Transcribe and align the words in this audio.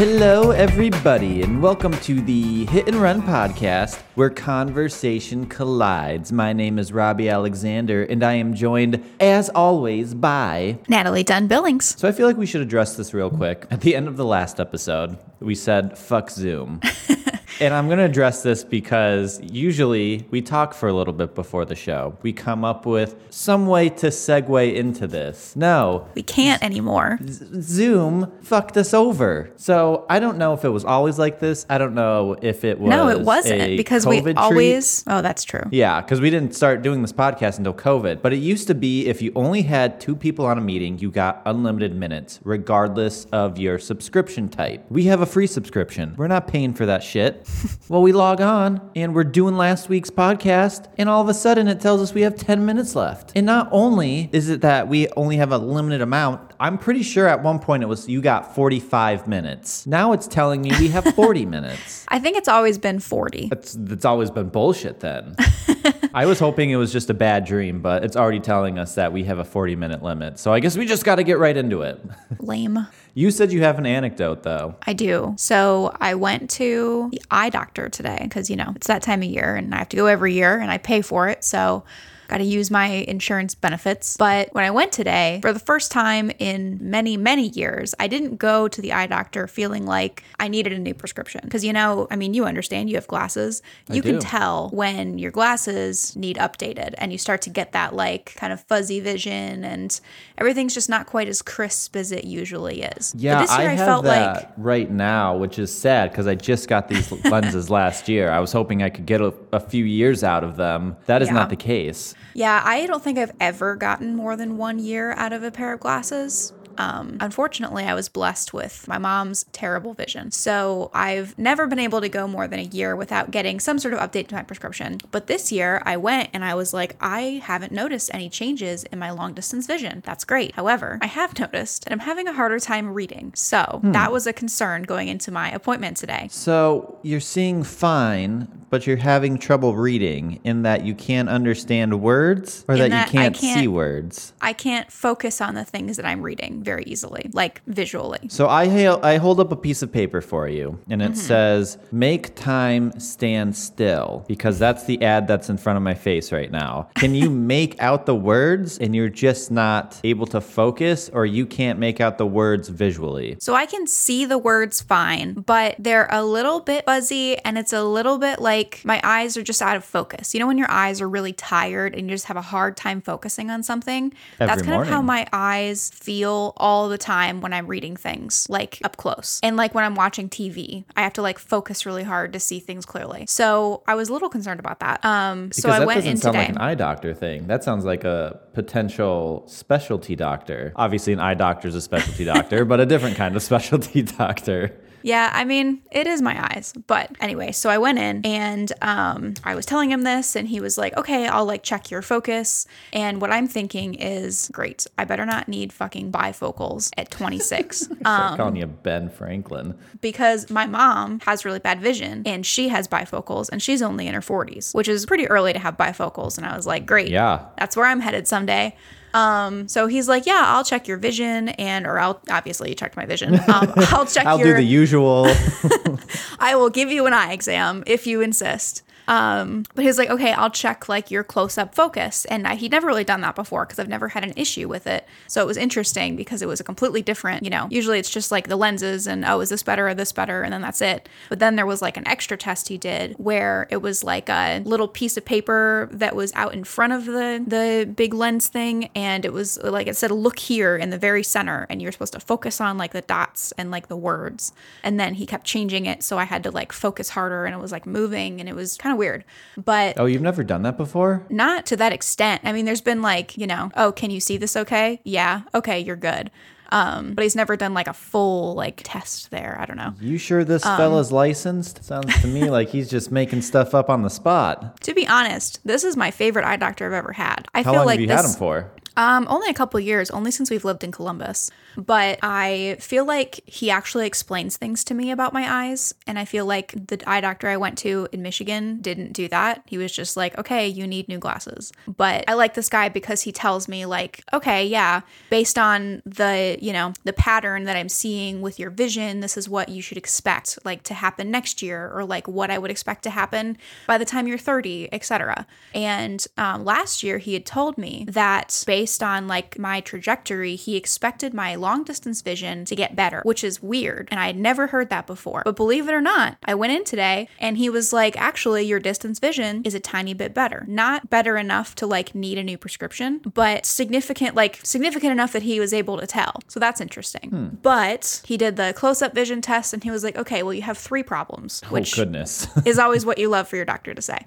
Hello, 0.00 0.50
everybody, 0.50 1.42
and 1.42 1.62
welcome 1.62 1.92
to 1.92 2.22
the 2.22 2.64
Hit 2.64 2.88
and 2.88 2.96
Run 2.96 3.20
podcast 3.20 4.00
where 4.14 4.30
conversation 4.30 5.44
collides. 5.44 6.32
My 6.32 6.54
name 6.54 6.78
is 6.78 6.90
Robbie 6.90 7.28
Alexander, 7.28 8.04
and 8.04 8.24
I 8.24 8.32
am 8.32 8.54
joined, 8.54 9.04
as 9.20 9.50
always, 9.50 10.14
by. 10.14 10.78
Natalie 10.88 11.22
Dunn 11.22 11.48
Billings. 11.48 12.00
So 12.00 12.08
I 12.08 12.12
feel 12.12 12.26
like 12.26 12.38
we 12.38 12.46
should 12.46 12.62
address 12.62 12.96
this 12.96 13.12
real 13.12 13.28
quick. 13.28 13.66
At 13.70 13.82
the 13.82 13.94
end 13.94 14.08
of 14.08 14.16
the 14.16 14.24
last 14.24 14.58
episode, 14.58 15.18
we 15.38 15.54
said, 15.54 15.98
fuck 15.98 16.30
Zoom. 16.30 16.80
And 17.60 17.74
I'm 17.74 17.86
going 17.88 17.98
to 17.98 18.04
address 18.04 18.42
this 18.42 18.64
because 18.64 19.38
usually 19.42 20.26
we 20.30 20.40
talk 20.40 20.72
for 20.72 20.88
a 20.88 20.92
little 20.94 21.12
bit 21.12 21.34
before 21.34 21.66
the 21.66 21.74
show. 21.74 22.16
We 22.22 22.32
come 22.32 22.64
up 22.64 22.86
with 22.86 23.16
some 23.28 23.66
way 23.66 23.90
to 23.90 24.06
segue 24.06 24.74
into 24.74 25.06
this. 25.06 25.54
No, 25.56 26.08
We 26.14 26.22
can't 26.22 26.62
anymore. 26.62 27.18
Zoom 27.60 28.32
fucked 28.42 28.76
us 28.76 28.94
over. 28.94 29.50
So 29.56 30.06
I 30.08 30.20
don't 30.20 30.38
know 30.38 30.54
if 30.54 30.64
it 30.64 30.70
was 30.70 30.84
always 30.84 31.18
like 31.18 31.38
this. 31.38 31.66
I 31.68 31.76
don't 31.78 31.94
know 31.94 32.36
if 32.40 32.64
it 32.64 32.80
was. 32.80 32.88
No, 32.88 33.08
it 33.08 33.20
wasn't 33.20 33.60
a 33.60 33.76
because 33.76 34.06
COVID 34.06 34.10
we 34.10 34.20
treat. 34.22 34.38
always. 34.38 35.04
Oh, 35.06 35.20
that's 35.20 35.44
true. 35.44 35.64
Yeah, 35.70 36.00
because 36.00 36.20
we 36.20 36.30
didn't 36.30 36.54
start 36.54 36.82
doing 36.82 37.02
this 37.02 37.12
podcast 37.12 37.58
until 37.58 37.74
COVID. 37.74 38.22
But 38.22 38.32
it 38.32 38.38
used 38.38 38.68
to 38.68 38.74
be 38.74 39.06
if 39.06 39.20
you 39.20 39.32
only 39.36 39.62
had 39.62 40.00
two 40.00 40.16
people 40.16 40.46
on 40.46 40.56
a 40.56 40.62
meeting, 40.62 40.98
you 40.98 41.10
got 41.10 41.42
unlimited 41.44 41.94
minutes, 41.94 42.40
regardless 42.42 43.26
of 43.32 43.58
your 43.58 43.78
subscription 43.78 44.48
type. 44.48 44.84
We 44.88 45.04
have 45.04 45.20
a 45.20 45.26
free 45.26 45.46
subscription. 45.46 46.14
We're 46.16 46.28
not 46.28 46.46
paying 46.48 46.72
for 46.72 46.86
that 46.86 47.02
shit. 47.02 47.46
Well, 47.88 48.02
we 48.02 48.12
log 48.12 48.40
on 48.40 48.90
and 48.94 49.14
we're 49.14 49.24
doing 49.24 49.56
last 49.56 49.88
week's 49.88 50.10
podcast, 50.10 50.86
and 50.96 51.08
all 51.08 51.20
of 51.20 51.28
a 51.28 51.34
sudden 51.34 51.68
it 51.68 51.80
tells 51.80 52.00
us 52.00 52.14
we 52.14 52.22
have 52.22 52.36
10 52.36 52.64
minutes 52.64 52.94
left. 52.94 53.32
And 53.34 53.46
not 53.46 53.68
only 53.70 54.28
is 54.32 54.48
it 54.48 54.60
that 54.62 54.88
we 54.88 55.08
only 55.16 55.36
have 55.36 55.52
a 55.52 55.58
limited 55.58 56.00
amount, 56.00 56.52
I'm 56.60 56.78
pretty 56.78 57.02
sure 57.02 57.26
at 57.26 57.42
one 57.42 57.58
point 57.58 57.82
it 57.82 57.86
was 57.86 58.08
you 58.08 58.20
got 58.20 58.54
45 58.54 59.26
minutes. 59.26 59.86
Now 59.86 60.12
it's 60.12 60.26
telling 60.26 60.62
me 60.62 60.70
we 60.78 60.88
have 60.88 61.04
40 61.14 61.46
minutes. 61.46 62.04
I 62.08 62.18
think 62.18 62.36
it's 62.36 62.48
always 62.48 62.78
been 62.78 63.00
40. 63.00 63.48
That's 63.48 63.74
that's 63.78 64.04
always 64.04 64.30
been 64.30 64.48
bullshit 64.48 65.00
then. 65.00 65.36
I 66.14 66.26
was 66.26 66.38
hoping 66.38 66.70
it 66.70 66.76
was 66.76 66.92
just 66.92 67.08
a 67.10 67.14
bad 67.14 67.44
dream, 67.44 67.80
but 67.80 68.04
it's 68.04 68.16
already 68.16 68.40
telling 68.40 68.78
us 68.78 68.96
that 68.96 69.12
we 69.12 69.24
have 69.24 69.38
a 69.38 69.44
40 69.44 69.76
minute 69.76 70.02
limit. 70.02 70.38
So 70.38 70.52
I 70.52 70.60
guess 70.60 70.76
we 70.76 70.86
just 70.86 71.04
got 71.04 71.16
to 71.16 71.22
get 71.22 71.38
right 71.38 71.56
into 71.56 71.82
it. 71.82 72.00
Lame. 72.40 72.86
You 73.14 73.30
said 73.30 73.52
you 73.52 73.62
have 73.62 73.78
an 73.78 73.86
anecdote 73.86 74.42
though. 74.42 74.76
I 74.86 74.92
do. 74.92 75.34
So 75.36 75.96
I 76.00 76.14
went 76.14 76.50
to 76.50 77.08
the 77.12 77.22
eye 77.30 77.50
doctor 77.50 77.88
today 77.88 78.18
because, 78.22 78.50
you 78.50 78.56
know, 78.56 78.72
it's 78.76 78.86
that 78.86 79.02
time 79.02 79.22
of 79.22 79.28
year 79.28 79.56
and 79.56 79.74
I 79.74 79.78
have 79.78 79.88
to 79.90 79.96
go 79.96 80.06
every 80.06 80.34
year 80.34 80.58
and 80.58 80.70
I 80.70 80.78
pay 80.78 81.02
for 81.02 81.28
it. 81.28 81.44
So 81.44 81.84
got 82.30 82.38
to 82.38 82.44
use 82.44 82.70
my 82.70 82.86
insurance 82.86 83.54
benefits. 83.54 84.16
But 84.16 84.54
when 84.54 84.64
I 84.64 84.70
went 84.70 84.92
today, 84.92 85.40
for 85.42 85.52
the 85.52 85.58
first 85.58 85.90
time 85.90 86.30
in 86.38 86.78
many, 86.80 87.16
many 87.16 87.48
years, 87.48 87.94
I 87.98 88.06
didn't 88.06 88.36
go 88.36 88.68
to 88.68 88.80
the 88.80 88.92
eye 88.92 89.06
doctor 89.08 89.46
feeling 89.48 89.84
like 89.84 90.22
I 90.38 90.46
needed 90.48 90.72
a 90.72 90.78
new 90.78 90.94
prescription. 90.94 91.40
Because, 91.44 91.64
you 91.64 91.72
know, 91.72 92.06
I 92.10 92.14
mean, 92.16 92.32
you 92.32 92.44
understand 92.44 92.88
you 92.88 92.94
have 92.96 93.08
glasses. 93.08 93.62
You 93.90 94.00
can 94.02 94.20
tell 94.20 94.70
when 94.70 95.18
your 95.18 95.32
glasses 95.32 96.14
need 96.14 96.36
updated 96.36 96.94
and 96.98 97.10
you 97.10 97.18
start 97.18 97.42
to 97.42 97.50
get 97.50 97.72
that 97.72 97.94
like 97.94 98.34
kind 98.36 98.52
of 98.52 98.60
fuzzy 98.62 99.00
vision 99.00 99.64
and 99.64 100.00
everything's 100.38 100.72
just 100.74 100.88
not 100.88 101.06
quite 101.06 101.26
as 101.28 101.42
crisp 101.42 101.96
as 101.96 102.12
it 102.12 102.24
usually 102.24 102.82
is. 102.82 103.12
But 103.12 103.20
Yeah, 103.20 103.40
this 103.42 103.58
year 103.58 103.70
I 103.70 103.72
I, 103.72 103.76
felt 103.76 104.04
that 104.04 104.34
like 104.34 104.48
right 104.56 104.90
now, 104.90 105.36
which 105.36 105.58
is 105.58 105.76
sad 105.76 106.10
because 106.12 106.26
I 106.28 106.36
just 106.36 106.68
got 106.68 106.86
these 106.88 107.10
lenses 107.24 107.70
last 107.70 108.08
year. 108.08 108.30
I 108.30 108.38
was 108.38 108.52
hoping 108.52 108.82
I 108.84 108.88
could 108.90 109.06
get 109.06 109.20
a, 109.20 109.34
a 109.52 109.58
few 109.58 109.84
years 109.84 110.22
out 110.22 110.44
of 110.44 110.56
them. 110.56 110.96
That 111.06 111.22
is 111.22 111.28
Yeah. 111.28 111.34
not 111.34 111.50
the 111.50 111.56
case. 111.56 112.14
Yeah, 112.34 112.62
I 112.64 112.86
don't 112.86 113.02
think 113.02 113.18
I've 113.18 113.32
ever 113.40 113.76
gotten 113.76 114.14
more 114.14 114.36
than 114.36 114.56
one 114.56 114.78
year 114.78 115.12
out 115.12 115.32
of 115.32 115.42
a 115.42 115.50
pair 115.50 115.72
of 115.72 115.80
glasses. 115.80 116.52
Um, 116.78 117.18
unfortunately, 117.20 117.84
I 117.84 117.92
was 117.92 118.08
blessed 118.08 118.54
with 118.54 118.88
my 118.88 118.96
mom's 118.96 119.44
terrible 119.52 119.92
vision. 119.92 120.30
So 120.30 120.90
I've 120.94 121.36
never 121.38 121.66
been 121.66 121.78
able 121.78 122.00
to 122.00 122.08
go 122.08 122.26
more 122.26 122.48
than 122.48 122.58
a 122.58 122.62
year 122.62 122.96
without 122.96 123.30
getting 123.30 123.60
some 123.60 123.78
sort 123.78 123.92
of 123.92 124.00
update 124.00 124.28
to 124.28 124.34
my 124.34 124.42
prescription. 124.42 124.98
But 125.10 125.26
this 125.26 125.52
year, 125.52 125.82
I 125.84 125.98
went 125.98 126.30
and 126.32 126.42
I 126.42 126.54
was 126.54 126.72
like, 126.72 126.96
I 126.98 127.42
haven't 127.44 127.72
noticed 127.72 128.10
any 128.14 128.30
changes 128.30 128.84
in 128.84 128.98
my 128.98 129.10
long 129.10 129.34
distance 129.34 129.66
vision. 129.66 130.02
That's 130.06 130.24
great. 130.24 130.54
However, 130.54 130.98
I 131.02 131.06
have 131.06 131.38
noticed 131.38 131.84
that 131.84 131.92
I'm 131.92 131.98
having 131.98 132.26
a 132.26 132.32
harder 132.32 132.58
time 132.58 132.94
reading. 132.94 133.32
So 133.34 133.80
that 133.82 134.10
was 134.10 134.26
a 134.26 134.32
concern 134.32 134.84
going 134.84 135.08
into 135.08 135.30
my 135.30 135.50
appointment 135.50 135.98
today. 135.98 136.28
So 136.30 136.98
you're 137.02 137.20
seeing 137.20 137.62
fine, 137.62 138.48
but 138.70 138.86
you're 138.86 138.96
having 138.96 139.36
trouble 139.38 139.74
reading 139.76 140.40
in 140.44 140.62
that 140.62 140.84
you 140.84 140.94
can't 140.94 141.28
understand 141.28 142.00
words 142.00 142.64
or 142.68 142.76
that, 142.76 142.90
that 142.90 143.06
you 143.06 143.12
can't, 143.18 143.36
see 143.36 143.46
can't- 143.46 143.60
see 143.60 143.68
words. 143.68 144.32
I 144.40 144.52
can't 144.52 144.90
focus 144.90 145.40
on 145.40 145.54
the 145.54 145.64
things 145.64 145.96
that 145.96 146.06
I'm 146.06 146.22
reading 146.22 146.62
very 146.62 146.84
easily, 146.84 147.30
like 147.32 147.62
visually. 147.66 148.20
So 148.28 148.46
I 148.46 148.60
I 149.02 149.16
hold 149.18 149.40
up 149.40 149.52
a 149.52 149.56
piece 149.56 149.82
of 149.82 149.92
paper 149.92 150.20
for 150.20 150.48
you, 150.48 150.78
and 150.88 151.00
Mm-hmm. 151.02 151.12
it 151.12 151.16
says 151.16 151.78
"Make 151.92 152.34
time 152.36 152.98
stand 153.00 153.56
still" 153.56 154.24
because 154.28 154.58
that's 154.58 154.84
the 154.84 155.02
ad 155.02 155.26
that's 155.26 155.48
in 155.50 155.56
front 155.58 155.76
of 155.76 155.82
my 155.82 155.94
face 155.94 156.30
right 156.32 156.50
now. 156.50 156.88
Can 156.94 157.14
you 157.14 157.28
make 157.56 157.80
out 157.80 158.06
the 158.06 158.14
words, 158.14 158.78
and 158.78 158.94
you're 158.94 159.08
just 159.08 159.50
not 159.50 159.98
able 160.04 160.26
to 160.28 160.40
focus, 160.40 161.10
or 161.12 161.26
you 161.26 161.46
can't 161.46 161.78
make 161.78 162.00
out 162.00 162.18
the 162.18 162.26
words 162.26 162.68
visually? 162.68 163.36
So 163.40 163.54
I 163.54 163.66
can 163.66 163.86
see 163.86 164.24
the 164.24 164.38
words 164.38 164.80
fine, 164.80 165.34
but 165.34 165.74
they're 165.78 166.08
a 166.10 166.24
little 166.24 166.60
bit 166.60 166.84
fuzzy 166.84 167.36
and 167.38 167.58
it's 167.58 167.72
a 167.72 167.82
little 167.82 168.18
bit 168.18 168.40
like 168.40 168.59
my 168.84 169.00
eyes 169.04 169.36
are 169.36 169.42
just 169.42 169.62
out 169.62 169.76
of 169.76 169.84
focus. 169.84 170.34
You 170.34 170.40
know, 170.40 170.46
when 170.46 170.58
your 170.58 170.70
eyes 170.70 171.00
are 171.00 171.08
really 171.08 171.32
tired 171.32 171.94
and 171.94 172.08
you 172.08 172.14
just 172.14 172.26
have 172.26 172.36
a 172.36 172.42
hard 172.42 172.76
time 172.76 173.00
focusing 173.00 173.50
on 173.50 173.62
something? 173.62 174.12
That's 174.38 174.52
Every 174.52 174.64
kind 174.64 174.82
of 174.82 174.88
how 174.88 175.02
my 175.02 175.26
eyes 175.32 175.90
feel 175.90 176.52
all 176.56 176.88
the 176.88 176.98
time 176.98 177.40
when 177.40 177.52
I'm 177.52 177.66
reading 177.66 177.96
things, 177.96 178.46
like 178.48 178.78
up 178.84 178.96
close. 178.96 179.40
And 179.42 179.56
like 179.56 179.74
when 179.74 179.84
I'm 179.84 179.94
watching 179.94 180.28
TV, 180.28 180.84
I 180.96 181.02
have 181.02 181.12
to 181.14 181.22
like 181.22 181.38
focus 181.38 181.86
really 181.86 182.04
hard 182.04 182.32
to 182.32 182.40
see 182.40 182.60
things 182.60 182.84
clearly. 182.84 183.26
So 183.26 183.82
I 183.86 183.94
was 183.94 184.08
a 184.08 184.12
little 184.12 184.28
concerned 184.28 184.60
about 184.60 184.80
that. 184.80 185.04
Um, 185.04 185.52
so 185.52 185.70
I 185.70 185.80
that 185.80 185.86
went 185.86 185.98
doesn't 185.98 186.10
in 186.10 186.16
sound 186.16 186.34
today. 186.34 186.46
like 186.46 186.56
an 186.56 186.58
eye 186.58 186.74
doctor 186.74 187.14
thing. 187.14 187.46
That 187.46 187.64
sounds 187.64 187.84
like 187.84 188.04
a 188.04 188.40
potential 188.54 189.44
specialty 189.46 190.16
doctor. 190.16 190.72
Obviously, 190.76 191.12
an 191.12 191.20
eye 191.20 191.34
doctor 191.34 191.68
is 191.68 191.74
a 191.74 191.80
specialty 191.80 192.24
doctor, 192.24 192.64
but 192.70 192.80
a 192.80 192.86
different 192.86 193.16
kind 193.16 193.36
of 193.36 193.42
specialty 193.42 194.02
doctor. 194.18 194.80
Yeah, 195.02 195.30
I 195.32 195.44
mean, 195.44 195.82
it 195.90 196.06
is 196.06 196.22
my 196.22 196.42
eyes. 196.52 196.72
But 196.86 197.10
anyway, 197.20 197.52
so 197.52 197.70
I 197.70 197.78
went 197.78 197.98
in 197.98 198.24
and 198.24 198.72
um, 198.82 199.34
I 199.44 199.54
was 199.54 199.66
telling 199.66 199.90
him 199.90 200.02
this, 200.02 200.36
and 200.36 200.48
he 200.48 200.60
was 200.60 200.76
like, 200.78 200.96
okay, 200.96 201.26
I'll 201.26 201.44
like 201.44 201.62
check 201.62 201.90
your 201.90 202.02
focus. 202.02 202.66
And 202.92 203.20
what 203.20 203.30
I'm 203.30 203.46
thinking 203.48 203.94
is, 203.94 204.50
great, 204.52 204.86
I 204.98 205.04
better 205.04 205.26
not 205.26 205.48
need 205.48 205.72
fucking 205.72 206.12
bifocals 206.12 206.90
at 206.98 207.10
26. 207.10 207.76
Start 207.80 208.06
um, 208.06 208.36
calling 208.36 208.56
you 208.56 208.66
Ben 208.66 209.08
Franklin. 209.08 209.76
because 210.00 210.50
my 210.50 210.66
mom 210.66 211.20
has 211.20 211.44
really 211.44 211.58
bad 211.58 211.80
vision 211.80 212.22
and 212.26 212.44
she 212.44 212.68
has 212.68 212.88
bifocals 212.88 213.48
and 213.50 213.62
she's 213.62 213.82
only 213.82 214.06
in 214.06 214.14
her 214.14 214.20
40s, 214.20 214.74
which 214.74 214.88
is 214.88 215.06
pretty 215.06 215.26
early 215.28 215.52
to 215.52 215.58
have 215.58 215.76
bifocals. 215.76 216.36
And 216.36 216.46
I 216.46 216.56
was 216.56 216.66
like, 216.66 216.86
great. 216.86 217.08
Yeah. 217.08 217.46
That's 217.58 217.76
where 217.76 217.86
I'm 217.86 218.00
headed 218.00 218.26
someday. 218.28 218.76
Um, 219.14 219.68
so 219.68 219.86
he's 219.86 220.08
like, 220.08 220.26
yeah, 220.26 220.44
I'll 220.46 220.64
check 220.64 220.86
your 220.86 220.96
vision 220.96 221.50
and, 221.50 221.86
or 221.86 221.98
I'll 221.98 222.20
obviously 222.30 222.70
you 222.70 222.74
checked 222.74 222.96
my 222.96 223.06
vision. 223.06 223.34
Um, 223.34 223.72
I'll 223.76 224.06
check 224.06 224.26
I'll 224.26 224.38
your, 224.38 224.48
do 224.48 224.54
the 224.54 224.62
usual. 224.62 225.26
I 226.38 226.54
will 226.54 226.70
give 226.70 226.90
you 226.90 227.06
an 227.06 227.12
eye 227.12 227.32
exam 227.32 227.82
if 227.86 228.06
you 228.06 228.20
insist. 228.20 228.82
Um, 229.08 229.64
but 229.74 229.84
was 229.90 229.98
like, 229.98 230.10
okay, 230.10 230.32
I'll 230.32 230.50
check 230.50 230.88
like 230.88 231.10
your 231.10 231.24
close 231.24 231.58
up 231.58 231.74
focus. 231.74 232.24
And 232.26 232.46
I, 232.46 232.54
he'd 232.54 232.70
never 232.72 232.86
really 232.86 233.04
done 233.04 233.20
that 233.22 233.34
before 233.34 233.66
because 233.66 233.78
I've 233.78 233.88
never 233.88 234.08
had 234.08 234.24
an 234.24 234.32
issue 234.36 234.68
with 234.68 234.86
it. 234.86 235.06
So 235.26 235.42
it 235.42 235.46
was 235.46 235.56
interesting 235.56 236.16
because 236.16 236.42
it 236.42 236.48
was 236.48 236.60
a 236.60 236.64
completely 236.64 237.02
different, 237.02 237.42
you 237.42 237.50
know, 237.50 237.66
usually 237.70 237.98
it's 237.98 238.10
just 238.10 238.30
like 238.30 238.48
the 238.48 238.56
lenses 238.56 239.06
and, 239.06 239.24
oh, 239.24 239.40
is 239.40 239.48
this 239.48 239.62
better 239.62 239.88
or 239.88 239.94
this 239.94 240.12
better? 240.12 240.42
And 240.42 240.52
then 240.52 240.62
that's 240.62 240.80
it. 240.80 241.08
But 241.28 241.40
then 241.40 241.56
there 241.56 241.66
was 241.66 241.82
like 241.82 241.96
an 241.96 242.06
extra 242.06 242.36
test 242.36 242.68
he 242.68 242.78
did 242.78 243.14
where 243.18 243.66
it 243.70 243.78
was 243.78 244.04
like 244.04 244.28
a 244.28 244.60
little 244.64 244.88
piece 244.88 245.16
of 245.16 245.24
paper 245.24 245.88
that 245.92 246.14
was 246.14 246.32
out 246.34 246.54
in 246.54 246.64
front 246.64 246.92
of 246.92 247.06
the, 247.06 247.42
the 247.44 247.92
big 247.92 248.14
lens 248.14 248.48
thing. 248.48 248.90
And 248.94 249.24
it 249.24 249.32
was 249.32 249.60
like, 249.62 249.88
it 249.88 249.96
said, 249.96 250.12
look 250.12 250.38
here 250.38 250.76
in 250.76 250.90
the 250.90 250.98
very 250.98 251.24
center. 251.24 251.66
And 251.68 251.82
you're 251.82 251.92
supposed 251.92 252.12
to 252.12 252.20
focus 252.20 252.60
on 252.60 252.78
like 252.78 252.92
the 252.92 253.02
dots 253.02 253.52
and 253.58 253.70
like 253.70 253.88
the 253.88 253.96
words. 253.96 254.52
And 254.84 255.00
then 255.00 255.14
he 255.14 255.26
kept 255.26 255.44
changing 255.44 255.86
it. 255.86 256.04
So 256.04 256.18
I 256.18 256.24
had 256.24 256.44
to 256.44 256.50
like 256.50 256.72
focus 256.72 257.10
harder 257.10 257.44
and 257.44 257.54
it 257.54 257.58
was 257.58 257.72
like 257.72 257.86
moving 257.86 258.40
and 258.40 258.48
it 258.48 258.54
was 258.54 258.76
kind 258.76 258.92
of 258.92 258.99
weird. 259.00 259.24
But 259.56 259.98
oh, 259.98 260.06
you've 260.06 260.22
never 260.22 260.44
done 260.44 260.62
that 260.62 260.76
before? 260.76 261.26
not 261.30 261.66
to 261.66 261.76
that 261.78 261.92
extent. 261.92 262.42
I 262.44 262.52
mean, 262.52 262.64
there's 262.66 262.80
been 262.80 263.02
like, 263.02 263.36
you 263.36 263.46
know, 263.46 263.70
oh, 263.76 263.90
can 263.92 264.10
you 264.10 264.20
see 264.20 264.36
this 264.36 264.54
okay? 264.56 265.00
Yeah. 265.04 265.42
Okay, 265.54 265.80
you're 265.80 265.96
good. 265.96 266.30
Um, 266.72 267.14
but 267.14 267.24
he's 267.24 267.34
never 267.34 267.56
done 267.56 267.74
like 267.74 267.88
a 267.88 267.92
full 267.92 268.54
like 268.54 268.80
test 268.84 269.32
there. 269.32 269.56
I 269.60 269.66
don't 269.66 269.76
know. 269.76 269.92
You 270.00 270.18
sure 270.18 270.44
this 270.44 270.64
Um, 270.64 270.76
fella's 270.76 271.10
licensed? 271.10 271.82
Sounds 271.84 272.20
to 272.20 272.28
me 272.28 272.48
like 272.48 272.68
he's 272.68 272.88
just 272.88 273.10
making 273.10 273.42
stuff 273.42 273.74
up 273.74 273.90
on 273.90 274.02
the 274.02 274.10
spot. 274.10 274.78
To 274.86 274.94
be 274.94 275.04
honest, 275.08 275.58
this 275.64 275.82
is 275.82 275.96
my 275.96 276.12
favorite 276.12 276.44
eye 276.44 276.56
doctor 276.56 276.86
I've 276.86 276.92
ever 276.92 277.12
had. 277.12 277.46
I 277.54 277.62
How 277.62 277.72
feel 277.72 277.80
long 277.80 277.86
like 277.86 277.94
have 277.94 278.00
you 278.02 278.06
this 278.06 278.22
had 278.22 278.30
him 278.30 278.38
for? 278.38 278.70
Um, 278.96 279.26
only 279.30 279.48
a 279.48 279.54
couple 279.54 279.78
years, 279.80 280.10
only 280.10 280.30
since 280.30 280.50
we've 280.50 280.64
lived 280.64 280.84
in 280.84 280.92
Columbus. 280.92 281.50
But 281.76 282.18
I 282.22 282.76
feel 282.80 283.04
like 283.04 283.40
he 283.46 283.70
actually 283.70 284.06
explains 284.06 284.56
things 284.56 284.82
to 284.84 284.94
me 284.94 285.10
about 285.10 285.32
my 285.32 285.50
eyes. 285.50 285.94
And 286.06 286.18
I 286.18 286.24
feel 286.24 286.44
like 286.44 286.72
the 286.88 287.00
eye 287.06 287.20
doctor 287.20 287.48
I 287.48 287.56
went 287.56 287.78
to 287.78 288.08
in 288.12 288.22
Michigan 288.22 288.80
didn't 288.80 289.12
do 289.12 289.28
that. 289.28 289.62
He 289.66 289.78
was 289.78 289.92
just 289.92 290.16
like, 290.16 290.36
okay, 290.38 290.66
you 290.66 290.86
need 290.86 291.08
new 291.08 291.18
glasses. 291.18 291.72
But 291.86 292.24
I 292.28 292.34
like 292.34 292.54
this 292.54 292.68
guy 292.68 292.88
because 292.88 293.22
he 293.22 293.32
tells 293.32 293.68
me, 293.68 293.86
like, 293.86 294.22
okay, 294.32 294.66
yeah, 294.66 295.02
based 295.30 295.58
on 295.58 296.02
the, 296.04 296.58
you 296.60 296.72
know, 296.72 296.92
the 297.04 297.12
pattern 297.12 297.64
that 297.64 297.76
I'm 297.76 297.88
seeing 297.88 298.40
with 298.42 298.58
your 298.58 298.70
vision, 298.70 299.20
this 299.20 299.36
is 299.36 299.48
what 299.48 299.68
you 299.68 299.82
should 299.82 299.98
expect, 299.98 300.58
like, 300.64 300.82
to 300.84 300.94
happen 300.94 301.30
next 301.30 301.62
year, 301.62 301.90
or 301.94 302.04
like 302.04 302.26
what 302.26 302.50
I 302.50 302.58
would 302.58 302.70
expect 302.70 303.04
to 303.04 303.10
happen 303.10 303.56
by 303.86 303.98
the 303.98 304.04
time 304.04 304.26
you're 304.26 304.38
30, 304.38 304.88
etc. 304.92 305.46
And 305.74 306.26
um, 306.36 306.64
last 306.64 307.02
year, 307.02 307.18
he 307.18 307.34
had 307.34 307.46
told 307.46 307.78
me 307.78 308.04
that 308.08 308.64
based 308.66 308.79
on 309.02 309.26
like 309.26 309.58
my 309.58 309.80
trajectory, 309.80 310.56
he 310.56 310.76
expected 310.76 311.34
my 311.34 311.54
long 311.54 311.84
distance 311.84 312.22
vision 312.22 312.64
to 312.64 312.76
get 312.76 312.96
better, 312.96 313.20
which 313.24 313.44
is 313.44 313.62
weird. 313.62 314.08
And 314.10 314.20
I 314.20 314.26
had 314.26 314.36
never 314.36 314.68
heard 314.68 314.90
that 314.90 315.06
before. 315.06 315.42
But 315.44 315.56
believe 315.56 315.88
it 315.88 315.92
or 315.92 316.00
not, 316.00 316.36
I 316.44 316.54
went 316.54 316.72
in 316.72 316.84
today 316.84 317.28
and 317.38 317.56
he 317.56 317.68
was 317.68 317.92
like, 317.92 318.16
actually, 318.16 318.64
your 318.64 318.80
distance 318.80 319.18
vision 319.18 319.62
is 319.64 319.74
a 319.74 319.80
tiny 319.80 320.14
bit 320.14 320.34
better. 320.34 320.64
Not 320.66 321.10
better 321.10 321.36
enough 321.36 321.74
to 321.76 321.86
like 321.86 322.14
need 322.14 322.38
a 322.38 322.42
new 322.42 322.58
prescription, 322.58 323.18
but 323.18 323.66
significant, 323.66 324.34
like 324.34 324.60
significant 324.62 325.12
enough 325.12 325.32
that 325.32 325.42
he 325.42 325.60
was 325.60 325.72
able 325.72 325.98
to 325.98 326.06
tell. 326.06 326.40
So 326.48 326.60
that's 326.60 326.80
interesting. 326.80 327.58
But 327.62 328.22
he 328.24 328.36
did 328.36 328.56
the 328.56 328.72
close 328.76 329.02
up 329.02 329.14
vision 329.14 329.40
test 329.40 329.72
and 329.72 329.82
he 329.84 329.90
was 329.90 330.04
like, 330.04 330.16
okay, 330.16 330.42
well, 330.42 330.54
you 330.54 330.62
have 330.62 330.78
three 330.78 331.02
problems, 331.02 331.60
which 331.70 331.98
oh 331.98 332.02
goodness. 332.02 332.48
is 332.64 332.78
always 332.78 333.04
what 333.04 333.18
you 333.18 333.28
love 333.28 333.48
for 333.48 333.56
your 333.56 333.64
doctor 333.64 333.94
to 333.94 334.02
say. 334.02 334.26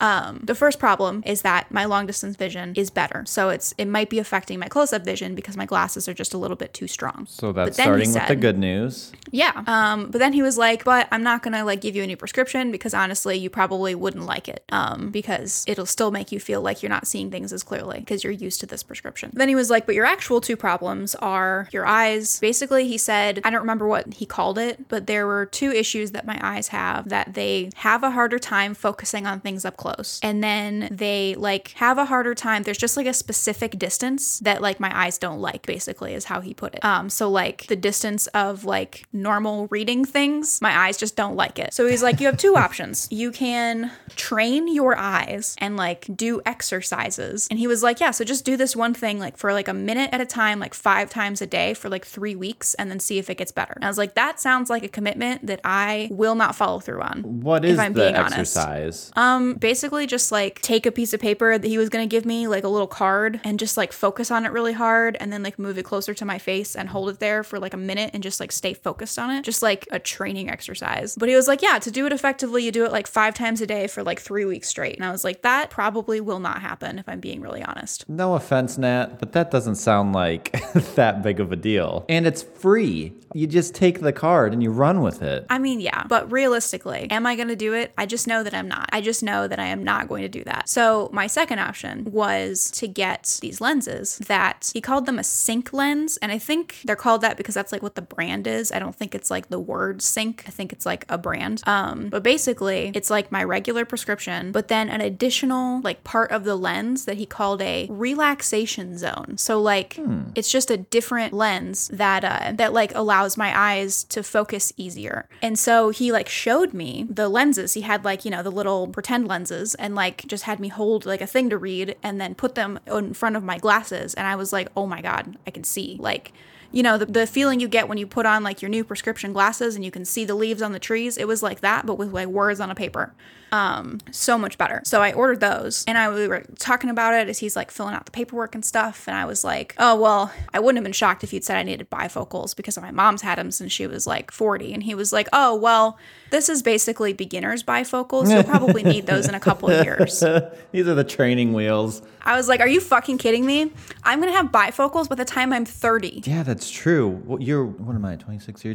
Um, 0.00 0.40
the 0.42 0.54
first 0.54 0.78
problem 0.78 1.22
is 1.24 1.42
that 1.42 1.70
my 1.70 1.84
long 1.84 2.06
distance 2.06 2.36
vision 2.36 2.74
is 2.76 2.90
better. 2.90 3.24
So 3.26 3.50
it's 3.50 3.74
it 3.78 3.86
might 3.94 4.10
be 4.10 4.18
affecting 4.18 4.58
my 4.58 4.68
close 4.68 4.92
up 4.92 5.04
vision 5.04 5.36
because 5.36 5.56
my 5.56 5.64
glasses 5.64 6.08
are 6.08 6.14
just 6.14 6.34
a 6.34 6.38
little 6.38 6.56
bit 6.56 6.74
too 6.74 6.88
strong. 6.88 7.26
so 7.30 7.52
that's 7.52 7.70
But 7.70 7.76
then 7.76 7.98
he 8.00 8.04
starting 8.04 8.12
with 8.12 8.28
the 8.28 8.36
good 8.36 8.58
news. 8.58 9.12
Yeah. 9.30 9.62
Um, 9.68 10.10
but 10.10 10.18
then 10.18 10.32
he 10.32 10.42
was 10.42 10.58
like, 10.58 10.82
but 10.82 11.06
I'm 11.12 11.22
not 11.22 11.44
gonna 11.44 11.64
like 11.64 11.80
give 11.80 11.94
you 11.94 12.02
a 12.02 12.06
new 12.06 12.16
prescription 12.16 12.72
because 12.72 12.92
honestly, 12.92 13.38
you 13.38 13.48
probably 13.48 13.94
wouldn't 13.94 14.26
like 14.26 14.48
it. 14.48 14.64
Um, 14.70 15.10
because 15.10 15.64
it'll 15.68 15.86
still 15.86 16.10
make 16.10 16.32
you 16.32 16.40
feel 16.40 16.60
like 16.60 16.82
you're 16.82 16.90
not 16.90 17.06
seeing 17.06 17.30
things 17.30 17.52
as 17.52 17.62
clearly 17.62 18.00
because 18.00 18.24
you're 18.24 18.32
used 18.32 18.58
to 18.60 18.66
this 18.66 18.82
prescription. 18.82 19.30
Then 19.32 19.48
he 19.48 19.54
was 19.54 19.70
like, 19.70 19.86
but 19.86 19.94
your 19.94 20.06
actual 20.06 20.40
two 20.40 20.56
problems 20.56 21.14
are 21.16 21.68
your 21.70 21.86
eyes. 21.86 22.40
Basically, 22.40 22.88
he 22.88 22.98
said, 22.98 23.40
I 23.44 23.50
don't 23.50 23.60
remember 23.60 23.86
what 23.86 24.14
he 24.14 24.26
called 24.26 24.58
it, 24.58 24.88
but 24.88 25.06
there 25.06 25.24
were 25.24 25.46
two 25.46 25.70
issues 25.70 26.10
that 26.10 26.26
my 26.26 26.38
eyes 26.42 26.68
have 26.68 27.08
that 27.10 27.34
they 27.34 27.70
have 27.76 28.02
a 28.02 28.10
harder 28.10 28.40
time 28.40 28.74
focusing 28.74 29.24
on 29.24 29.38
things 29.38 29.64
up 29.64 29.76
close. 29.76 30.18
And 30.22 30.42
then 30.42 30.88
they 30.90 31.36
like 31.36 31.68
have 31.76 31.96
a 31.96 32.06
harder 32.06 32.34
time. 32.34 32.64
There's 32.64 32.78
just 32.78 32.96
like 32.96 33.06
a 33.06 33.14
specific 33.14 33.78
distance 33.84 34.38
that 34.38 34.62
like 34.62 34.80
my 34.80 34.90
eyes 35.04 35.18
don't 35.18 35.40
like, 35.40 35.66
basically, 35.66 36.14
is 36.14 36.24
how 36.24 36.40
he 36.40 36.54
put 36.54 36.74
it. 36.74 36.82
Um, 36.82 37.10
so 37.10 37.30
like 37.30 37.66
the 37.66 37.76
distance 37.76 38.26
of 38.28 38.64
like 38.64 39.04
normal 39.12 39.66
reading 39.70 40.06
things, 40.06 40.62
my 40.62 40.74
eyes 40.74 40.96
just 40.96 41.16
don't 41.16 41.36
like 41.36 41.58
it. 41.58 41.74
So 41.74 41.86
he's 41.86 42.02
like, 42.02 42.18
you 42.18 42.26
have 42.26 42.38
two 42.38 42.56
options. 42.66 43.06
You 43.10 43.30
can 43.30 43.90
train 44.16 44.72
your 44.72 44.96
eyes 44.96 45.54
and 45.58 45.76
like 45.76 46.06
do 46.16 46.40
exercises. 46.46 47.46
And 47.50 47.58
he 47.58 47.66
was 47.66 47.82
like, 47.82 48.00
yeah, 48.00 48.10
so 48.10 48.24
just 48.24 48.46
do 48.46 48.56
this 48.56 48.74
one 48.74 48.94
thing 48.94 49.18
like 49.18 49.36
for 49.36 49.52
like 49.52 49.68
a 49.68 49.74
minute 49.74 50.08
at 50.12 50.20
a 50.22 50.26
time, 50.26 50.60
like 50.60 50.72
five 50.72 51.10
times 51.10 51.42
a 51.42 51.46
day 51.46 51.74
for 51.74 51.90
like 51.90 52.06
three 52.06 52.34
weeks, 52.34 52.72
and 52.74 52.90
then 52.90 53.00
see 53.00 53.18
if 53.18 53.28
it 53.28 53.36
gets 53.36 53.52
better. 53.52 53.74
And 53.76 53.84
I 53.84 53.88
was 53.88 53.98
like, 53.98 54.14
that 54.14 54.40
sounds 54.40 54.70
like 54.70 54.82
a 54.82 54.88
commitment 54.88 55.46
that 55.46 55.60
I 55.62 56.08
will 56.10 56.36
not 56.36 56.56
follow 56.56 56.80
through 56.80 57.02
on. 57.02 57.42
What 57.42 57.66
is 57.66 57.78
I'm 57.78 57.92
the 57.92 58.00
being 58.00 58.16
honest. 58.16 58.56
exercise? 58.56 59.12
Um, 59.14 59.54
basically 59.56 60.06
just 60.06 60.32
like 60.32 60.62
take 60.62 60.86
a 60.86 60.92
piece 60.92 61.12
of 61.12 61.20
paper 61.20 61.58
that 61.58 61.68
he 61.68 61.76
was 61.76 61.90
gonna 61.90 62.06
give 62.06 62.24
me, 62.24 62.48
like 62.48 62.64
a 62.64 62.68
little 62.68 62.86
card, 62.86 63.40
and 63.44 63.58
just 63.58 63.73
like 63.76 63.92
focus 63.92 64.30
on 64.30 64.44
it 64.44 64.52
really 64.52 64.72
hard, 64.72 65.16
and 65.20 65.32
then 65.32 65.42
like 65.42 65.58
move 65.58 65.78
it 65.78 65.84
closer 65.84 66.14
to 66.14 66.24
my 66.24 66.38
face 66.38 66.76
and 66.76 66.88
hold 66.88 67.08
it 67.10 67.18
there 67.18 67.42
for 67.42 67.58
like 67.58 67.74
a 67.74 67.78
minute 67.78 68.10
and 68.14 68.22
just 68.22 68.40
like 68.40 68.52
stay 68.52 68.74
focused 68.74 69.18
on 69.18 69.30
it, 69.30 69.42
just 69.42 69.62
like 69.62 69.86
a 69.90 69.98
training 69.98 70.50
exercise. 70.50 71.16
But 71.16 71.28
he 71.28 71.36
was 71.36 71.48
like, 71.48 71.62
yeah, 71.62 71.78
to 71.78 71.90
do 71.90 72.06
it 72.06 72.12
effectively, 72.12 72.64
you 72.64 72.72
do 72.72 72.84
it 72.84 72.92
like 72.92 73.06
five 73.06 73.34
times 73.34 73.60
a 73.60 73.66
day 73.66 73.86
for 73.86 74.02
like 74.02 74.20
three 74.20 74.44
weeks 74.44 74.68
straight. 74.68 74.96
And 74.96 75.04
I 75.04 75.10
was 75.10 75.24
like, 75.24 75.42
that 75.42 75.70
probably 75.70 76.20
will 76.20 76.40
not 76.40 76.60
happen 76.60 76.98
if 76.98 77.08
I'm 77.08 77.20
being 77.20 77.40
really 77.40 77.62
honest. 77.62 78.08
No 78.08 78.34
offense, 78.34 78.78
Nat, 78.78 79.18
but 79.18 79.32
that 79.32 79.50
doesn't 79.50 79.76
sound 79.76 80.12
like 80.12 80.52
that 80.94 81.22
big 81.22 81.40
of 81.40 81.52
a 81.52 81.56
deal. 81.56 82.04
And 82.08 82.26
it's 82.26 82.42
free. 82.42 83.12
You 83.34 83.46
just 83.46 83.74
take 83.74 84.00
the 84.00 84.12
card 84.12 84.52
and 84.52 84.62
you 84.62 84.70
run 84.70 85.02
with 85.02 85.22
it. 85.22 85.46
I 85.50 85.58
mean, 85.58 85.80
yeah, 85.80 86.04
but 86.08 86.30
realistically, 86.30 87.10
am 87.10 87.26
I 87.26 87.34
going 87.34 87.48
to 87.48 87.56
do 87.56 87.74
it? 87.74 87.92
I 87.98 88.06
just 88.06 88.26
know 88.26 88.42
that 88.42 88.54
I'm 88.54 88.68
not. 88.68 88.88
I 88.92 89.00
just 89.00 89.22
know 89.22 89.48
that 89.48 89.58
I 89.58 89.66
am 89.66 89.82
not 89.82 90.08
going 90.08 90.22
to 90.22 90.28
do 90.28 90.44
that. 90.44 90.68
So, 90.68 91.10
my 91.12 91.26
second 91.26 91.58
option 91.58 92.04
was 92.04 92.70
to 92.72 92.86
get 92.86 93.38
these 93.40 93.60
lenses 93.64 94.18
that 94.18 94.70
he 94.74 94.80
called 94.80 95.06
them 95.06 95.18
a 95.18 95.24
sync 95.24 95.72
lens. 95.72 96.18
And 96.22 96.30
I 96.30 96.38
think 96.38 96.64
they're 96.84 97.04
called 97.06 97.22
that 97.22 97.36
because 97.36 97.54
that's 97.54 97.72
like 97.72 97.82
what 97.82 97.96
the 97.96 98.02
brand 98.14 98.46
is. 98.46 98.70
I 98.70 98.78
don't 98.78 98.94
think 98.94 99.14
it's 99.14 99.30
like 99.30 99.48
the 99.48 99.58
word 99.58 100.02
sync, 100.02 100.44
I 100.46 100.50
think 100.50 100.72
it's 100.72 100.86
like 100.86 101.04
a 101.08 101.18
brand. 101.18 101.62
Um, 101.66 102.08
but 102.10 102.22
basically, 102.22 102.92
it's 102.94 103.10
like 103.10 103.32
my 103.32 103.42
regular 103.42 103.84
prescription, 103.84 104.52
but 104.52 104.68
then 104.68 104.88
an 104.88 105.00
additional 105.00 105.80
like 105.80 106.04
part 106.04 106.30
of 106.30 106.44
the 106.44 106.56
lens 106.56 107.06
that 107.06 107.16
he 107.16 107.26
called 107.26 107.62
a 107.62 107.88
relaxation 107.90 108.98
zone. 108.98 109.36
So, 109.38 109.60
like, 109.60 109.98
it's 110.34 110.50
just 110.50 110.70
a 110.70 110.76
different 110.76 111.32
lens 111.32 111.88
that, 111.92 112.22
uh, 112.24 112.52
that 112.56 112.72
like 112.72 112.94
allows 112.94 113.36
my 113.36 113.50
eyes 113.58 114.04
to 114.04 114.22
focus 114.22 114.72
easier. 114.76 115.28
And 115.40 115.58
so 115.58 115.88
he 115.90 116.12
like 116.12 116.28
showed 116.28 116.74
me 116.74 117.06
the 117.08 117.28
lenses. 117.28 117.74
He 117.74 117.80
had 117.82 118.04
like, 118.04 118.24
you 118.24 118.30
know, 118.30 118.42
the 118.42 118.52
little 118.60 118.88
pretend 118.88 119.26
lenses 119.26 119.74
and 119.76 119.94
like 119.94 120.26
just 120.26 120.44
had 120.44 120.60
me 120.60 120.68
hold 120.68 121.06
like 121.06 121.22
a 121.22 121.26
thing 121.26 121.48
to 121.50 121.58
read 121.58 121.96
and 122.02 122.20
then 122.20 122.34
put 122.34 122.54
them 122.54 122.78
in 122.86 123.14
front 123.14 123.36
of 123.36 123.42
my 123.42 123.53
glasses. 123.58 124.14
And 124.14 124.26
I 124.26 124.36
was 124.36 124.52
like, 124.52 124.68
oh 124.76 124.86
my 124.86 125.00
God, 125.00 125.36
I 125.46 125.50
can 125.50 125.64
see. 125.64 125.96
Like, 126.00 126.32
you 126.72 126.82
know, 126.82 126.98
the, 126.98 127.06
the 127.06 127.26
feeling 127.26 127.60
you 127.60 127.68
get 127.68 127.88
when 127.88 127.98
you 127.98 128.06
put 128.06 128.26
on 128.26 128.42
like 128.42 128.60
your 128.60 128.68
new 128.68 128.84
prescription 128.84 129.32
glasses 129.32 129.76
and 129.76 129.84
you 129.84 129.90
can 129.90 130.04
see 130.04 130.24
the 130.24 130.34
leaves 130.34 130.62
on 130.62 130.72
the 130.72 130.78
trees, 130.78 131.16
it 131.16 131.28
was 131.28 131.42
like 131.42 131.60
that, 131.60 131.86
but 131.86 131.96
with 131.96 132.12
like 132.12 132.28
words 132.28 132.60
on 132.60 132.70
a 132.70 132.74
paper. 132.74 133.14
Um, 133.54 134.00
so 134.10 134.36
much 134.36 134.58
better. 134.58 134.82
So 134.84 135.00
I 135.00 135.12
ordered 135.12 135.38
those 135.38 135.84
and 135.86 135.96
I 135.96 136.12
we 136.12 136.26
were 136.26 136.42
talking 136.58 136.90
about 136.90 137.14
it 137.14 137.28
as 137.28 137.38
he's 137.38 137.54
like 137.54 137.70
filling 137.70 137.94
out 137.94 138.04
the 138.04 138.10
paperwork 138.10 138.56
and 138.56 138.64
stuff. 138.64 139.06
And 139.06 139.16
I 139.16 139.26
was 139.26 139.44
like, 139.44 139.76
oh, 139.78 139.94
well, 139.94 140.32
I 140.52 140.58
wouldn't 140.58 140.78
have 140.78 140.82
been 140.82 140.92
shocked 140.92 141.22
if 141.22 141.32
you'd 141.32 141.44
said 141.44 141.56
I 141.58 141.62
needed 141.62 141.88
bifocals 141.88 142.56
because 142.56 142.76
my 142.80 142.90
mom's 142.90 143.22
had 143.22 143.38
them 143.38 143.52
since 143.52 143.70
she 143.70 143.86
was 143.86 144.08
like 144.08 144.32
40. 144.32 144.74
And 144.74 144.82
he 144.82 144.96
was 144.96 145.12
like, 145.12 145.28
oh, 145.32 145.54
well, 145.54 145.98
this 146.30 146.48
is 146.48 146.64
basically 146.64 147.12
beginner's 147.12 147.62
bifocals. 147.62 148.28
You'll 148.28 148.42
probably 148.42 148.82
need 148.82 149.06
those 149.06 149.28
in 149.28 149.36
a 149.36 149.40
couple 149.40 149.70
of 149.70 149.84
years. 149.84 150.18
These 150.72 150.88
are 150.88 150.94
the 150.94 151.04
training 151.04 151.52
wheels. 151.52 152.02
I 152.22 152.36
was 152.36 152.48
like, 152.48 152.58
are 152.58 152.66
you 152.66 152.80
fucking 152.80 153.18
kidding 153.18 153.46
me? 153.46 153.70
I'm 154.02 154.20
going 154.20 154.32
to 154.32 154.36
have 154.36 154.50
bifocals 154.50 155.08
by 155.08 155.14
the 155.14 155.24
time 155.24 155.52
I'm 155.52 155.64
30. 155.64 156.22
Yeah, 156.24 156.42
that's 156.42 156.68
true. 156.68 157.22
Well, 157.24 157.40
you're, 157.40 157.64
what 157.64 157.94
am 157.94 158.04
I, 158.04 158.16
26? 158.16 158.64
You're 158.64 158.74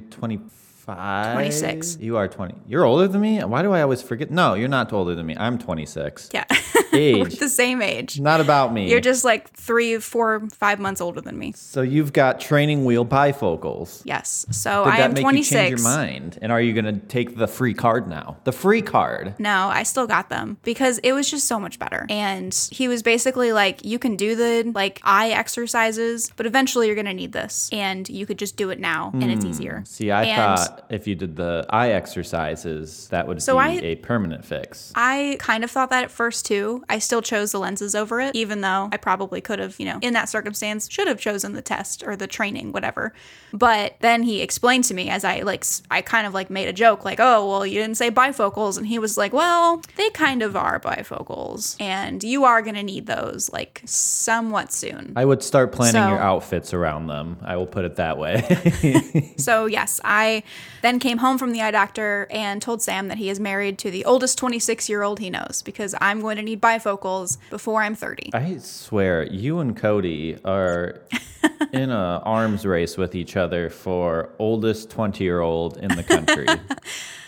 25? 0.95 1.33
26. 1.33 1.97
You 1.99 2.17
are 2.17 2.27
20. 2.27 2.55
You're 2.67 2.83
older 2.83 3.07
than 3.07 3.21
me? 3.21 3.39
Why 3.43 3.61
do 3.61 3.71
I 3.71 3.81
always 3.81 4.01
forget? 4.01 4.31
No, 4.31 4.53
you're 4.53 4.67
not 4.67 4.91
older 4.93 5.15
than 5.15 5.25
me. 5.25 5.35
I'm 5.37 5.57
26. 5.57 6.29
Yeah. 6.33 6.45
We're 6.49 6.89
Age. 6.93 7.37
the 7.37 7.49
same 7.49 7.81
age. 7.81 8.19
Not 8.19 8.41
about 8.41 8.73
me. 8.73 8.89
You're 8.89 8.99
just 8.99 9.23
like 9.23 9.51
three, 9.51 9.99
four, 9.99 10.47
five 10.49 10.79
months 10.79 11.01
older 11.01 11.21
than 11.21 11.37
me. 11.37 11.53
so 11.55 11.81
you've 11.81 12.13
got 12.13 12.39
training 12.39 12.85
wheel 12.85 13.05
bifocals. 13.05 14.01
Yes. 14.05 14.45
So 14.51 14.85
Did 14.85 14.93
I 14.93 14.97
that 14.97 15.03
am 15.05 15.13
make 15.13 15.21
26. 15.21 15.51
you 15.51 15.57
change 15.57 15.69
your 15.79 15.89
mind? 15.89 16.39
And 16.41 16.51
are 16.51 16.61
you 16.61 16.73
going 16.73 16.85
to 16.85 17.05
take 17.07 17.37
the 17.37 17.47
free 17.47 17.73
card 17.73 18.07
now? 18.07 18.37
The 18.43 18.51
free 18.51 18.81
card. 18.81 19.35
No, 19.39 19.67
I 19.67 19.83
still 19.83 20.07
got 20.07 20.29
them 20.29 20.57
because 20.63 20.97
it 20.99 21.11
was 21.11 21.29
just 21.29 21.47
so 21.47 21.59
much 21.59 21.77
better. 21.79 22.05
And 22.09 22.53
he 22.71 22.87
was 22.87 23.03
basically 23.03 23.53
like, 23.53 23.85
you 23.85 23.99
can 23.99 24.15
do 24.15 24.35
the 24.35 24.71
like 24.73 24.99
eye 25.03 25.29
exercises, 25.29 26.31
but 26.35 26.45
eventually 26.45 26.87
you're 26.87 26.95
going 26.95 27.05
to 27.05 27.13
need 27.13 27.31
this. 27.31 27.69
And 27.71 28.09
you 28.09 28.25
could 28.25 28.39
just 28.39 28.57
do 28.57 28.69
it 28.71 28.79
now 28.79 29.11
and 29.13 29.31
it's 29.31 29.43
hmm. 29.43 29.51
easier. 29.51 29.83
See, 29.85 30.11
I 30.11 30.23
And 30.23 30.59
thought 30.59 30.78
if 30.89 31.07
you 31.07 31.15
did 31.15 31.35
the 31.35 31.65
eye 31.69 31.89
exercises, 31.89 33.07
that 33.09 33.27
would 33.27 33.41
So 33.41 33.55
be 33.55 33.59
I- 33.59 33.69
a 33.81 33.95
permanent 33.95 34.45
fix. 34.45 34.91
I 34.95 35.37
kind 35.39 35.63
of 35.63 35.71
thought 35.71 35.89
that 35.89 36.03
at 36.03 36.11
first 36.11 36.45
too. 36.45 36.83
I 36.89 36.99
still 36.99 37.21
chose 37.21 37.51
the 37.51 37.59
lenses 37.59 37.95
over 37.95 38.19
it, 38.21 38.35
even 38.35 38.61
though 38.61 38.89
I 38.91 38.97
probably 38.97 39.41
could 39.41 39.59
have, 39.59 39.79
you 39.79 39.85
know, 39.85 39.99
in 40.01 40.13
that 40.13 40.29
circumstance, 40.29 40.87
should 40.91 41.07
have 41.07 41.19
chosen 41.19 41.53
the 41.53 41.61
test 41.61 42.03
or 42.05 42.15
the 42.15 42.27
training, 42.27 42.71
whatever. 42.71 43.13
But 43.53 43.95
then 44.01 44.23
he 44.23 44.41
explained 44.41 44.83
to 44.85 44.93
me 44.93 45.09
as 45.09 45.23
I 45.23 45.41
like, 45.41 45.65
I 45.89 46.01
kind 46.01 46.27
of 46.27 46.33
like 46.33 46.49
made 46.49 46.67
a 46.67 46.73
joke, 46.73 47.03
like, 47.05 47.19
oh, 47.19 47.47
well, 47.49 47.65
you 47.65 47.79
didn't 47.79 47.97
say 47.97 48.11
bifocals. 48.11 48.77
And 48.77 48.85
he 48.87 48.99
was 48.99 49.17
like, 49.17 49.33
well, 49.33 49.81
they 49.95 50.09
kind 50.11 50.41
of 50.43 50.55
are 50.55 50.79
bifocals. 50.79 51.75
And 51.81 52.23
you 52.23 52.43
are 52.45 52.61
going 52.61 52.75
to 52.75 52.83
need 52.83 53.07
those 53.07 53.49
like 53.51 53.81
somewhat 53.85 54.71
soon. 54.71 55.13
I 55.15 55.25
would 55.25 55.41
start 55.43 55.71
planning 55.71 55.93
So- 56.01 56.09
your 56.09 56.19
outfits 56.19 56.73
around 56.73 57.07
them. 57.07 57.37
I 57.43 57.55
will 57.57 57.67
put 57.67 57.85
it 57.85 57.95
that 57.95 58.17
way. 58.17 59.33
So, 59.37 59.65
yes, 59.65 59.99
I 60.03 60.43
then 60.81 60.99
came 60.99 61.17
home 61.19 61.37
from 61.37 61.51
the 61.51 61.61
eye 61.61 61.71
doctor 61.71 62.27
and 62.31 62.61
told 62.61 62.81
Sam 62.81 63.07
that 63.07 63.17
he 63.17 63.29
is 63.29 63.39
married 63.39 63.77
to 63.79 63.91
the 63.91 64.05
oldest 64.05 64.37
26 64.37 64.89
year 64.89 65.03
old 65.03 65.19
he 65.19 65.29
knows 65.29 65.61
because 65.63 65.95
I'm 65.99 66.21
going 66.21 66.37
to 66.37 66.43
need 66.43 66.61
bifocals 66.61 67.37
before 67.49 67.81
I'm 67.81 67.95
30. 67.95 68.31
I 68.33 68.57
swear, 68.57 69.23
you 69.23 69.59
and 69.59 69.75
Cody 69.75 70.37
are 70.45 71.01
in 71.73 71.91
a 71.91 72.21
arms 72.25 72.65
race 72.65 72.97
with 72.97 73.15
each 73.15 73.35
other 73.35 73.69
for 73.69 74.29
oldest 74.39 74.89
20 74.89 75.23
year 75.23 75.41
old 75.41 75.77
in 75.77 75.89
the 75.89 76.03
country. 76.03 76.47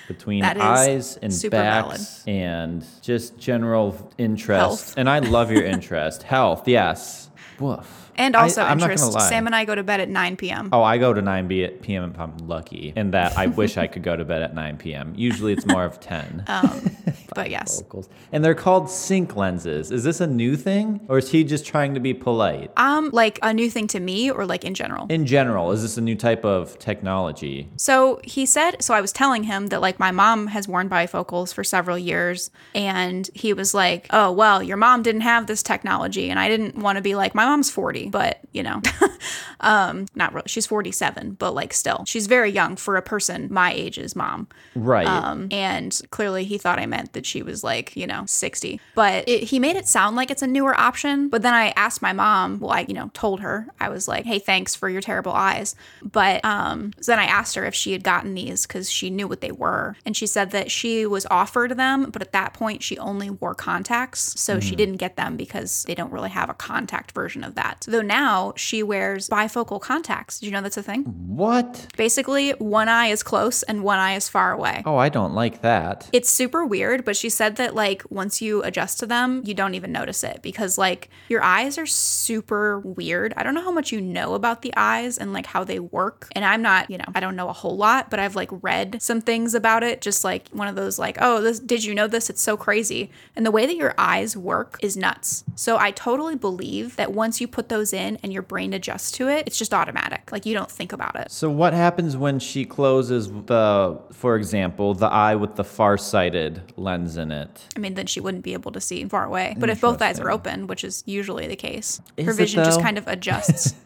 Between 0.07 0.43
eyes 0.43 1.15
and 1.17 1.33
backs 1.49 2.25
and 2.27 2.85
just 3.01 3.37
general 3.37 4.11
interest. 4.17 4.59
Health. 4.59 4.93
And 4.97 5.09
I 5.09 5.19
love 5.19 5.51
your 5.51 5.63
interest. 5.63 6.23
Health, 6.35 6.67
yes. 6.67 7.29
Woof. 7.61 8.10
And 8.15 8.35
also 8.35 8.61
I, 8.61 8.73
interest. 8.73 9.13
Sam 9.27 9.45
and 9.45 9.55
I 9.55 9.65
go 9.65 9.75
to 9.75 9.83
bed 9.83 9.99
at 9.99 10.09
9 10.09 10.37
p.m. 10.37 10.69
Oh, 10.71 10.83
I 10.83 10.97
go 10.97 11.13
to 11.13 11.21
9 11.21 11.47
b- 11.47 11.67
p.m. 11.67 12.11
if 12.11 12.19
I'm 12.19 12.37
lucky, 12.39 12.93
and 12.95 13.13
that 13.13 13.37
I 13.37 13.47
wish 13.61 13.77
I 13.77 13.87
could 13.87 14.03
go 14.03 14.15
to 14.15 14.25
bed 14.25 14.41
at 14.41 14.53
9 14.53 14.77
p.m. 14.77 15.13
Usually 15.15 15.53
it's 15.53 15.65
more 15.65 15.85
of 15.85 15.99
10. 15.99 16.45
but 17.35 17.49
yes. 17.49 17.81
Focals. 17.81 18.09
And 18.31 18.43
they're 18.43 18.55
called 18.55 18.89
sync 18.89 19.35
lenses. 19.35 19.91
Is 19.91 20.03
this 20.03 20.21
a 20.21 20.27
new 20.27 20.55
thing, 20.55 21.01
or 21.07 21.17
is 21.17 21.31
he 21.31 21.43
just 21.43 21.65
trying 21.65 21.93
to 21.93 21.99
be 21.99 22.13
polite? 22.13 22.71
Um, 22.77 23.09
like 23.13 23.39
a 23.41 23.53
new 23.53 23.69
thing 23.69 23.87
to 23.87 23.99
me 23.99 24.31
or 24.31 24.45
like 24.45 24.63
in 24.63 24.73
general? 24.73 25.07
In 25.09 25.25
general, 25.25 25.71
is 25.71 25.81
this 25.81 25.97
a 25.97 26.01
new 26.01 26.15
type 26.15 26.45
of 26.45 26.77
technology? 26.79 27.69
So 27.77 28.19
he 28.23 28.45
said, 28.45 28.81
so 28.81 28.93
I 28.93 29.01
was 29.01 29.11
telling 29.11 29.43
him 29.43 29.67
that 29.67 29.81
like 29.81 29.99
my 29.99 30.11
mom 30.11 30.47
has 30.47 30.67
worn 30.67 30.89
bifocals 30.89 31.53
for 31.53 31.63
several 31.63 31.97
years. 31.97 32.51
And 32.75 33.29
he 33.33 33.53
was 33.53 33.73
like, 33.73 34.07
oh, 34.11 34.31
well, 34.31 34.61
your 34.61 34.77
mom 34.77 35.03
didn't 35.03 35.21
have 35.21 35.47
this 35.47 35.63
technology. 35.63 36.29
And 36.29 36.39
I 36.39 36.47
didn't 36.47 36.75
want 36.75 36.97
to 36.97 37.01
be 37.01 37.15
like, 37.15 37.35
my 37.35 37.45
mom's 37.45 37.69
40, 37.69 38.00
but 38.09 38.39
you 38.51 38.63
know, 38.63 38.81
um, 39.61 40.05
not 40.15 40.33
really. 40.33 40.47
She's 40.47 40.65
47, 40.65 41.31
but 41.39 41.53
like 41.53 41.73
still, 41.73 42.03
she's 42.05 42.27
very 42.27 42.49
young 42.49 42.75
for 42.75 42.95
a 42.95 43.01
person 43.01 43.47
my 43.51 43.71
age's 43.73 44.15
mom. 44.15 44.47
Right. 44.75 45.05
Um, 45.05 45.47
and 45.51 45.99
clearly 46.11 46.43
he 46.45 46.57
thought 46.57 46.79
I 46.79 46.85
meant 46.85 47.13
that 47.13 47.25
she 47.25 47.41
was 47.41 47.63
like, 47.63 47.95
you 47.95 48.07
know, 48.07 48.25
60. 48.25 48.79
But 48.95 49.27
it, 49.27 49.43
he 49.43 49.59
made 49.59 49.75
it 49.75 49.87
sound 49.87 50.15
like 50.15 50.31
it's 50.31 50.41
a 50.41 50.47
newer 50.47 50.77
option. 50.79 51.29
But 51.29 51.41
then 51.41 51.53
I 51.53 51.69
asked 51.75 52.01
my 52.01 52.13
mom, 52.13 52.59
well, 52.59 52.71
I, 52.71 52.85
you 52.87 52.93
know, 52.93 53.11
told 53.13 53.41
her, 53.41 53.67
I 53.79 53.89
was 53.89 54.07
like, 54.07 54.25
hey, 54.25 54.39
thanks 54.39 54.75
for 54.75 54.89
your 54.89 55.01
terrible 55.01 55.33
eyes. 55.33 55.75
But 56.01 56.43
um, 56.43 56.93
so 56.99 57.11
then 57.11 57.19
I 57.19 57.25
asked 57.25 57.55
her 57.55 57.65
if 57.65 57.75
she 57.75 57.91
had 57.91 58.03
gotten 58.03 58.33
these 58.33 58.65
because 58.65 58.89
she 58.89 59.09
knew 59.09 59.27
what 59.27 59.41
they 59.41 59.51
were. 59.51 59.95
And 60.05 60.15
she 60.15 60.27
said 60.27 60.51
that 60.51 60.71
she 60.71 61.05
was 61.05 61.25
offered 61.29 61.77
them, 61.77 62.09
but 62.11 62.21
at 62.21 62.31
that 62.31 62.53
point 62.53 62.83
she 62.83 62.97
only 62.97 63.29
wore 63.29 63.55
contacts. 63.55 64.39
So 64.39 64.59
she 64.59 64.75
didn't 64.75 64.97
get 64.97 65.15
them 65.15 65.37
because 65.37 65.83
they 65.83 65.95
don't 65.95 66.11
really 66.11 66.29
have 66.29 66.49
a 66.49 66.53
contact 66.53 67.11
version 67.11 67.43
of 67.43 67.55
that. 67.55 67.85
Though 67.91 68.01
now 68.01 68.53
she 68.55 68.83
wears 68.83 69.27
bifocal 69.27 69.81
contacts. 69.81 70.39
Did 70.39 70.45
you 70.45 70.51
know 70.53 70.61
that's 70.61 70.77
a 70.77 70.83
thing? 70.83 71.03
what? 71.41 71.87
Basically, 71.97 72.51
one 72.51 72.87
eye 72.87 73.07
is 73.07 73.23
close 73.23 73.63
and 73.63 73.83
one 73.83 73.99
eye 73.99 74.15
is 74.15 74.29
far 74.29 74.53
away. 74.53 74.83
Oh, 74.85 74.97
I 74.97 75.09
don't 75.09 75.33
like 75.33 75.61
that. 75.61 76.07
It's 76.13 76.29
super 76.29 76.65
weird, 76.65 77.03
but 77.03 77.17
she 77.17 77.29
said 77.29 77.55
that 77.55 77.73
like 77.73 78.03
once 78.09 78.41
you 78.41 78.61
adjust 78.63 78.99
to 78.99 79.05
them, 79.05 79.41
you 79.43 79.53
don't 79.53 79.73
even 79.73 79.91
notice 79.91 80.23
it 80.23 80.41
because 80.41 80.77
like 80.77 81.09
your 81.29 81.41
eyes 81.43 81.77
are 81.77 81.85
super 81.85 82.79
weird. 82.79 83.33
I 83.35 83.43
don't 83.43 83.55
know 83.55 83.63
how 83.63 83.71
much 83.71 83.91
you 83.91 83.99
know 83.99 84.35
about 84.35 84.61
the 84.61 84.73
eyes 84.77 85.17
and 85.17 85.33
like 85.33 85.47
how 85.47 85.63
they 85.63 85.79
work. 85.79 86.29
And 86.35 86.45
I'm 86.45 86.61
not, 86.61 86.89
you 86.91 86.97
know, 86.97 87.05
I 87.15 87.19
don't 87.19 87.35
know 87.35 87.49
a 87.49 87.53
whole 87.53 87.75
lot, 87.75 88.09
but 88.09 88.19
I've 88.19 88.35
like 88.35 88.49
read 88.61 89.01
some 89.01 89.19
things 89.19 89.55
about 89.55 89.83
it. 89.83 90.01
Just 90.01 90.23
like 90.23 90.47
one 90.49 90.67
of 90.67 90.75
those 90.75 90.99
like, 90.99 91.17
oh, 91.19 91.41
this 91.41 91.59
did 91.59 91.83
you 91.83 91.95
know 91.95 92.07
this? 92.07 92.29
It's 92.29 92.41
so 92.41 92.55
crazy. 92.55 93.09
And 93.35 93.45
the 93.45 93.51
way 93.51 93.65
that 93.65 93.75
your 93.75 93.95
eyes 93.97 94.37
work 94.37 94.77
is 94.81 94.95
nuts. 94.95 95.43
So 95.55 95.77
I 95.77 95.91
totally 95.91 96.35
believe 96.35 96.95
that 96.97 97.13
once 97.13 97.41
you 97.41 97.47
put 97.47 97.69
those 97.69 97.80
in 97.91 98.17
and 98.21 98.31
your 98.31 98.43
brain 98.43 98.73
adjusts 98.73 99.11
to 99.13 99.27
it, 99.27 99.43
it's 99.47 99.57
just 99.57 99.73
automatic. 99.73 100.31
Like 100.31 100.45
you 100.45 100.53
don't 100.53 100.69
think 100.69 100.93
about 100.93 101.15
it. 101.15 101.31
So 101.31 101.49
what 101.49 101.73
happens 101.73 102.15
when 102.15 102.37
she 102.37 102.65
closes 102.65 103.31
the, 103.31 103.99
for 104.11 104.35
example, 104.35 104.93
the 104.93 105.07
eye 105.07 105.35
with 105.35 105.55
the 105.55 105.63
far-sighted 105.63 106.73
lens 106.77 107.17
in 107.17 107.31
it? 107.31 107.67
I 107.75 107.79
mean, 107.79 107.95
then 107.95 108.05
she 108.05 108.19
wouldn't 108.19 108.43
be 108.43 108.53
able 108.53 108.71
to 108.73 108.81
see 108.81 109.03
far 109.05 109.25
away. 109.25 109.55
But 109.57 109.69
if 109.71 109.81
both 109.81 110.01
eyes 110.01 110.19
are 110.19 110.29
open, 110.29 110.67
which 110.67 110.83
is 110.83 111.03
usually 111.07 111.47
the 111.47 111.55
case, 111.55 111.99
Is 112.17 112.27
her 112.27 112.33
vision 112.33 112.63
just 112.63 112.81
kind 112.81 112.97
of 112.97 113.07
adjusts. 113.07 113.73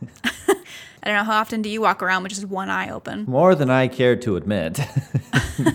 I 1.06 1.10
don't 1.10 1.18
know 1.18 1.24
how 1.24 1.40
often 1.40 1.62
do 1.62 1.70
you 1.70 1.82
walk 1.82 2.02
around 2.02 2.24
with 2.24 2.32
just 2.32 2.46
one 2.46 2.70
eye 2.70 2.90
open? 2.90 3.26
More 3.28 3.54
than 3.54 3.70
I 3.70 3.88
care 3.88 4.16
to 4.16 4.38
admit. 4.38 4.80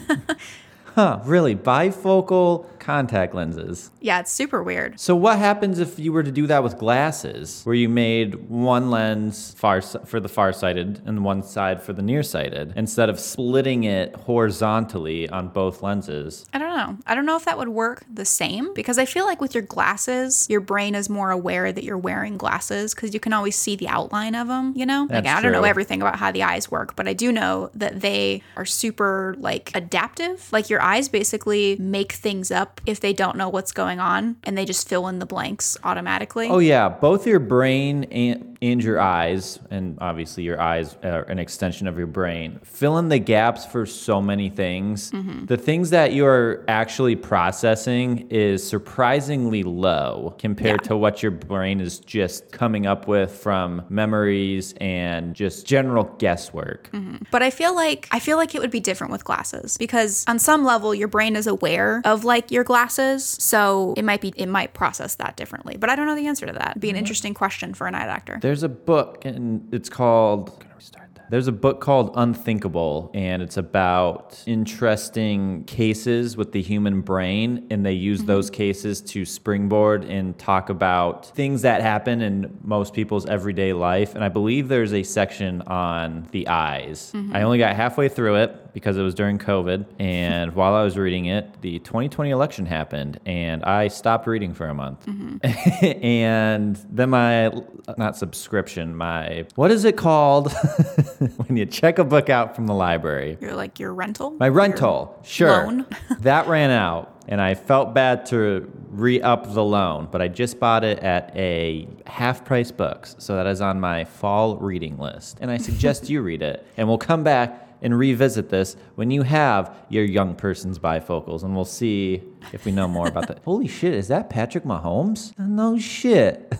huh, 0.96 1.20
really? 1.24 1.54
Bifocal 1.54 2.66
contact 2.80 3.34
lenses. 3.34 3.90
Yeah, 4.00 4.20
it's 4.20 4.32
super 4.32 4.62
weird. 4.62 4.98
So 4.98 5.14
what 5.14 5.38
happens 5.38 5.78
if 5.78 5.98
you 5.98 6.12
were 6.12 6.22
to 6.22 6.32
do 6.32 6.46
that 6.46 6.62
with 6.62 6.78
glasses, 6.78 7.62
where 7.64 7.74
you 7.74 7.88
made 7.88 8.48
one 8.48 8.90
lens 8.90 9.54
far 9.56 9.80
for 9.80 10.20
the 10.20 10.28
far-sighted 10.28 11.02
and 11.06 11.24
one 11.24 11.42
side 11.42 11.82
for 11.82 11.92
the 11.92 12.02
nearsighted, 12.02 12.72
instead 12.76 13.08
of 13.08 13.20
splitting 13.20 13.84
it 13.84 14.14
horizontally 14.16 15.28
on 15.28 15.48
both 15.48 15.82
lenses? 15.82 16.44
I 16.52 16.58
don't 16.58 16.76
know. 16.76 16.98
I 17.06 17.14
don't 17.14 17.26
know 17.26 17.36
if 17.36 17.44
that 17.44 17.58
would 17.58 17.68
work 17.68 18.04
the 18.12 18.24
same 18.24 18.72
because 18.74 18.98
I 18.98 19.04
feel 19.04 19.24
like 19.24 19.40
with 19.40 19.54
your 19.54 19.62
glasses, 19.62 20.46
your 20.48 20.60
brain 20.60 20.94
is 20.94 21.08
more 21.08 21.30
aware 21.30 21.72
that 21.72 21.84
you're 21.84 21.98
wearing 21.98 22.36
glasses 22.36 22.94
because 22.94 23.14
you 23.14 23.20
can 23.20 23.32
always 23.32 23.56
see 23.56 23.76
the 23.76 23.88
outline 23.88 24.34
of 24.34 24.48
them, 24.48 24.72
you 24.76 24.86
know? 24.86 25.02
like 25.02 25.24
That's 25.24 25.38
I 25.38 25.42
don't 25.42 25.52
know 25.52 25.64
everything 25.64 26.00
about 26.00 26.16
how 26.16 26.30
the 26.32 26.42
eyes 26.42 26.70
work, 26.70 26.96
but 26.96 27.06
I 27.06 27.12
do 27.12 27.32
know 27.32 27.70
that 27.74 28.00
they 28.00 28.42
are 28.56 28.64
super 28.64 29.34
like 29.38 29.70
adaptive. 29.74 30.48
Like 30.52 30.70
your 30.70 30.80
eyes 30.80 31.08
basically 31.08 31.76
make 31.78 32.12
things 32.12 32.50
up 32.50 32.69
if 32.86 33.00
they 33.00 33.12
don't 33.12 33.36
know 33.36 33.48
what's 33.48 33.72
going 33.72 34.00
on 34.00 34.36
and 34.44 34.56
they 34.56 34.64
just 34.64 34.88
fill 34.88 35.08
in 35.08 35.18
the 35.18 35.26
blanks 35.26 35.76
automatically. 35.84 36.48
Oh 36.48 36.58
yeah, 36.58 36.88
both 36.88 37.26
your 37.26 37.38
brain 37.40 38.04
and, 38.04 38.58
and 38.62 38.82
your 38.84 39.00
eyes, 39.00 39.58
and 39.70 39.96
obviously 40.00 40.42
your 40.44 40.60
eyes 40.60 40.96
are 41.02 41.22
an 41.22 41.38
extension 41.38 41.86
of 41.86 41.96
your 41.98 42.06
brain, 42.06 42.60
fill 42.62 42.98
in 42.98 43.08
the 43.08 43.18
gaps 43.18 43.64
for 43.66 43.86
so 43.86 44.20
many 44.20 44.50
things. 44.50 45.10
Mm-hmm. 45.12 45.46
The 45.46 45.56
things 45.56 45.90
that 45.90 46.12
you're 46.12 46.64
actually 46.68 47.16
processing 47.16 48.26
is 48.30 48.66
surprisingly 48.66 49.62
low 49.62 50.34
compared 50.38 50.82
Yeah. 50.82 50.88
to 50.88 50.96
what 50.96 51.22
your 51.22 51.32
brain 51.32 51.80
is 51.80 51.98
just 52.00 52.52
coming 52.52 52.86
up 52.86 53.08
with 53.08 53.30
from 53.32 53.82
memories 53.88 54.74
and 54.80 55.34
just 55.34 55.66
general 55.66 56.04
guesswork. 56.18 56.90
Mm-hmm. 56.92 57.24
But 57.30 57.42
I 57.42 57.50
feel 57.50 57.74
like 57.74 58.08
I 58.10 58.18
feel 58.20 58.36
like 58.36 58.54
it 58.54 58.60
would 58.60 58.70
be 58.70 58.80
different 58.80 59.10
with 59.12 59.24
glasses 59.24 59.78
because 59.78 60.24
on 60.28 60.38
some 60.38 60.64
level 60.64 60.94
your 60.94 61.08
brain 61.08 61.34
is 61.34 61.46
aware 61.46 62.02
of 62.04 62.24
like 62.24 62.50
your 62.50 62.59
glasses, 62.64 63.24
so 63.24 63.94
it 63.96 64.04
might 64.04 64.20
be 64.20 64.32
it 64.36 64.46
might 64.46 64.74
process 64.74 65.14
that 65.16 65.36
differently. 65.36 65.76
But 65.76 65.90
I 65.90 65.96
don't 65.96 66.06
know 66.06 66.16
the 66.16 66.26
answer 66.26 66.46
to 66.46 66.52
that. 66.52 66.70
It'd 66.70 66.80
be 66.80 66.88
an 66.88 66.94
mm-hmm. 66.94 66.98
interesting 67.00 67.34
question 67.34 67.74
for 67.74 67.86
an 67.86 67.94
eye 67.94 68.06
doctor. 68.06 68.38
There's 68.40 68.62
a 68.62 68.68
book, 68.68 69.24
and 69.24 69.72
it's 69.72 69.88
called. 69.88 70.50
I'm 70.50 70.58
gonna 70.58 70.74
restart 70.76 71.14
that. 71.14 71.19
There's 71.30 71.46
a 71.46 71.52
book 71.52 71.80
called 71.80 72.10
Unthinkable, 72.16 73.12
and 73.14 73.40
it's 73.40 73.56
about 73.56 74.42
interesting 74.46 75.62
cases 75.62 76.36
with 76.36 76.50
the 76.50 76.60
human 76.60 77.02
brain, 77.02 77.68
and 77.70 77.86
they 77.86 77.92
use 77.92 78.24
those 78.24 78.46
mm-hmm. 78.46 78.56
cases 78.56 79.00
to 79.02 79.24
springboard 79.24 80.04
and 80.04 80.36
talk 80.36 80.70
about 80.70 81.26
things 81.26 81.62
that 81.62 81.82
happen 81.82 82.20
in 82.20 82.58
most 82.64 82.94
people's 82.94 83.26
everyday 83.26 83.72
life. 83.72 84.16
And 84.16 84.24
I 84.24 84.28
believe 84.28 84.66
there's 84.66 84.92
a 84.92 85.04
section 85.04 85.62
on 85.68 86.26
the 86.32 86.48
eyes. 86.48 87.12
Mm-hmm. 87.14 87.36
I 87.36 87.42
only 87.42 87.58
got 87.58 87.76
halfway 87.76 88.08
through 88.08 88.34
it 88.34 88.72
because 88.72 88.96
it 88.96 89.02
was 89.02 89.14
during 89.14 89.38
COVID, 89.38 89.86
and 90.00 90.52
while 90.56 90.74
I 90.74 90.82
was 90.82 90.98
reading 90.98 91.26
it, 91.26 91.60
the 91.60 91.78
2020 91.78 92.30
election 92.30 92.66
happened, 92.66 93.20
and 93.24 93.62
I 93.62 93.86
stopped 93.86 94.26
reading 94.26 94.52
for 94.52 94.66
a 94.66 94.74
month. 94.74 95.06
Mm-hmm. 95.06 95.84
and 96.04 96.76
then 96.90 97.10
my 97.10 97.52
not 97.96 98.16
subscription, 98.16 98.96
my 98.96 99.46
what 99.54 99.70
is 99.70 99.84
it 99.84 99.96
called 99.96 100.52
when 101.46 101.56
you 101.56 101.66
check 101.66 101.98
a 101.98 102.04
book 102.04 102.30
out 102.30 102.56
from 102.56 102.66
the 102.66 102.74
library? 102.74 103.36
You're 103.40 103.54
like 103.54 103.78
your 103.78 103.92
rental? 103.92 104.30
My 104.32 104.48
rental, 104.48 105.18
sure. 105.22 105.48
loan? 105.48 105.86
that 106.20 106.46
ran 106.48 106.70
out, 106.70 107.22
and 107.28 107.40
I 107.40 107.54
felt 107.54 107.92
bad 107.92 108.24
to 108.26 108.70
re 108.88 109.20
up 109.20 109.52
the 109.52 109.62
loan, 109.62 110.08
but 110.10 110.22
I 110.22 110.28
just 110.28 110.58
bought 110.58 110.82
it 110.82 110.98
at 111.00 111.30
a 111.36 111.86
half 112.06 112.44
price 112.44 112.70
books. 112.70 113.16
So 113.18 113.36
that 113.36 113.46
is 113.46 113.60
on 113.60 113.78
my 113.80 114.04
fall 114.04 114.56
reading 114.56 114.96
list. 114.96 115.38
And 115.42 115.50
I 115.50 115.58
suggest 115.58 116.08
you 116.08 116.22
read 116.22 116.40
it. 116.40 116.66
And 116.78 116.88
we'll 116.88 116.98
come 116.98 117.22
back 117.22 117.68
and 117.82 117.98
revisit 117.98 118.48
this 118.48 118.76
when 118.94 119.10
you 119.10 119.22
have 119.22 119.74
your 119.90 120.04
young 120.04 120.34
person's 120.34 120.78
bifocals, 120.78 121.42
and 121.42 121.54
we'll 121.54 121.64
see 121.66 122.22
if 122.52 122.64
we 122.64 122.72
know 122.72 122.88
more 122.88 123.08
about 123.08 123.28
that. 123.28 123.40
Holy 123.44 123.68
shit, 123.68 123.94
is 123.94 124.08
that 124.08 124.30
Patrick 124.30 124.64
Mahomes? 124.64 125.36
No 125.38 125.78
shit. 125.78 126.52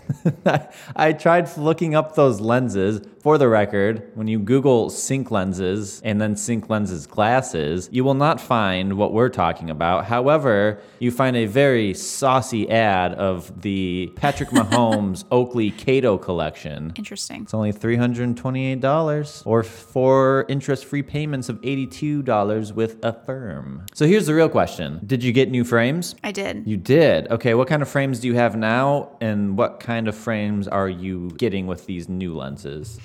I, 0.97 1.13
tried 1.13 1.57
looking 1.57 1.95
up 1.95 2.15
those 2.15 2.41
lenses. 2.41 3.01
For 3.21 3.37
the 3.37 3.49
record, 3.49 4.11
when 4.15 4.29
you 4.29 4.39
Google 4.39 4.89
sync 4.89 5.31
lenses 5.31 6.01
and 6.03 6.19
then 6.19 6.37
sync 6.37 6.71
lenses 6.71 7.07
glasses, 7.07 7.91
you 7.93 8.03
will 8.03 8.15
not 8.15 8.41
find 8.41 8.95
what 8.95 9.13
we're 9.13 9.29
talking 9.29 9.69
about. 9.69 10.07
However, 10.07 10.81
you 11.01 11.11
find 11.11 11.37
a 11.37 11.45
very 11.45 11.93
saucy 11.93 12.71
ad 12.71 13.13
of 13.13 13.61
the 13.61 14.11
Patrick 14.17 14.49
Mahomes 14.49 15.25
Oakley 15.31 15.71
Kato 15.71 16.17
collection. 16.17 16.95
Interesting. 16.97 17.43
It's 17.43 17.53
only 17.53 17.75
$328 17.75 19.47
or 19.47 19.63
four 19.63 20.47
interest 20.49 20.87
free 20.87 21.03
payments 21.03 21.51
of 21.51 21.61
$82 21.61 22.73
with 22.73 23.05
Affirm. 23.05 23.85
So 23.93 24.07
here's 24.07 24.27
the 24.27 24.35
real 24.35 24.49
question 24.49 24.99
Did 25.05 25.23
you 25.23 25.33
get 25.33 25.51
new 25.51 25.65
frames? 25.71 26.15
I 26.23 26.33
did. 26.33 26.67
You 26.67 26.77
did. 26.77 27.29
Okay, 27.29 27.55
what 27.55 27.69
kind 27.69 27.81
of 27.81 27.89
frames 27.89 28.21
do 28.21 28.29
you 28.29 28.35
have 28.35 28.57
now, 28.57 29.11
and 29.21 29.57
what 29.57 29.81
kind 29.81 30.09
of 30.09 30.15
frames 30.15 30.69
are 30.69 30.89
you 30.89 31.31
getting 31.39 31.67
with 31.67 31.87
these 31.87 32.09
new 32.09 32.37
lenses? 32.37 33.01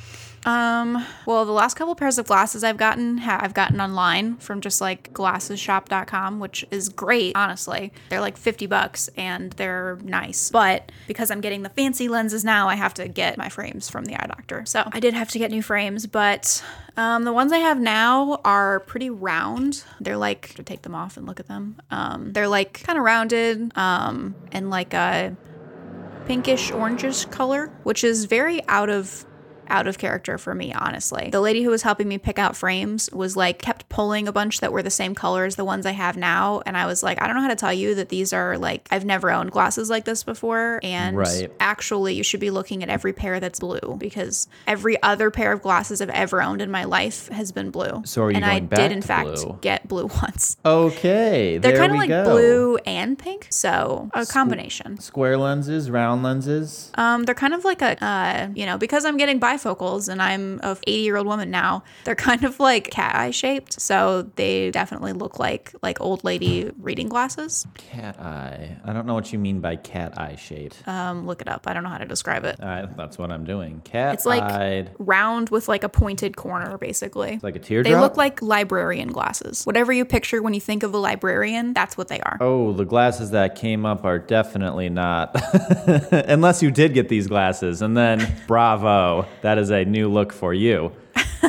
Um, 0.46 1.04
well, 1.26 1.44
the 1.44 1.52
last 1.52 1.74
couple 1.76 1.96
pairs 1.96 2.20
of 2.20 2.28
glasses 2.28 2.64
I've 2.64 2.78
gotten, 2.78 3.18
ha- 3.18 3.40
I've 3.42 3.56
gotten 3.56 3.82
online 3.82 4.38
from 4.38 4.62
just 4.62 4.80
like 4.80 5.12
glassesshop.com, 5.12 6.40
which 6.40 6.64
is 6.70 6.88
great, 6.90 7.36
honestly. 7.36 7.92
They're 8.10 8.22
like 8.22 8.38
50 8.38 8.68
bucks 8.68 9.10
and 9.18 9.54
they're 9.54 9.98
nice. 10.04 10.52
But 10.52 10.92
because 11.08 11.32
I'm 11.32 11.42
getting 11.42 11.64
the 11.64 11.70
fancy 11.70 12.08
lenses 12.08 12.46
now, 12.46 12.70
I 12.70 12.76
have 12.76 12.94
to 12.96 13.08
get 13.08 13.38
my 13.40 13.50
frames 13.50 13.90
from 13.90 14.06
the 14.06 14.16
eye 14.16 14.28
doctor. 14.28 14.66
So 14.68 14.88
I 14.92 15.00
did 15.00 15.16
have 15.16 15.30
to 15.30 15.40
get 15.40 15.50
new 15.50 15.64
frames, 15.64 16.06
but 16.06 16.64
um, 16.98 17.24
the 17.24 17.34
ones 17.34 17.52
I 17.52 17.58
have 17.58 17.80
now 17.80 18.40
are 18.46 18.80
pretty 18.82 19.10
round. 19.10 19.84
They're 20.00 20.18
like, 20.18 20.54
to 20.56 20.64
take 20.64 20.82
them 20.82 20.96
off 20.96 21.18
and 21.18 21.26
look 21.26 21.40
at 21.40 21.48
them. 21.48 21.82
Um, 21.92 22.34
they're 22.34 22.48
like 22.48 22.84
kind 22.84 22.98
of 22.98 23.04
rounded 23.04 23.78
um, 23.78 24.36
and 24.52 24.70
like 24.70 24.94
a 24.94 25.36
pinkish 26.26 26.72
orangish 26.72 27.30
color, 27.32 27.68
which 27.84 28.04
is 28.04 28.26
very 28.26 28.66
out 28.68 28.90
of 28.90 29.26
out 29.70 29.88
of 29.88 29.98
character 29.98 30.38
for 30.38 30.54
me, 30.56 30.74
honestly. 30.74 31.30
The 31.32 31.42
lady 31.42 31.64
who 31.64 31.70
was 31.70 31.82
helping 31.84 32.08
me 32.08 32.18
pick 32.18 32.40
out 32.40 32.56
frames 32.56 33.10
was 33.12 33.36
like 33.36 33.62
kept 33.62 33.90
pulling 33.90 34.28
a 34.28 34.32
bunch 34.32 34.60
that 34.62 34.72
were 34.72 34.84
the 34.84 34.90
same 34.90 35.16
color 35.16 35.46
as 35.46 35.56
the 35.56 35.66
ones 35.66 35.86
I 35.86 35.92
have 35.92 36.18
now. 36.18 36.62
And 36.66 36.78
I 36.78 36.86
was 36.86 37.04
like, 37.04 37.22
I 37.22 37.28
don't 37.28 37.36
know 37.36 37.42
how 37.42 37.48
to 37.50 37.56
tell 37.56 37.74
you 37.74 37.96
that 37.96 38.10
these 38.10 38.34
are 38.34 38.58
like, 38.58 38.88
I've 38.92 39.06
never 39.06 39.32
owned 39.32 39.52
glasses 39.52 39.90
like 39.90 40.06
this 40.06 40.24
before. 40.24 40.80
And 40.84 41.18
Right. 41.18 41.52
actually, 41.60 42.14
you 42.16 42.24
should 42.24 42.40
be 42.40 42.52
looking 42.52 42.84
at 42.84 42.90
every 42.90 43.14
pair 43.14 43.40
that's 43.40 43.60
blue 43.60 43.96
because 43.98 44.48
every 44.68 45.02
other 45.04 45.32
pair 45.32 45.52
of 45.52 45.62
glasses 45.62 46.02
I've 46.02 46.10
ever 46.10 46.42
owned 46.42 46.62
in 46.62 46.72
my 46.72 46.84
life 46.84 47.28
has 47.30 47.52
been 47.52 47.72
blue. 47.72 48.02
So 48.06 48.24
are 48.24 48.32
you 48.32 48.38
and 48.38 48.46
I 48.46 48.60
did, 48.60 48.92
in 48.92 49.02
fact, 49.02 49.30
blue? 49.44 49.58
get 49.62 49.88
blue 49.88 50.06
once. 50.22 50.58
Okay, 50.66 51.58
They're 51.58 51.78
kind 51.78 51.92
of 51.92 51.98
like 51.98 52.10
go. 52.10 52.24
blue 52.32 52.78
and 52.86 53.18
pink. 53.18 53.48
So 53.50 54.10
a 54.14 54.26
combination. 54.26 55.00
Square 55.00 55.38
lenses, 55.38 55.90
round 55.90 56.24
lenses. 56.24 56.92
Um, 56.96 57.24
they're 57.24 57.36
kind 57.36 57.54
of 57.54 57.64
like 57.64 57.82
a, 57.82 58.04
uh, 58.04 58.48
you 58.54 58.66
know, 58.66 58.78
because 58.78 59.06
I'm 59.06 59.18
getting 59.18 59.40
bifocals 59.56 60.10
and 60.10 60.22
I'm 60.22 60.60
a 60.64 60.78
80 60.86 60.92
year 61.02 61.18
old 61.18 61.28
woman 61.28 61.50
now. 61.50 61.84
They're 62.04 62.16
kind 62.16 62.44
of 62.44 62.60
like 62.60 62.90
cat 62.92 63.16
eye 63.16 63.32
shaped, 63.32 63.80
so 63.80 64.24
they 64.36 64.72
definitely 64.72 65.14
look 65.14 65.40
like 65.40 65.74
like 65.82 66.02
old 66.02 66.24
lady 66.24 66.72
reading 66.80 67.10
glasses. 67.10 67.68
Cat 67.76 68.20
eye. 68.20 68.78
I 68.84 68.94
don't 68.94 69.06
know 69.06 69.14
what 69.14 69.32
you 69.32 69.40
mean 69.40 69.60
by 69.60 69.76
cat 69.76 70.20
eye 70.20 70.36
shaped. 70.36 70.88
Um, 70.88 71.26
look 71.26 71.42
it 71.42 71.48
up. 71.48 71.68
I 71.68 71.74
don't 71.74 71.84
know 71.84 71.90
how 71.90 71.98
to 71.98 72.06
describe 72.06 72.46
it. 72.46 72.62
Uh, 72.62 72.88
that's 72.98 73.18
what 73.18 73.32
I'm 73.32 73.46
doing. 73.46 73.82
Cat 73.84 74.16
It's 74.16 74.26
like 74.26 74.90
round 75.00 75.50
with 75.50 75.68
like 75.68 75.84
a 75.84 75.90
pointed 75.90 76.36
corner, 76.36 76.78
basically. 76.78 77.40
Like 77.42 77.56
a 77.56 77.60
teardrop. 77.60 77.92
They 77.92 78.00
look 78.00 78.18
like 78.18 78.42
librarian 78.42 79.12
glasses. 79.12 79.66
Whatever 79.66 79.94
you 79.94 80.06
picture 80.06 80.42
when 80.42 80.54
you 80.54 80.62
think 80.62 80.84
of 80.84 80.94
a 80.94 80.98
librarian, 80.98 81.74
that's 81.74 81.98
what 81.98 82.08
they 82.08 82.20
are. 82.20 82.38
Oh, 82.42 82.74
the 82.74 82.86
glasses 82.86 83.32
that 83.32 83.56
came 83.56 83.86
up 83.86 84.06
are 84.06 84.20
definitely 84.20 84.90
not. 84.90 85.36
Unless 86.12 86.62
you 86.62 86.72
did 86.72 86.94
get 86.94 87.10
these 87.10 87.28
glasses, 87.28 87.82
and 87.82 87.96
then 87.96 88.34
bravo, 88.48 89.26
that 89.46 89.60
is 89.60 89.70
a 89.70 89.86
new 89.86 90.12
look 90.12 90.34
for 90.34 90.56
you. 90.56 90.92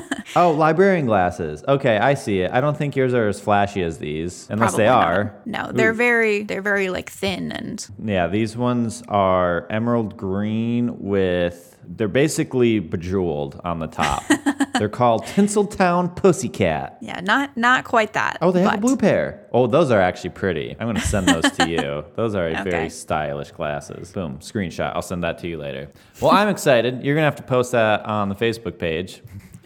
oh, 0.36 0.50
librarian 0.52 1.06
glasses. 1.06 1.64
Okay, 1.66 1.98
I 1.98 2.14
see 2.14 2.40
it. 2.40 2.50
I 2.52 2.60
don't 2.60 2.76
think 2.76 2.96
yours 2.96 3.14
are 3.14 3.28
as 3.28 3.40
flashy 3.40 3.82
as 3.82 3.98
these, 3.98 4.46
unless 4.50 4.70
Probably 4.72 4.84
they 4.84 4.90
not. 4.90 5.06
are. 5.08 5.34
No, 5.46 5.72
they're 5.72 5.92
very 5.92 6.42
they're 6.42 6.62
very 6.62 6.88
like 6.90 7.10
thin 7.10 7.52
and 7.52 7.86
Yeah, 8.02 8.26
these 8.26 8.56
ones 8.56 9.02
are 9.08 9.66
emerald 9.70 10.16
green 10.16 10.98
with. 10.98 11.72
They're 11.88 12.08
basically 12.08 12.80
bejeweled 12.80 13.60
on 13.62 13.78
the 13.78 13.86
top. 13.86 14.24
they're 14.78 14.88
called 14.88 15.22
Tinseltown 15.24 16.16
Pussycat. 16.16 16.98
yeah, 17.00 17.20
not 17.20 17.56
not 17.56 17.84
quite 17.84 18.12
that. 18.14 18.38
Oh, 18.42 18.50
they 18.50 18.62
have 18.62 18.74
a 18.74 18.78
blue 18.78 18.96
pair. 18.96 19.46
Oh, 19.52 19.68
those 19.68 19.92
are 19.92 20.00
actually 20.00 20.30
pretty. 20.30 20.72
I'm 20.80 20.86
going 20.86 20.96
to 20.96 21.00
send 21.00 21.28
those 21.28 21.48
to 21.52 21.68
you. 21.68 22.04
Those 22.16 22.34
are 22.34 22.46
Okay. 22.48 22.62
very 22.70 22.90
stylish 22.90 23.52
glasses. 23.52 24.10
Boom, 24.12 24.38
screenshot. 24.40 24.92
I'll 24.94 25.00
send 25.02 25.22
that 25.24 25.38
to 25.38 25.48
you 25.48 25.56
later. 25.58 25.88
Well, 26.20 26.32
I'm 26.32 26.48
excited. 26.48 27.04
You're 27.04 27.14
going 27.14 27.22
to 27.22 27.26
have 27.30 27.36
to 27.36 27.42
post 27.44 27.72
that 27.72 28.04
on 28.04 28.28
the 28.28 28.34
Facebook 28.34 28.78
page 28.78 29.22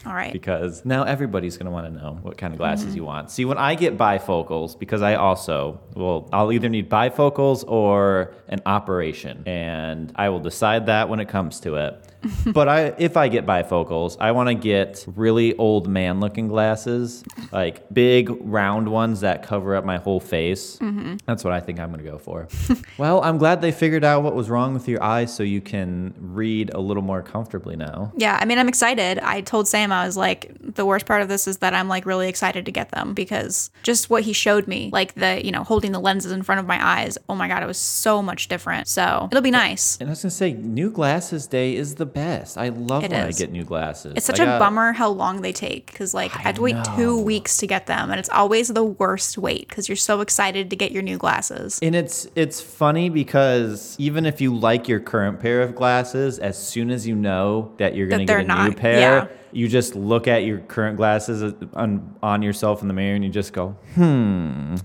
All 0.07 0.14
right. 0.14 0.33
because 0.33 0.85
now 0.85 1.02
everybody's 1.02 1.57
going 1.57 1.66
to 1.66 1.71
want 1.71 1.87
to 1.87 1.92
know 1.92 2.19
what 2.23 2.38
kind 2.38 2.54
of 2.54 2.59
glasses 2.59 2.95
you 2.95 3.02
mm-hmm. 3.02 3.07
want. 3.07 3.30
See, 3.30 3.45
when 3.45 3.59
I 3.59 3.75
get 3.75 3.99
bifocals, 3.99 4.78
because 4.78 5.02
I 5.02 5.16
also, 5.16 5.80
well, 5.95 6.28
I'll 6.33 6.52
either 6.52 6.69
need 6.69 6.88
bifocals 6.88 7.64
or 7.66 8.33
an 8.49 8.62
operation, 8.64 9.42
and 9.47 10.12
I 10.16 10.30
will 10.30 10.40
decide 10.40 10.87
that 10.87 11.09
when 11.09 11.21
it 11.21 11.28
comes 11.28 11.61
to 11.61 11.75
it. 11.76 12.02
but 12.47 12.69
I, 12.69 12.95
if 12.99 13.17
I 13.17 13.29
get 13.29 13.47
bifocals, 13.47 14.17
I 14.21 14.33
want 14.33 14.49
to 14.49 14.55
get 14.55 15.05
really 15.17 15.57
old 15.57 15.89
man 15.89 16.21
looking 16.21 16.49
glasses, 16.49 17.25
like 17.53 17.93
big 17.93 18.31
round 18.41 18.89
ones 18.89 19.21
that 19.21 19.43
cover 19.43 19.75
up 19.75 19.85
my 19.85 19.99
whole 19.99 20.21
face. 20.21 20.77
Mm-hmm. 20.79 21.17
That's 21.27 21.45
what 21.45 21.53
I 21.53 21.61
think 21.61 21.81
I'm 21.81 21.91
going 21.91 22.05
to 22.05 22.11
go 22.11 22.19
for. 22.19 22.49
well, 22.99 23.23
I'm 23.23 23.39
glad 23.39 23.61
they 23.61 23.73
figured 23.73 24.05
out 24.05 24.23
what 24.23 24.35
was 24.35 24.50
wrong 24.50 24.75
with 24.75 24.89
your 24.89 25.03
eyes 25.03 25.35
so 25.35 25.43
you 25.43 25.61
can 25.61 26.15
read 26.19 26.71
a 26.75 26.81
little 26.81 27.03
more 27.03 27.23
comfortably 27.23 27.77
now. 27.77 28.12
Yeah, 28.17 28.39
I 28.41 28.45
mean, 28.45 28.59
I'm 28.59 28.69
excited. 28.69 29.19
I 29.21 29.41
told 29.41 29.69
Sam 29.69 29.93
I 29.93 30.05
was 30.07 30.17
like, 30.17 30.53
the 30.61 30.85
worst 30.85 31.07
part 31.07 31.23
of 31.23 31.29
this 31.29 31.49
is 31.49 31.59
that 31.59 31.75
I'm 31.75 31.89
like 31.89 32.07
really 32.07 32.29
excited 32.29 32.65
to 32.67 32.73
get 32.73 32.91
them 32.91 33.15
because 33.15 33.71
just 33.83 34.11
what 34.11 34.23
he 34.23 34.33
showed 34.33 34.67
me, 34.67 34.91
like 34.93 35.15
the 35.15 35.45
you 35.45 35.53
know 35.53 35.65
holding 35.65 35.93
the 35.93 36.00
lenses 36.00 36.33
in 36.33 36.43
front 36.43 36.61
of 36.61 36.67
my 36.67 36.85
eyes. 36.85 37.19
Oh 37.29 37.35
my 37.35 37.49
god, 37.49 37.62
it 37.62 37.67
was 37.67 37.79
so 37.79 38.23
much 38.23 38.49
different. 38.49 38.89
So 38.89 39.29
it'll 39.31 39.43
be 39.43 39.50
nice. 39.50 39.97
And 40.00 40.09
I 40.09 40.12
was 40.12 40.23
gonna 40.23 40.31
say, 40.31 40.53
new 40.53 40.91
glasses 40.91 41.47
day 41.47 41.75
is 41.75 41.97
the 41.97 42.07
best. 42.12 42.59
I 42.59 42.69
love 42.69 43.05
It 43.05 43.11
when 43.11 43.29
is. 43.29 43.37
I 43.37 43.38
get 43.38 43.52
new 43.52 43.64
glasses. 43.64 44.14
It's 44.17 44.26
such 44.26 44.40
I 44.40 44.45
a 44.45 44.47
got- 44.47 44.59
bummer 44.59 44.93
how 44.93 45.09
long 45.09 45.40
they 45.40 45.52
take 45.52 45.87
because 45.87 46.14
like 46.14 46.35
I, 46.37 46.40
had 46.40 46.57
to 46.57 46.62
wait 46.62 46.76
two 46.97 47.19
weeks 47.21 47.56
to 47.58 47.67
get 47.67 47.87
them, 47.87 48.11
and 48.11 48.19
it's 48.19 48.28
always 48.30 48.69
the 48.69 48.84
worst 48.84 49.39
wait 49.39 49.69
because 49.69 49.89
you're 49.89 49.97
so 49.97 50.21
excited 50.21 50.71
to 50.71 50.76
get 50.76 50.93
your 50.93 51.02
new 51.02 51.19
glasses. 51.19 51.78
And 51.82 51.95
it's 51.95 52.26
it's 52.34 52.61
funny 52.61 53.08
because 53.08 53.97
even 53.99 54.26
if 54.26 54.41
you 54.41 54.54
like 54.54 54.89
your 54.89 55.00
current 55.00 55.41
pair 55.41 55.63
of 55.63 55.75
glasses, 55.75 56.39
as 56.39 56.56
soon 56.58 56.91
as 56.91 57.06
you 57.06 57.15
know 57.15 57.73
that 57.78 57.95
you're 57.95 58.06
gonna 58.06 58.25
get 58.25 58.41
a 58.43 58.47
they're 58.47 58.65
new 58.65 58.75
pair, 58.75 58.99
yeah. 59.00 59.26
you 59.52 59.69
just 59.69 59.95
look 59.95 60.28
at 60.28 60.45
your 60.45 60.58
current 60.58 60.97
glasses 60.97 61.54
on 61.75 62.17
on 62.23 62.43
yourself 62.43 62.82
in 62.82 62.89
the 62.89 62.95
mirror 62.95 63.15
and 63.15 63.25
you 63.25 63.30
just 63.30 63.52
go, 63.52 63.76
hmm. 63.95 64.76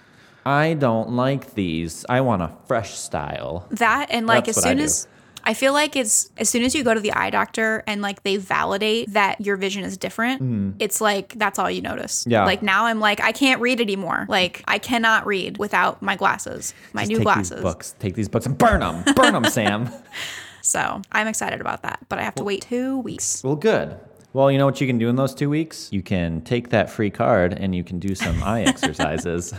I 0.45 0.75
don't 0.75 1.11
like 1.11 1.55
these. 1.55 2.05
I 2.07 2.21
want 2.21 2.43
a 2.43 2.51
fresh 2.67 2.93
style. 2.93 3.65
That 3.71 4.11
and 4.11 4.27
like 4.27 4.45
That's 4.45 4.59
as 4.59 4.63
soon 4.63 4.79
as 4.79 5.07
I 5.45 5.53
feel 5.53 5.73
like 5.73 5.95
it's 5.95 6.31
as 6.37 6.49
soon 6.49 6.63
as 6.63 6.73
you 6.73 6.83
go 6.83 6.93
to 6.93 6.99
the 6.99 7.11
eye 7.13 7.29
doctor 7.29 7.83
and 7.87 8.01
like 8.01 8.23
they 8.23 8.37
validate 8.37 9.13
that 9.13 9.39
your 9.41 9.57
vision 9.57 9.83
is 9.83 9.97
different, 9.97 10.41
mm-hmm. 10.41 10.71
it's 10.79 10.99
like 11.01 11.33
that's 11.35 11.59
all 11.59 11.69
you 11.69 11.81
notice. 11.81 12.25
Yeah. 12.27 12.45
Like 12.45 12.61
now 12.61 12.85
I'm 12.85 12.99
like 12.99 13.21
I 13.21 13.31
can't 13.31 13.61
read 13.61 13.79
anymore. 13.79 14.25
Like 14.29 14.63
I 14.67 14.79
cannot 14.79 15.25
read 15.25 15.57
without 15.57 16.01
my 16.01 16.15
glasses, 16.15 16.73
my 16.93 17.03
Just 17.03 17.09
new 17.09 17.17
take 17.17 17.25
glasses. 17.25 17.49
These 17.57 17.61
books, 17.61 17.95
take 17.99 18.15
these 18.15 18.29
books 18.29 18.45
and 18.45 18.57
burn 18.57 18.79
them. 18.79 19.03
Burn 19.15 19.33
them, 19.33 19.45
Sam. 19.45 19.89
So 20.65 20.99
I'm 21.11 21.27
excited 21.27 21.61
about 21.61 21.83
that, 21.83 21.99
but 22.09 22.17
I 22.17 22.23
have 22.23 22.33
to 22.35 22.43
wait 22.43 22.63
two 22.63 22.97
weeks. 22.97 23.43
Well, 23.43 23.55
good. 23.55 23.99
Well, 24.33 24.51
you 24.51 24.57
know 24.57 24.65
what 24.65 24.81
you 24.81 24.87
can 24.87 24.97
do 24.97 25.09
in 25.09 25.15
those 25.15 25.35
two 25.35 25.47
weeks? 25.47 25.89
You 25.93 26.01
can 26.01 26.41
take 26.41 26.69
that 26.69 26.89
free 26.89 27.11
card 27.11 27.53
and 27.53 27.75
you 27.75 27.83
can 27.83 27.99
do 27.99 28.15
some 28.15 28.41
eye 28.43 28.63
exercises. 28.65 29.53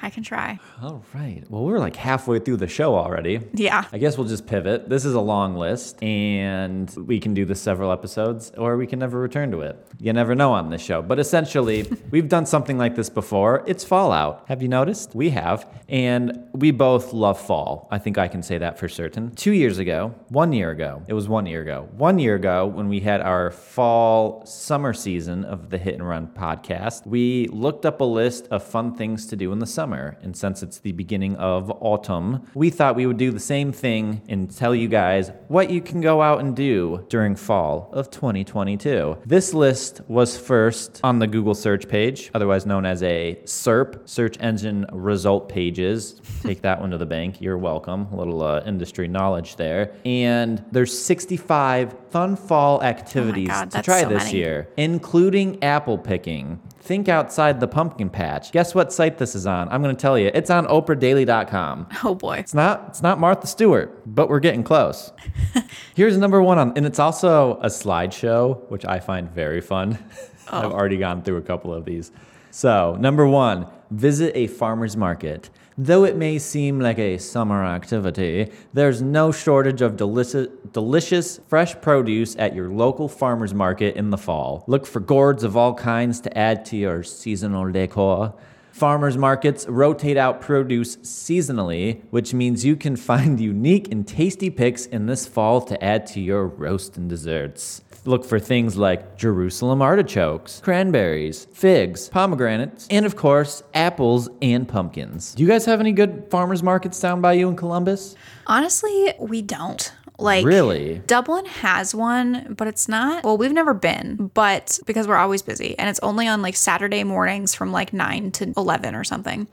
I 0.00 0.10
can 0.10 0.22
try. 0.22 0.58
All 0.80 1.02
right. 1.12 1.42
Well, 1.48 1.64
we're 1.64 1.78
like 1.80 1.96
halfway 1.96 2.38
through 2.38 2.58
the 2.58 2.68
show 2.68 2.94
already. 2.94 3.40
Yeah. 3.52 3.84
I 3.92 3.98
guess 3.98 4.16
we'll 4.16 4.28
just 4.28 4.46
pivot. 4.46 4.88
This 4.88 5.04
is 5.04 5.14
a 5.14 5.20
long 5.20 5.56
list, 5.56 6.00
and 6.02 6.88
we 6.96 7.18
can 7.18 7.34
do 7.34 7.44
this 7.44 7.60
several 7.60 7.90
episodes, 7.90 8.52
or 8.56 8.76
we 8.76 8.86
can 8.86 9.00
never 9.00 9.18
return 9.18 9.50
to 9.50 9.60
it. 9.62 9.76
You 9.98 10.12
never 10.12 10.34
know 10.34 10.52
on 10.52 10.70
this 10.70 10.82
show. 10.82 11.02
But 11.02 11.18
essentially, 11.18 11.90
we've 12.10 12.28
done 12.28 12.46
something 12.46 12.78
like 12.78 12.94
this 12.94 13.10
before. 13.10 13.64
It's 13.66 13.82
Fallout. 13.84 14.44
Have 14.46 14.62
you 14.62 14.68
noticed? 14.68 15.14
We 15.14 15.30
have. 15.30 15.66
And 15.88 16.44
we 16.52 16.70
both 16.70 17.12
love 17.12 17.40
fall. 17.40 17.88
I 17.90 17.98
think 17.98 18.18
I 18.18 18.28
can 18.28 18.42
say 18.42 18.58
that 18.58 18.78
for 18.78 18.88
certain. 18.88 19.34
Two 19.34 19.52
years 19.52 19.78
ago, 19.78 20.14
one 20.28 20.52
year 20.52 20.70
ago, 20.70 21.02
it 21.08 21.14
was 21.14 21.28
one 21.28 21.46
year 21.46 21.62
ago, 21.62 21.88
one 21.96 22.18
year 22.18 22.34
ago 22.36 22.66
when 22.66 22.88
we 22.88 23.00
had 23.00 23.20
our 23.20 23.50
fall 23.50 24.44
summer 24.46 24.92
season 24.92 25.44
of 25.44 25.70
the 25.70 25.78
Hit 25.78 25.94
and 25.94 26.06
Run 26.06 26.28
podcast, 26.28 27.06
we 27.06 27.48
looked 27.48 27.86
up 27.86 28.00
a 28.00 28.04
list 28.04 28.46
of 28.48 28.62
fun 28.62 28.94
things 28.94 29.26
to 29.26 29.36
do 29.36 29.50
in 29.52 29.58
the 29.58 29.66
summer. 29.66 29.87
And 29.94 30.36
since 30.36 30.62
it's 30.62 30.78
the 30.78 30.92
beginning 30.92 31.36
of 31.36 31.70
autumn, 31.80 32.46
we 32.54 32.70
thought 32.70 32.96
we 32.96 33.06
would 33.06 33.16
do 33.16 33.30
the 33.30 33.40
same 33.40 33.72
thing 33.72 34.22
and 34.28 34.54
tell 34.54 34.74
you 34.74 34.88
guys 34.88 35.30
what 35.48 35.70
you 35.70 35.80
can 35.80 36.00
go 36.00 36.22
out 36.22 36.40
and 36.40 36.54
do 36.54 37.06
during 37.08 37.36
fall 37.36 37.90
of 37.92 38.10
2022. 38.10 39.18
This 39.24 39.54
list 39.54 40.00
was 40.08 40.36
first 40.36 41.00
on 41.02 41.18
the 41.18 41.26
Google 41.26 41.54
search 41.54 41.88
page, 41.88 42.30
otherwise 42.34 42.66
known 42.66 42.84
as 42.84 43.02
a 43.02 43.38
SERP, 43.44 44.08
search 44.08 44.36
engine 44.40 44.86
result 44.92 45.48
pages. 45.48 46.20
Take 46.42 46.62
that 46.62 46.80
one 46.80 46.90
to 46.90 46.98
the 46.98 47.06
bank. 47.06 47.40
You're 47.40 47.58
welcome. 47.58 48.06
A 48.12 48.16
little 48.16 48.42
uh, 48.42 48.62
industry 48.66 49.08
knowledge 49.08 49.56
there. 49.56 49.94
And 50.04 50.64
there's 50.72 50.96
65 50.96 51.94
fun 52.10 52.36
fall 52.36 52.82
activities 52.82 53.48
God, 53.48 53.70
to 53.70 53.82
try 53.82 54.02
so 54.02 54.08
this 54.08 54.24
many. 54.26 54.38
year, 54.38 54.68
including 54.76 55.62
apple 55.62 55.98
picking. 55.98 56.60
Think 56.88 57.06
outside 57.10 57.60
the 57.60 57.68
pumpkin 57.68 58.08
patch. 58.08 58.50
Guess 58.50 58.74
what 58.74 58.94
site 58.94 59.18
this 59.18 59.34
is 59.34 59.46
on? 59.46 59.68
I'm 59.68 59.82
going 59.82 59.94
to 59.94 60.00
tell 60.00 60.18
you. 60.18 60.30
It's 60.32 60.48
on 60.48 60.66
oprahdaily.com. 60.66 61.86
Oh 62.02 62.14
boy. 62.14 62.38
It's 62.38 62.54
not 62.54 62.86
it's 62.88 63.02
not 63.02 63.20
Martha 63.20 63.46
Stewart, 63.46 64.00
but 64.06 64.30
we're 64.30 64.40
getting 64.40 64.64
close. 64.64 65.12
Here's 65.94 66.16
number 66.16 66.40
1 66.42 66.58
on 66.58 66.72
and 66.78 66.86
it's 66.86 66.98
also 66.98 67.58
a 67.60 67.66
slideshow, 67.66 68.66
which 68.70 68.86
I 68.86 69.00
find 69.00 69.30
very 69.30 69.60
fun. 69.60 69.98
I've 70.48 70.72
oh. 70.72 70.72
already 70.72 70.96
gone 70.96 71.20
through 71.20 71.36
a 71.36 71.42
couple 71.42 71.74
of 71.74 71.84
these. 71.84 72.10
So, 72.50 72.96
number 72.98 73.26
1, 73.26 73.66
visit 73.90 74.34
a 74.34 74.46
farmer's 74.46 74.96
market. 74.96 75.50
Though 75.80 76.02
it 76.02 76.16
may 76.16 76.40
seem 76.40 76.80
like 76.80 76.98
a 76.98 77.18
summer 77.18 77.64
activity, 77.64 78.50
there's 78.72 79.00
no 79.00 79.30
shortage 79.30 79.80
of 79.80 79.96
delicious, 79.96 80.48
delicious 80.72 81.38
fresh 81.46 81.80
produce 81.80 82.34
at 82.34 82.52
your 82.52 82.68
local 82.68 83.06
farmer's 83.06 83.54
market 83.54 83.94
in 83.94 84.10
the 84.10 84.18
fall. 84.18 84.64
Look 84.66 84.86
for 84.86 84.98
gourds 84.98 85.44
of 85.44 85.56
all 85.56 85.74
kinds 85.74 86.20
to 86.22 86.36
add 86.36 86.64
to 86.66 86.76
your 86.76 87.04
seasonal 87.04 87.70
decor. 87.70 88.34
Farmers 88.72 89.16
markets 89.16 89.68
rotate 89.68 90.16
out 90.16 90.40
produce 90.40 90.96
seasonally, 90.96 92.02
which 92.10 92.34
means 92.34 92.64
you 92.64 92.74
can 92.74 92.96
find 92.96 93.38
unique 93.38 93.92
and 93.92 94.04
tasty 94.04 94.50
picks 94.50 94.84
in 94.84 95.06
this 95.06 95.28
fall 95.28 95.60
to 95.60 95.82
add 95.82 96.08
to 96.08 96.20
your 96.20 96.48
roast 96.48 96.96
and 96.96 97.08
desserts. 97.08 97.82
Look 98.04 98.24
for 98.24 98.38
things 98.38 98.76
like 98.76 99.16
Jerusalem 99.16 99.82
artichokes, 99.82 100.60
cranberries, 100.60 101.46
figs, 101.52 102.08
pomegranates, 102.08 102.86
and 102.90 103.04
of 103.04 103.16
course, 103.16 103.62
apples 103.74 104.28
and 104.40 104.66
pumpkins. 104.68 105.34
Do 105.34 105.42
you 105.42 105.48
guys 105.48 105.64
have 105.66 105.80
any 105.80 105.92
good 105.92 106.26
farmers 106.30 106.62
markets 106.62 106.98
down 107.00 107.20
by 107.20 107.34
you 107.34 107.48
in 107.48 107.56
Columbus? 107.56 108.14
Honestly, 108.46 109.12
we 109.18 109.42
don't. 109.42 109.92
Like 110.20 110.44
Really? 110.44 111.00
Dublin 111.06 111.44
has 111.46 111.94
one, 111.94 112.54
but 112.58 112.66
it's 112.66 112.88
not. 112.88 113.22
Well, 113.22 113.38
we've 113.38 113.52
never 113.52 113.72
been, 113.72 114.32
but 114.34 114.80
because 114.84 115.06
we're 115.06 115.16
always 115.16 115.42
busy, 115.42 115.78
and 115.78 115.88
it's 115.88 116.00
only 116.00 116.26
on 116.26 116.42
like 116.42 116.56
Saturday 116.56 117.04
mornings 117.04 117.54
from 117.54 117.70
like 117.70 117.92
nine 117.92 118.32
to 118.32 118.52
eleven 118.56 118.96
or 118.96 119.04
something. 119.04 119.46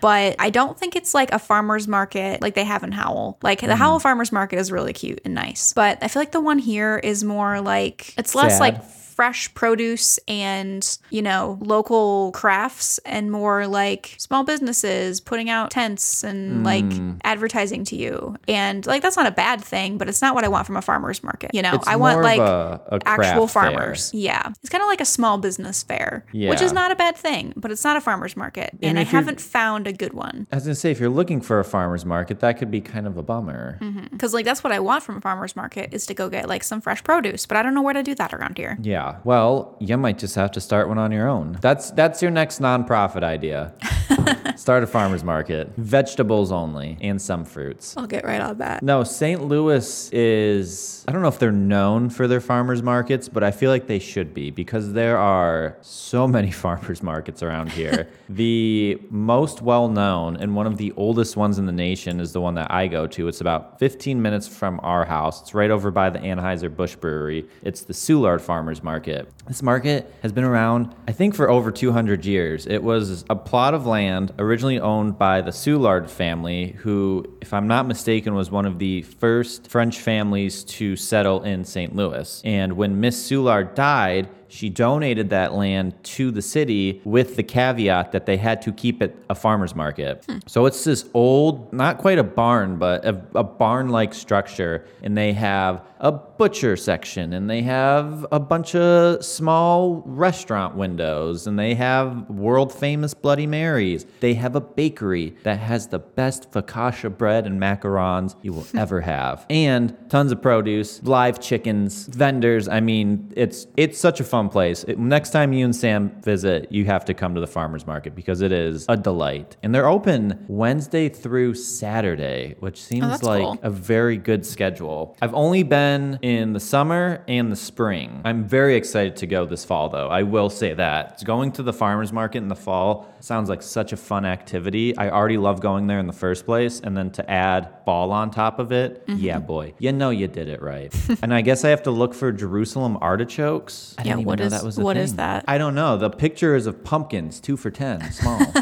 But 0.00 0.36
I 0.38 0.50
don't 0.50 0.78
think 0.78 0.96
it's 0.96 1.14
like 1.14 1.32
a 1.32 1.38
farmer's 1.38 1.88
market 1.88 2.40
like 2.40 2.54
they 2.54 2.64
have 2.64 2.82
in 2.82 2.92
Howell. 2.92 3.38
Like 3.42 3.60
the 3.60 3.76
Howell 3.76 3.98
mm. 3.98 4.02
farmer's 4.02 4.32
market 4.32 4.58
is 4.58 4.70
really 4.70 4.92
cute 4.92 5.20
and 5.24 5.34
nice. 5.34 5.72
But 5.72 5.98
I 6.02 6.08
feel 6.08 6.20
like 6.20 6.32
the 6.32 6.40
one 6.40 6.58
here 6.58 6.98
is 6.98 7.24
more 7.24 7.60
like 7.60 8.14
it's 8.16 8.34
less 8.34 8.54
Sad. 8.54 8.60
like 8.60 8.82
fresh 9.18 9.52
produce 9.54 10.16
and, 10.28 10.96
you 11.10 11.20
know, 11.20 11.58
local 11.60 12.30
crafts 12.30 12.98
and 12.98 13.32
more 13.32 13.66
like 13.66 14.14
small 14.16 14.44
businesses 14.44 15.20
putting 15.20 15.50
out 15.50 15.72
tents 15.72 16.22
and 16.22 16.58
hmm. 16.58 16.62
like 16.62 16.84
advertising 17.24 17.82
to 17.82 17.96
you. 17.96 18.36
And 18.46 18.86
like 18.86 19.02
that's 19.02 19.16
not 19.16 19.26
a 19.26 19.32
bad 19.32 19.60
thing, 19.60 19.98
but 19.98 20.08
it's 20.08 20.22
not 20.22 20.36
what 20.36 20.44
I 20.44 20.48
want 20.48 20.68
from 20.68 20.76
a 20.76 20.82
farmer's 20.82 21.24
market. 21.24 21.50
You 21.52 21.62
know, 21.62 21.74
It's 21.74 21.88
I 21.88 21.96
want 21.96 22.22
like 22.22 22.38
a- 22.38 22.80
a 22.92 23.00
actual 23.06 23.48
craft 23.48 23.52
fair. 23.54 23.72
farmers. 23.72 24.14
Yeah. 24.14 24.52
It's 24.60 24.68
kind 24.68 24.82
of 24.82 24.86
like 24.86 25.00
a 25.00 25.04
small 25.04 25.36
business 25.36 25.82
fair, 25.82 26.24
which 26.32 26.62
is 26.62 26.72
not 26.72 26.92
a 26.92 26.94
bad 26.94 27.16
thing, 27.16 27.54
but 27.56 27.72
it's 27.72 27.82
not 27.82 27.96
a 27.96 28.00
farmer's 28.00 28.36
market. 28.36 28.70
And, 28.82 29.00
I 29.00 29.02
haven't 29.02 29.40
found 29.40 29.88
a 29.88 29.92
good 29.92 30.12
one. 30.12 30.46
I 30.52 30.56
was 30.56 30.64
gonna 30.64 30.76
say, 30.76 30.92
if 30.92 31.00
you're 31.00 31.08
looking 31.08 31.40
for 31.40 31.58
a 31.58 31.64
farmer's 31.64 32.04
market, 32.04 32.38
that 32.38 32.56
could 32.56 32.70
be 32.70 32.80
kind 32.80 33.08
of 33.08 33.16
a 33.16 33.22
bummer. 33.24 33.78
Mm-hmm. 33.80 34.06
Because 34.12 34.32
like 34.32 34.44
that's 34.44 34.62
what 34.62 34.72
I 34.72 34.78
want 34.78 35.02
from 35.02 35.16
a 35.16 35.20
farmer's 35.20 35.56
market 35.56 35.92
is 35.92 36.06
to 36.06 36.14
go 36.14 36.28
get 36.28 36.48
like 36.48 36.62
some 36.62 36.80
fresh 36.80 37.02
produce, 37.02 37.46
but 37.46 37.56
I 37.56 37.64
don't 37.64 37.74
know 37.74 37.82
where 37.82 37.94
to 37.94 38.04
do 38.04 38.14
that 38.14 38.32
around 38.32 38.58
here. 38.58 38.78
Yeah. 38.80 39.07
Well, 39.24 39.76
you 39.80 39.96
might 39.96 40.18
just 40.18 40.34
have 40.34 40.50
to 40.52 40.60
start 40.60 40.88
one 40.88 40.98
on 40.98 41.12
your 41.12 41.28
own. 41.28 41.58
That's 41.60 41.90
that's 41.90 42.22
your 42.22 42.30
next 42.30 42.60
nonprofit 42.60 43.22
idea. 43.22 43.72
start 44.58 44.82
a 44.82 44.86
farmer's 44.86 45.24
market, 45.24 45.72
vegetables 45.76 46.50
only, 46.50 46.98
and 47.00 47.20
some 47.20 47.44
fruits. 47.44 47.96
I'll 47.96 48.06
get 48.06 48.24
right 48.24 48.40
on 48.40 48.58
that. 48.58 48.82
No, 48.82 49.04
St. 49.04 49.42
Louis 49.44 50.10
is, 50.12 51.04
I 51.06 51.12
don't 51.12 51.22
know 51.22 51.28
if 51.28 51.38
they're 51.38 51.52
known 51.52 52.10
for 52.10 52.26
their 52.26 52.40
farmers 52.40 52.82
markets, 52.82 53.28
but 53.28 53.44
I 53.44 53.50
feel 53.50 53.70
like 53.70 53.86
they 53.86 53.98
should 53.98 54.34
be 54.34 54.50
because 54.50 54.92
there 54.92 55.16
are 55.16 55.78
so 55.80 56.26
many 56.26 56.50
farmers 56.64 57.02
markets 57.02 57.42
around 57.42 57.70
here. 57.70 58.08
The 58.28 59.00
most 59.10 59.62
well 59.62 59.88
known 59.88 60.36
and 60.36 60.54
one 60.54 60.66
of 60.66 60.76
the 60.76 60.92
oldest 60.96 61.36
ones 61.36 61.58
in 61.58 61.66
the 61.66 61.72
nation 61.72 62.20
is 62.20 62.32
the 62.32 62.40
one 62.40 62.54
that 62.54 62.70
I 62.70 62.86
go 62.86 63.06
to. 63.06 63.28
It's 63.28 63.40
about 63.40 63.78
15 63.78 64.20
minutes 64.20 64.46
from 64.46 64.80
our 64.82 65.04
house. 65.04 65.40
It's 65.42 65.54
right 65.54 65.70
over 65.70 65.90
by 65.90 66.10
the 66.10 66.18
Anheuser 66.18 66.74
Busch 66.74 66.96
Brewery. 66.96 67.46
It's 67.62 67.82
the 67.82 67.92
Soulard 67.92 68.40
Farmers 68.40 68.82
Market. 68.82 69.30
This 69.46 69.62
market 69.62 70.12
has 70.22 70.32
been 70.32 70.44
around, 70.44 70.94
I 71.06 71.12
think, 71.12 71.34
for 71.34 71.48
over 71.48 71.70
200 71.70 72.24
years. 72.24 72.66
It 72.66 72.82
was 72.82 73.24
a 73.30 73.36
plot 73.36 73.74
of 73.74 73.86
land 73.86 74.32
originally 74.38 74.78
owned 74.78 75.18
by 75.18 75.40
the 75.40 75.50
Soulard 75.50 76.10
family, 76.10 76.72
who, 76.78 77.24
if 77.40 77.54
I'm 77.54 77.66
not 77.66 77.86
mistaken, 77.86 78.34
was 78.34 78.50
one 78.50 78.66
of 78.66 78.78
the 78.78 79.02
first 79.02 79.68
French 79.68 80.00
families 80.00 80.64
to 80.64 80.96
settle 80.96 81.42
in 81.42 81.64
St. 81.64 81.96
Louis. 81.96 82.42
And 82.44 82.74
when 82.74 83.00
Miss 83.00 83.30
Soulard 83.30 83.74
died, 83.74 84.28
she 84.48 84.68
donated 84.68 85.30
that 85.30 85.54
land 85.54 85.94
to 86.02 86.30
the 86.30 86.42
city 86.42 87.00
with 87.04 87.36
the 87.36 87.42
caveat 87.42 88.12
that 88.12 88.26
they 88.26 88.36
had 88.36 88.62
to 88.62 88.72
keep 88.72 89.02
it 89.02 89.16
a 89.30 89.34
farmer's 89.34 89.74
market. 89.74 90.24
Hmm. 90.26 90.38
So 90.46 90.66
it's 90.66 90.84
this 90.84 91.08
old, 91.14 91.72
not 91.72 91.98
quite 91.98 92.18
a 92.18 92.24
barn, 92.24 92.78
but 92.78 93.04
a, 93.04 93.22
a 93.34 93.44
barn 93.44 93.88
like 93.90 94.14
structure. 94.14 94.86
And 95.02 95.16
they 95.16 95.32
have 95.34 95.82
a 96.00 96.12
butcher 96.12 96.76
section 96.76 97.32
and 97.32 97.50
they 97.50 97.62
have 97.62 98.24
a 98.30 98.38
bunch 98.38 98.74
of 98.74 99.24
small 99.24 100.02
restaurant 100.06 100.76
windows 100.76 101.46
and 101.46 101.58
they 101.58 101.74
have 101.74 102.30
world 102.30 102.72
famous 102.72 103.14
Bloody 103.14 103.46
Marys. 103.46 104.06
They 104.20 104.34
have 104.34 104.54
a 104.54 104.60
bakery 104.60 105.36
that 105.42 105.58
has 105.58 105.88
the 105.88 105.98
best 105.98 106.50
focaccia 106.52 107.16
bread 107.16 107.46
and 107.46 107.60
macarons 107.60 108.36
you 108.42 108.52
will 108.52 108.66
ever 108.76 109.00
have. 109.00 109.44
And 109.50 109.96
tons 110.08 110.32
of 110.32 110.40
produce, 110.40 111.02
live 111.02 111.40
chickens, 111.40 112.06
vendors. 112.06 112.68
I 112.68 112.80
mean, 112.80 113.32
it's 113.36 113.66
it's 113.76 113.98
such 113.98 114.20
a 114.20 114.24
fun 114.24 114.37
place. 114.48 114.84
It- 114.84 114.98
next 114.98 115.30
time 115.30 115.52
you 115.52 115.64
and 115.64 115.74
Sam 115.74 116.12
visit, 116.22 116.70
you 116.70 116.84
have 116.84 117.04
to 117.06 117.14
come 117.14 117.34
to 117.34 117.40
the 117.40 117.46
farmers 117.46 117.86
market 117.86 118.14
because 118.14 118.42
it 118.42 118.52
is 118.52 118.84
a 118.88 118.96
delight. 118.96 119.56
And 119.62 119.74
they're 119.74 119.88
open 119.88 120.44
Wednesday 120.46 121.08
through 121.08 121.54
Saturday, 121.54 122.54
which 122.60 122.82
seems 122.82 123.06
that's 123.06 123.22
like 123.22 123.42
cool. 123.42 123.58
a 123.62 123.70
very 123.70 124.16
good 124.18 124.44
schedule. 124.44 125.16
I've 125.22 125.32
only 125.34 125.62
been 125.62 126.18
in 126.22 126.52
the 126.52 126.60
summer 126.60 127.24
and 127.26 127.50
the 127.50 127.56
spring. 127.56 128.20
I'm 128.24 128.44
very 128.44 128.76
excited 128.76 129.16
to 129.16 129.26
go 129.26 129.46
this 129.46 129.64
fall, 129.64 129.88
though. 129.88 130.08
I 130.08 130.22
will 130.22 130.50
say 130.50 130.74
that. 130.74 131.24
Going 131.24 131.52
to 131.52 131.62
the 131.62 131.72
farmer's 131.72 132.12
market 132.12 132.38
in 132.38 132.48
the 132.48 132.56
fall 132.56 133.08
sounds 133.20 133.48
like 133.48 133.62
such 133.62 133.92
a 133.92 133.96
fun 133.96 134.24
activity. 134.26 134.96
I 134.96 135.08
already 135.10 135.38
love 135.38 135.60
going 135.60 135.86
there 135.86 135.98
in 135.98 136.06
the 136.06 136.12
first 136.12 136.44
place. 136.44 136.80
And 136.80 136.96
then 136.96 137.10
to 137.12 137.28
add 137.30 137.68
fall 137.84 138.12
on 138.12 138.30
top 138.30 138.58
of 138.58 138.70
it, 138.72 139.06
Mm-hmm. 139.06 139.20
yeah, 139.20 139.38
boy. 139.38 139.72
You 139.78 139.92
know 139.92 140.10
you 140.10 140.28
did 140.28 140.48
it 140.48 140.60
right. 140.60 140.94
and 141.22 141.32
I 141.32 141.40
guess 141.40 141.64
I 141.64 141.70
have 141.70 141.82
to 141.84 141.90
look 141.90 142.12
for 142.12 142.30
Jerusalem 142.32 142.98
artichokes. 143.00 143.94
I 143.98 144.02
Yeah, 144.04 144.16
what 144.28 144.38
know 144.38 144.46
is- 144.46 144.52
that 144.52 144.64
was 144.64 144.78
a 144.78 144.82
what 144.82 144.96
is 144.96 145.10
thing. 145.10 145.16
that? 145.16 145.44
I 145.48 145.58
don't 145.58 145.74
know. 145.74 145.96
The 145.96 146.10
picture 146.10 146.54
is 146.54 146.66
of 146.66 146.84
pumpkins, 146.84 147.40
two 147.40 147.56
for 147.56 147.70
10, 147.70 148.12
small. 148.12 148.40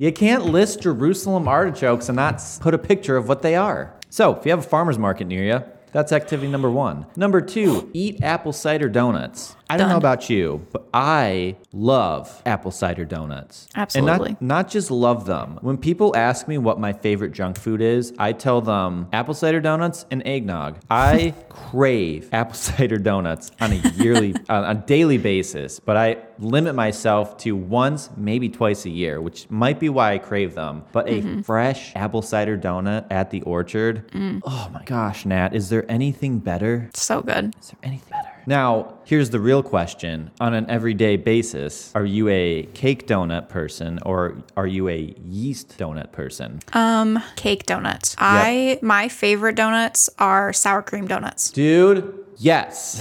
You 0.00 0.12
can't 0.12 0.44
list 0.44 0.82
Jerusalem 0.82 1.48
artichokes 1.48 2.08
and 2.08 2.14
not 2.14 2.40
put 2.60 2.72
a 2.72 2.78
picture 2.78 3.16
of 3.16 3.26
what 3.26 3.42
they 3.42 3.56
are. 3.56 3.94
So, 4.10 4.32
if 4.36 4.44
you 4.46 4.52
have 4.52 4.60
a 4.60 4.62
farmer's 4.62 4.96
market 4.96 5.26
near 5.26 5.42
you, 5.42 5.64
that's 5.90 6.12
activity 6.12 6.48
number 6.48 6.70
one. 6.70 7.06
Number 7.16 7.40
two, 7.40 7.90
eat 7.94 8.22
apple 8.22 8.52
cider 8.52 8.88
donuts. 8.88 9.56
I 9.70 9.76
don't 9.76 9.88
know 9.88 9.96
about 9.96 10.30
you, 10.30 10.66
but 10.72 10.88
I 10.94 11.56
love 11.72 12.42
apple 12.46 12.70
cider 12.70 13.04
donuts. 13.04 13.68
Absolutely. 13.74 14.30
And 14.30 14.40
not, 14.40 14.64
not 14.64 14.68
just 14.68 14.90
love 14.90 15.26
them. 15.26 15.58
When 15.60 15.76
people 15.76 16.16
ask 16.16 16.48
me 16.48 16.56
what 16.58 16.80
my 16.80 16.92
favorite 16.92 17.32
junk 17.32 17.58
food 17.58 17.82
is, 17.82 18.14
I 18.18 18.32
tell 18.32 18.60
them 18.60 19.08
apple 19.12 19.34
cider 19.34 19.60
donuts 19.60 20.06
and 20.10 20.26
eggnog. 20.26 20.78
I 20.90 21.34
crave 21.50 22.30
apple 22.32 22.54
cider 22.54 22.96
donuts 22.96 23.50
on 23.60 23.72
a 23.72 23.76
yearly, 23.76 24.34
on 24.48 24.64
a 24.64 24.74
daily 24.74 25.18
basis, 25.18 25.80
but 25.80 25.96
I 25.96 26.16
limit 26.38 26.74
myself 26.74 27.36
to 27.38 27.54
once, 27.54 28.10
maybe 28.16 28.48
twice 28.48 28.86
a 28.86 28.90
year, 28.90 29.20
which 29.20 29.50
might 29.50 29.78
be 29.78 29.88
why 29.88 30.14
I 30.14 30.18
crave 30.18 30.54
them. 30.54 30.84
But 30.92 31.08
a 31.08 31.20
mm-hmm. 31.20 31.40
fresh 31.42 31.94
apple 31.94 32.22
cider 32.22 32.56
donut 32.56 33.06
at 33.10 33.30
the 33.30 33.42
orchard, 33.42 34.10
mm. 34.12 34.40
oh 34.44 34.70
my 34.72 34.82
gosh, 34.84 35.26
Nat, 35.26 35.54
is 35.54 35.68
there 35.68 35.90
anything 35.90 36.38
better? 36.38 36.90
So 36.94 37.20
good. 37.20 37.54
Is 37.60 37.68
there 37.70 37.80
anything 37.82 38.10
better? 38.10 38.37
Now, 38.48 38.94
here's 39.04 39.28
the 39.28 39.40
real 39.40 39.62
question. 39.62 40.30
On 40.40 40.54
an 40.54 40.70
everyday 40.70 41.18
basis, 41.18 41.92
are 41.94 42.06
you 42.06 42.30
a 42.30 42.62
cake 42.72 43.06
donut 43.06 43.50
person 43.50 43.98
or 44.06 44.38
are 44.56 44.66
you 44.66 44.88
a 44.88 45.14
yeast 45.22 45.76
donut 45.76 46.12
person? 46.12 46.60
Um, 46.72 47.22
Cake 47.36 47.66
donuts. 47.66 48.16
I 48.18 48.78
my 48.80 49.08
favorite 49.08 49.54
donuts 49.54 50.08
are 50.18 50.54
sour 50.54 50.80
cream 50.80 51.06
donuts. 51.06 51.50
Dude, 51.50 52.24
yes. 52.38 53.00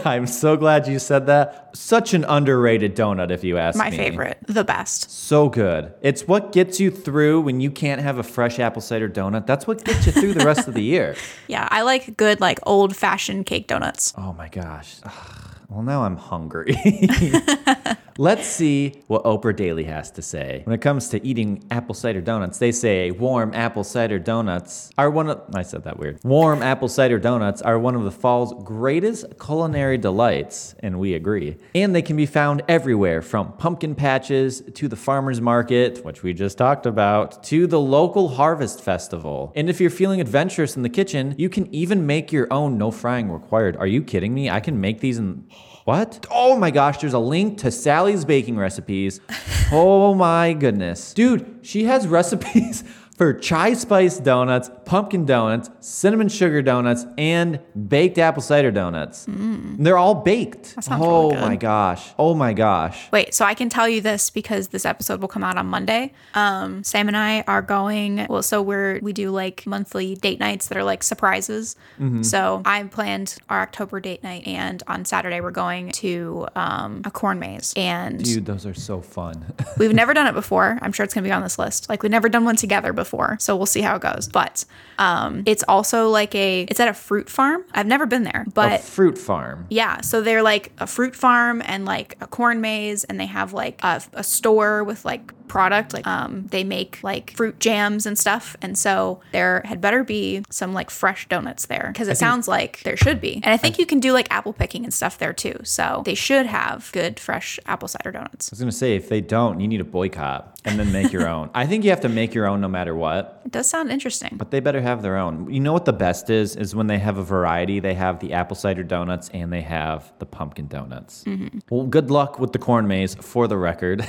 I'm 0.04 0.26
so 0.26 0.56
glad 0.56 0.88
you 0.88 0.98
said 0.98 1.26
that. 1.26 1.70
Such 1.76 2.14
an 2.14 2.24
underrated 2.24 2.96
donut, 2.96 3.30
if 3.30 3.44
you 3.44 3.56
ask 3.58 3.78
My 3.78 3.90
me. 3.90 3.96
My 3.96 4.02
favorite. 4.04 4.38
The 4.46 4.64
best. 4.64 5.10
So 5.10 5.48
good. 5.48 5.92
It's 6.02 6.26
what 6.26 6.52
gets 6.52 6.80
you 6.80 6.90
through 6.90 7.42
when 7.42 7.60
you 7.60 7.70
can't 7.70 8.00
have 8.00 8.18
a 8.18 8.22
fresh 8.22 8.58
apple 8.58 8.82
cider 8.82 9.08
donut. 9.08 9.46
That's 9.46 9.66
what 9.66 9.84
gets 9.84 10.06
you 10.06 10.12
through 10.12 10.34
the 10.34 10.44
rest 10.44 10.66
of 10.66 10.74
the 10.74 10.82
year. 10.82 11.14
Yeah, 11.46 11.66
I 11.70 11.82
like 11.82 12.16
good 12.16 12.40
like 12.40 12.58
old 12.64 12.94
fashioned 12.94 13.46
cake 13.46 13.68
donuts. 13.68 14.12
Oh 14.18 14.32
my 14.34 14.48
gosh. 14.48 14.96
Ugh. 15.04 15.37
Well, 15.68 15.82
now 15.82 16.04
I'm 16.04 16.16
hungry. 16.16 16.74
Let's 18.20 18.48
see 18.48 19.04
what 19.06 19.22
Oprah 19.22 19.54
Daily 19.54 19.84
has 19.84 20.10
to 20.12 20.22
say. 20.22 20.62
When 20.64 20.74
it 20.74 20.80
comes 20.80 21.08
to 21.10 21.24
eating 21.24 21.62
apple 21.70 21.94
cider 21.94 22.20
donuts, 22.20 22.58
they 22.58 22.72
say 22.72 23.12
warm 23.12 23.54
apple 23.54 23.84
cider 23.84 24.18
donuts 24.18 24.90
are 24.98 25.08
one 25.08 25.30
of 25.30 25.40
I 25.54 25.62
said 25.62 25.84
that 25.84 26.00
weird. 26.00 26.18
Warm 26.24 26.60
apple 26.60 26.88
cider 26.88 27.20
donuts 27.20 27.62
are 27.62 27.78
one 27.78 27.94
of 27.94 28.02
the 28.02 28.10
fall's 28.10 28.54
greatest 28.64 29.38
culinary 29.38 29.98
delights, 29.98 30.74
and 30.80 30.98
we 30.98 31.14
agree. 31.14 31.58
And 31.76 31.94
they 31.94 32.02
can 32.02 32.16
be 32.16 32.26
found 32.26 32.62
everywhere 32.66 33.22
from 33.22 33.52
pumpkin 33.52 33.94
patches 33.94 34.62
to 34.74 34.88
the 34.88 34.96
farmers 34.96 35.40
market, 35.40 36.04
which 36.04 36.24
we 36.24 36.34
just 36.34 36.58
talked 36.58 36.86
about, 36.86 37.44
to 37.44 37.68
the 37.68 37.78
local 37.78 38.30
harvest 38.30 38.80
festival. 38.82 39.52
And 39.54 39.70
if 39.70 39.80
you're 39.80 39.90
feeling 39.90 40.20
adventurous 40.20 40.76
in 40.76 40.82
the 40.82 40.88
kitchen, 40.88 41.36
you 41.38 41.48
can 41.48 41.72
even 41.72 42.04
make 42.04 42.32
your 42.32 42.52
own 42.52 42.78
no 42.78 42.90
frying 42.90 43.30
required. 43.30 43.76
Are 43.76 43.86
you 43.86 44.02
kidding 44.02 44.34
me? 44.34 44.50
I 44.50 44.58
can 44.58 44.80
make 44.80 44.98
these 44.98 45.18
in 45.18 45.46
what? 45.88 46.26
Oh 46.30 46.54
my 46.54 46.70
gosh, 46.70 46.98
there's 46.98 47.14
a 47.14 47.18
link 47.18 47.56
to 47.60 47.70
Sally's 47.70 48.26
baking 48.26 48.58
recipes. 48.58 49.22
oh 49.72 50.14
my 50.14 50.52
goodness. 50.52 51.14
Dude, 51.14 51.60
she 51.62 51.84
has 51.84 52.06
recipes 52.06 52.84
for 53.18 53.34
chai 53.34 53.74
spice 53.74 54.18
donuts, 54.18 54.70
pumpkin 54.84 55.26
donuts, 55.26 55.70
cinnamon 55.80 56.28
sugar 56.28 56.62
donuts, 56.62 57.04
and 57.18 57.58
baked 57.88 58.16
apple 58.16 58.40
cider 58.40 58.70
donuts. 58.70 59.26
They're 59.28 59.98
all 59.98 60.14
baked. 60.14 60.76
Mm. 60.76 61.00
oh 61.00 61.30
really 61.30 61.40
my 61.40 61.56
gosh. 61.56 62.14
Oh 62.16 62.32
my 62.32 62.52
gosh. 62.52 63.10
Wait, 63.10 63.34
so 63.34 63.44
I 63.44 63.54
can 63.54 63.68
tell 63.68 63.88
you 63.88 64.00
this 64.00 64.30
because 64.30 64.68
this 64.68 64.86
episode 64.86 65.20
will 65.20 65.28
come 65.28 65.42
out 65.42 65.58
on 65.58 65.66
Monday. 65.66 66.12
Um, 66.34 66.84
Sam 66.84 67.08
and 67.08 67.16
I 67.16 67.42
are 67.48 67.60
going. 67.60 68.26
Well, 68.28 68.42
so 68.42 68.62
we're 68.62 69.00
we 69.02 69.12
do 69.12 69.30
like 69.30 69.66
monthly 69.66 70.14
date 70.14 70.38
nights 70.38 70.68
that 70.68 70.78
are 70.78 70.84
like 70.84 71.02
surprises. 71.02 71.74
Mm-hmm. 71.98 72.22
So 72.22 72.62
I 72.64 72.84
planned 72.84 73.36
our 73.50 73.62
October 73.62 73.98
date 73.98 74.22
night, 74.22 74.46
and 74.46 74.80
on 74.86 75.04
Saturday 75.04 75.40
we're 75.40 75.50
going 75.50 75.90
to 75.90 76.46
um, 76.54 77.02
a 77.04 77.10
corn 77.10 77.40
maze, 77.40 77.74
and 77.76 78.22
Dude, 78.22 78.46
those 78.46 78.64
are 78.64 78.74
so 78.74 79.00
fun. 79.00 79.44
we've 79.76 79.92
never 79.92 80.14
done 80.14 80.28
it 80.28 80.34
before. 80.34 80.78
I'm 80.82 80.92
sure 80.92 81.02
it's 81.02 81.14
gonna 81.14 81.26
be 81.26 81.32
on 81.32 81.42
this 81.42 81.58
list. 81.58 81.88
Like 81.88 82.04
we've 82.04 82.12
never 82.12 82.28
done 82.28 82.44
one 82.44 82.54
together 82.54 82.92
before. 82.92 83.07
Before, 83.08 83.36
so 83.40 83.56
we'll 83.56 83.66
see 83.66 83.80
how 83.80 83.96
it 83.96 84.02
goes. 84.02 84.28
But 84.28 84.64
um, 84.98 85.42
it's 85.46 85.64
also 85.68 86.08
like 86.10 86.34
a 86.34 86.62
it's 86.62 86.80
at 86.80 86.88
a 86.88 86.94
fruit 86.94 87.28
farm. 87.30 87.64
I've 87.72 87.86
never 87.86 88.06
been 88.06 88.24
there, 88.24 88.44
A 88.46 88.50
but 88.50 88.80
fruit 88.82 89.16
farm. 89.16 89.66
yeah, 89.70 90.00
so 90.02 90.20
they're 90.20 90.42
like 90.42 90.72
a 90.78 90.86
fruit 90.86 91.14
farm 91.16 91.62
and 91.64 91.84
like 91.84 92.16
a 92.20 92.26
corn 92.26 92.60
maze, 92.60 93.04
and 93.04 93.18
they 93.18 93.26
have 93.26 93.52
like 93.52 93.82
a, 93.82 94.02
a 94.12 94.22
store 94.24 94.84
with 94.84 95.04
like 95.04 95.32
product. 95.48 95.94
Like 95.94 96.06
um, 96.06 96.46
they 96.48 96.64
make 96.64 97.00
like 97.02 97.34
fruit 97.36 97.58
jams 97.60 98.04
and 98.06 98.18
stuff, 98.18 98.56
and 98.60 98.76
so 98.76 99.20
there 99.32 99.62
had 99.64 99.80
better 99.80 100.04
be 100.04 100.42
some 100.50 100.74
like 100.74 100.90
fresh 100.90 101.26
donuts 101.28 101.66
there 101.66 101.90
because 101.92 102.08
it 102.08 102.18
sounds 102.18 102.46
like 102.48 102.80
there 102.82 102.96
should 102.96 103.20
be. 103.20 103.34
And 103.36 103.46
I 103.46 103.56
think 103.56 103.78
you 103.78 103.86
can 103.86 104.00
do 104.00 104.12
like 104.12 104.28
apple 104.30 104.52
picking 104.52 104.84
and 104.84 104.92
stuff 104.92 105.16
there 105.18 105.32
too. 105.32 105.58
So 105.62 106.02
they 106.04 106.14
should 106.14 106.46
have 106.46 106.90
good 106.92 107.18
fresh 107.18 107.58
apple 107.66 107.88
cider 107.88 108.12
donuts. 108.12 108.48
I 108.48 108.52
was 108.52 108.58
gonna 108.60 108.72
say 108.72 108.96
if 108.96 109.08
they 109.08 109.20
don't, 109.20 109.60
you 109.60 109.68
need 109.68 109.80
a 109.80 109.84
boycott 109.84 110.57
and 110.64 110.78
then 110.78 110.92
make 110.92 111.12
your 111.12 111.28
own. 111.28 111.50
I 111.54 111.66
think 111.66 111.84
you 111.84 111.90
have 111.90 112.00
to 112.00 112.08
make 112.08 112.34
your 112.34 112.46
own 112.46 112.60
no 112.60 112.68
matter 112.68 112.94
what. 112.94 113.34
It 113.48 113.52
does 113.52 113.70
sound 113.70 113.90
interesting. 113.90 114.34
But 114.36 114.50
they 114.50 114.60
better 114.60 114.82
have 114.82 115.00
their 115.00 115.16
own. 115.16 115.50
You 115.50 115.60
know 115.60 115.72
what 115.72 115.86
the 115.86 115.92
best 115.94 116.28
is? 116.28 116.54
Is 116.54 116.74
when 116.74 116.86
they 116.86 116.98
have 116.98 117.16
a 117.16 117.22
variety. 117.22 117.80
They 117.80 117.94
have 117.94 118.20
the 118.20 118.34
apple 118.34 118.56
cider 118.56 118.82
donuts 118.82 119.30
and 119.32 119.50
they 119.50 119.62
have 119.62 120.12
the 120.18 120.26
pumpkin 120.26 120.66
donuts. 120.66 121.24
Mm-hmm. 121.24 121.60
Well, 121.70 121.86
good 121.86 122.10
luck 122.10 122.38
with 122.38 122.52
the 122.52 122.58
corn 122.58 122.86
maze 122.86 123.14
for 123.14 123.48
the 123.48 123.56
record. 123.56 124.06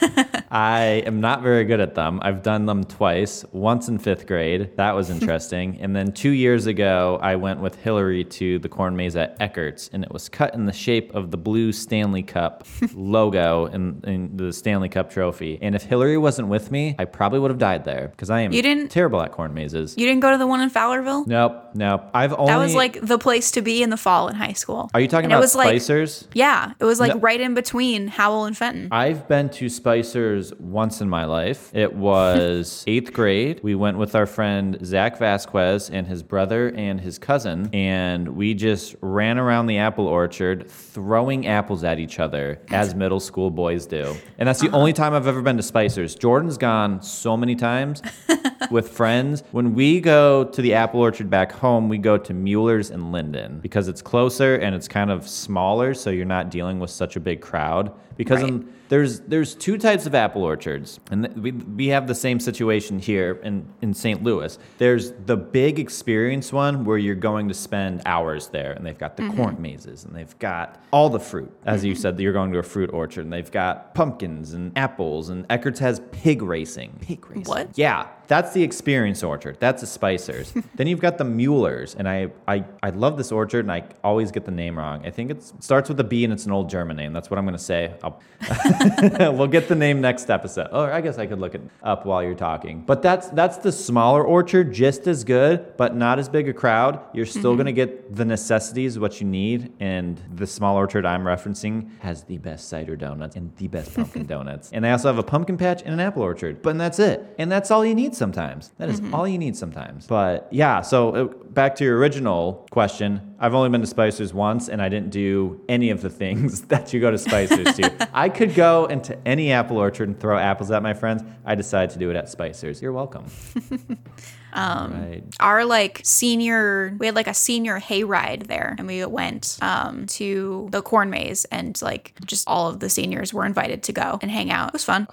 I 0.50 1.02
am 1.06 1.20
not 1.20 1.42
very 1.42 1.64
good 1.64 1.80
at 1.80 1.94
them. 1.94 2.18
I've 2.22 2.42
done 2.42 2.66
them 2.66 2.82
twice, 2.84 3.44
once 3.52 3.88
in 3.88 3.98
fifth 3.98 4.26
grade. 4.26 4.76
That 4.76 4.92
was 4.96 5.08
interesting. 5.16 5.78
and 5.80 5.94
then 5.94 6.12
two 6.12 6.30
years 6.30 6.66
ago, 6.66 7.18
I 7.22 7.36
went 7.36 7.60
with 7.60 7.76
Hillary 7.76 8.24
to 8.24 8.58
the 8.58 8.68
corn 8.68 8.96
maze 8.96 9.14
at 9.16 9.38
Eckert's, 9.40 9.90
and 9.92 10.02
it 10.02 10.10
was 10.12 10.28
cut 10.28 10.54
in 10.54 10.66
the 10.66 10.72
shape 10.72 11.14
of 11.14 11.30
the 11.30 11.36
blue 11.36 11.70
Stanley 11.72 12.22
Cup 12.22 12.66
logo 12.94 13.66
in, 13.66 14.00
in 14.04 14.36
the 14.36 14.52
Stanley 14.52 14.88
Cup 14.88 15.10
trophy. 15.10 15.58
And 15.62 15.74
if 15.74 15.82
Hillary 15.84 16.18
wasn't 16.18 16.48
with 16.48 16.70
me, 16.70 16.96
I 16.98 17.04
probably 17.04 17.38
would 17.38 17.50
have 17.50 17.58
died 17.58 17.84
there 17.84 18.08
because 18.08 18.30
I 18.30 18.40
am 18.40 18.52
You 18.52 18.62
didn't- 18.62 18.90
terrible 18.90 19.22
at 19.22 19.30
corn 19.32 19.54
mazes. 19.54 19.94
You 19.96 20.06
didn't 20.06 20.20
go 20.20 20.32
to 20.32 20.38
the 20.38 20.46
one 20.46 20.60
in 20.60 20.70
Fowlerville? 20.70 21.26
Nope, 21.26 21.70
nope. 21.74 22.02
I've 22.12 22.32
only. 22.32 22.46
That 22.52 22.56
was 22.58 22.74
like 22.74 23.00
the 23.00 23.18
place 23.18 23.52
to 23.52 23.62
be 23.62 23.82
in 23.82 23.90
the 23.90 23.96
fall 23.96 24.26
in 24.28 24.34
high 24.34 24.54
school. 24.54 24.90
Are 24.94 25.00
you 25.00 25.06
talking 25.08 25.26
And 25.26 25.32
about 25.32 25.38
it 25.38 25.42
was 25.42 25.54
like 25.54 25.76
Spicers? 25.76 26.26
Yeah, 26.34 26.72
it 26.80 26.84
was 26.84 26.98
like 26.98 27.14
No. 27.14 27.20
right 27.20 27.40
in 27.40 27.54
between 27.54 28.08
Howell 28.08 28.46
and 28.46 28.56
Fenton. 28.56 28.88
I've 28.90 29.28
been 29.28 29.48
to 29.50 29.66
Spicers 29.66 30.39
once 30.58 31.00
in 31.00 31.08
my 31.08 31.24
life. 31.24 31.70
It 31.74 31.94
was 31.94 32.84
eighth 32.88 33.12
grade. 33.12 33.60
We 33.62 33.74
went 33.74 33.98
with 33.98 34.14
our 34.14 34.26
friend 34.26 34.78
Zach 34.84 35.18
Vasquez 35.18 35.90
and 35.90 36.06
his 36.06 36.22
brother 36.22 36.68
and 36.74 37.00
his 37.00 37.18
cousin, 37.18 37.70
and 37.72 38.28
we 38.36 38.54
just 38.54 38.96
ran 39.00 39.38
around 39.38 39.66
the 39.66 39.78
apple 39.78 40.06
orchard 40.06 40.70
throwing 40.70 41.46
apples 41.46 41.84
at 41.84 41.98
each 41.98 42.18
other 42.18 42.60
as 42.70 42.94
middle 42.94 43.20
school 43.20 43.50
boys 43.50 43.86
do. 43.86 44.14
And 44.38 44.48
that's 44.48 44.60
the 44.60 44.68
uh-huh. 44.68 44.78
only 44.78 44.92
time 44.92 45.14
I've 45.14 45.26
ever 45.26 45.42
been 45.42 45.56
to 45.56 45.62
Spicers. 45.62 46.18
Jordan's 46.18 46.58
gone 46.58 47.02
so 47.02 47.36
many 47.36 47.56
times 47.56 48.02
with 48.70 48.88
friends. 48.90 49.42
When 49.52 49.74
we 49.74 50.00
go 50.00 50.44
to 50.44 50.62
the 50.62 50.74
apple 50.74 51.00
orchard 51.00 51.30
back 51.30 51.52
home, 51.52 51.88
we 51.88 51.98
go 51.98 52.16
to 52.18 52.34
Mueller's 52.34 52.90
and 52.90 53.12
Linden 53.12 53.60
because 53.60 53.88
it's 53.88 54.02
closer 54.02 54.56
and 54.56 54.74
it's 54.74 54.88
kind 54.88 55.10
of 55.10 55.28
smaller, 55.28 55.94
so 55.94 56.10
you're 56.10 56.24
not 56.24 56.50
dealing 56.50 56.78
with 56.78 56.90
such 56.90 57.16
a 57.16 57.20
big 57.20 57.40
crowd. 57.40 57.92
Because 58.20 58.42
Right. 58.42 58.52
in, 58.52 58.68
there's 58.90 59.20
there's 59.20 59.54
two 59.54 59.78
types 59.78 60.04
of 60.04 60.14
apple 60.14 60.42
orchards, 60.42 61.00
and 61.10 61.24
th- 61.24 61.36
we, 61.36 61.52
we 61.52 61.86
have 61.86 62.06
the 62.06 62.14
same 62.14 62.38
situation 62.38 62.98
here 62.98 63.40
in, 63.42 63.66
in 63.80 63.94
St. 63.94 64.22
Louis. 64.22 64.58
There's 64.76 65.12
the 65.24 65.38
big 65.38 65.78
experience 65.78 66.52
one 66.52 66.84
where 66.84 66.98
you're 66.98 67.14
going 67.14 67.48
to 67.48 67.54
spend 67.54 68.02
hours 68.04 68.48
there, 68.48 68.72
and 68.72 68.84
they've 68.84 68.98
got 68.98 69.16
the 69.16 69.22
mm-hmm. 69.22 69.36
corn 69.36 69.62
mazes, 69.62 70.04
and 70.04 70.14
they've 70.14 70.38
got 70.38 70.82
all 70.90 71.08
the 71.08 71.20
fruit, 71.20 71.50
as 71.64 71.82
you 71.82 71.92
mm-hmm. 71.92 72.02
said, 72.02 72.16
that 72.18 72.22
you're 72.22 72.34
going 72.34 72.52
to 72.52 72.58
a 72.58 72.62
fruit 72.62 72.90
orchard, 72.92 73.22
and 73.22 73.32
they've 73.32 73.50
got 73.50 73.94
pumpkins 73.94 74.52
and 74.52 74.76
apples, 74.76 75.30
and 75.30 75.46
Eckert's 75.48 75.78
has 75.78 76.02
pig 76.12 76.42
racing. 76.42 76.98
Pig 77.00 77.24
racing. 77.30 77.44
What? 77.44 77.78
Yeah, 77.78 78.08
that's 78.26 78.52
the 78.52 78.62
experience 78.62 79.22
orchard. 79.22 79.56
That's 79.60 79.82
the 79.82 79.86
Spicers. 79.86 80.64
then 80.74 80.88
you've 80.88 81.00
got 81.00 81.16
the 81.16 81.24
Muellers, 81.24 81.94
and 81.96 82.08
I, 82.08 82.30
I 82.46 82.64
I 82.82 82.90
love 82.90 83.16
this 83.16 83.30
orchard, 83.30 83.60
and 83.60 83.72
I 83.72 83.84
always 84.02 84.30
get 84.30 84.44
the 84.44 84.50
name 84.50 84.76
wrong. 84.76 85.06
I 85.06 85.10
think 85.10 85.30
it 85.30 85.42
starts 85.62 85.88
with 85.88 86.00
a 86.00 86.04
B, 86.04 86.24
and 86.24 86.32
it's 86.32 86.46
an 86.46 86.52
old 86.52 86.68
German 86.68 86.96
name. 86.96 87.12
That's 87.12 87.30
what 87.30 87.38
I'm 87.38 87.44
gonna 87.44 87.58
say. 87.58 87.94
I'll, 88.02 88.09
we'll 89.18 89.46
get 89.46 89.68
the 89.68 89.74
name 89.74 90.00
next 90.00 90.30
episode. 90.30 90.68
Or 90.72 90.90
I 90.90 91.00
guess 91.00 91.18
I 91.18 91.26
could 91.26 91.38
look 91.38 91.54
it 91.54 91.62
up 91.82 92.06
while 92.06 92.22
you're 92.22 92.34
talking. 92.34 92.82
But 92.86 93.02
that's 93.02 93.28
that's 93.28 93.58
the 93.58 93.72
smaller 93.72 94.24
orchard, 94.24 94.72
just 94.72 95.06
as 95.06 95.24
good, 95.24 95.76
but 95.76 95.94
not 95.94 96.18
as 96.18 96.28
big 96.28 96.48
a 96.48 96.52
crowd. 96.52 97.00
You're 97.12 97.26
still 97.26 97.56
gonna 97.56 97.72
get 97.72 98.14
the 98.14 98.24
necessities, 98.24 98.98
what 98.98 99.20
you 99.20 99.26
need, 99.26 99.72
and 99.78 100.20
the 100.34 100.46
small 100.46 100.76
orchard 100.76 101.04
I'm 101.04 101.24
referencing 101.24 101.90
has 102.00 102.24
the 102.24 102.38
best 102.38 102.68
cider 102.68 102.96
donuts 102.96 103.36
and 103.36 103.54
the 103.56 103.68
best 103.68 103.94
pumpkin 103.94 104.26
donuts. 104.34 104.70
And 104.72 104.84
they 104.84 104.90
also 104.90 105.08
have 105.08 105.18
a 105.18 105.22
pumpkin 105.22 105.56
patch 105.56 105.82
and 105.82 105.92
an 105.92 106.00
apple 106.00 106.22
orchard. 106.22 106.62
But 106.62 106.78
that's 106.78 106.98
it. 106.98 107.34
And 107.38 107.52
that's 107.52 107.70
all 107.70 107.84
you 107.84 107.94
need 107.94 108.14
sometimes. 108.14 108.72
That 108.78 108.88
is 108.88 109.02
all 109.12 109.28
you 109.28 109.38
need 109.38 109.56
sometimes. 109.56 110.06
But 110.06 110.48
yeah, 110.50 110.80
so 110.80 111.14
uh, 111.14 111.24
back 111.52 111.76
to 111.76 111.84
your 111.84 111.98
original 111.98 112.66
question. 112.70 113.34
I've 113.38 113.54
only 113.54 113.68
been 113.70 113.80
to 113.80 113.86
Spicer's 113.86 114.32
once 114.32 114.68
and 114.68 114.80
I 114.80 114.88
didn't 114.88 115.10
do 115.10 115.60
any 115.68 115.90
of 115.90 116.02
the 116.02 116.10
things 116.10 116.62
that 116.68 116.92
you 116.92 117.00
go 117.00 117.10
to 117.10 117.18
Spicer's 117.18 117.76
to. 117.76 118.08
I 118.12 118.28
could 118.28 118.54
go 118.54 118.86
into 118.86 119.18
any 119.26 119.52
apple 119.52 119.78
orchard 119.78 120.08
and 120.08 120.18
throw 120.18 120.38
apples 120.38 120.70
at 120.70 120.82
my 120.82 120.94
friends. 120.94 121.22
I 121.44 121.54
decided 121.54 121.90
to 121.90 121.98
do 121.98 122.10
it 122.10 122.16
at 122.16 122.28
Spicer's. 122.28 122.80
You're 122.80 122.92
welcome. 122.92 123.26
um, 124.52 124.92
right. 124.92 125.22
Our 125.40 125.64
like 125.64 126.00
senior, 126.04 126.94
we 126.98 127.06
had 127.06 127.14
like 127.14 127.28
a 127.28 127.34
senior 127.34 127.80
hayride 127.80 128.46
there, 128.46 128.74
and 128.78 128.86
we 128.86 129.04
went 129.06 129.58
um, 129.62 130.06
to 130.06 130.68
the 130.70 130.82
corn 130.82 131.10
maze, 131.10 131.44
and 131.46 131.80
like 131.82 132.14
just 132.24 132.46
all 132.48 132.68
of 132.68 132.80
the 132.80 132.90
seniors 132.90 133.32
were 133.32 133.46
invited 133.46 133.82
to 133.84 133.92
go 133.92 134.18
and 134.22 134.30
hang 134.30 134.50
out. 134.50 134.68
It 134.68 134.72
was 134.74 134.84
fun. 134.84 135.06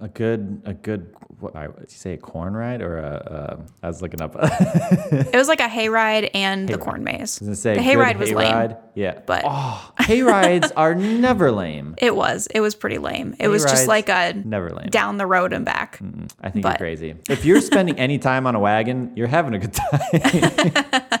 A 0.00 0.06
good, 0.06 0.62
a 0.64 0.74
good, 0.74 1.12
what, 1.40 1.56
I- 1.56 1.66
did 1.66 1.74
you 1.80 1.86
say 1.88 2.12
a 2.12 2.16
corn 2.16 2.54
ride 2.54 2.82
or 2.82 2.98
a, 2.98 3.58
uh, 3.82 3.86
was 3.88 4.00
looking 4.00 4.22
up. 4.22 4.36
It 4.38 5.34
was 5.34 5.48
like 5.48 5.58
a 5.60 5.66
hayride 5.68 6.30
and 6.34 6.68
the 6.68 6.78
corn 6.78 7.02
maze. 7.02 7.40
gonna 7.40 7.56
say 7.56 7.74
the 7.74 7.80
good 7.80 7.86
hayride 7.98 8.16
was 8.18 8.30
lame. 8.30 8.52
hayride. 8.54 8.78
Yeah. 8.94 9.18
but- 9.26 9.42
oh, 9.44 9.92
hayrides 10.00 10.70
are 10.76 10.94
never 10.94 11.50
lame. 11.50 11.96
It 11.98 12.14
was. 12.14 12.46
It 12.54 12.60
was 12.60 12.76
pretty 12.76 12.98
lame. 12.98 13.34
It 13.40 13.48
was 13.48 13.64
just 13.64 13.88
like 13.88 14.08
a 14.08 14.34
never 14.44 14.70
lame. 14.70 14.86
down 14.90 15.16
the 15.16 15.26
road 15.26 15.52
and 15.52 15.64
back. 15.64 16.00
I 16.40 16.50
think 16.50 16.62
but- 16.62 16.68
you're 16.70 16.76
crazy. 16.78 17.14
If 17.28 17.44
you're 17.44 17.60
spending 17.60 17.98
any 17.98 18.18
time 18.18 18.46
on 18.46 18.54
a 18.54 18.60
wagon, 18.60 19.12
you're 19.16 19.26
having 19.26 19.54
a 19.54 19.58
good 19.58 19.72
time. 19.74 21.20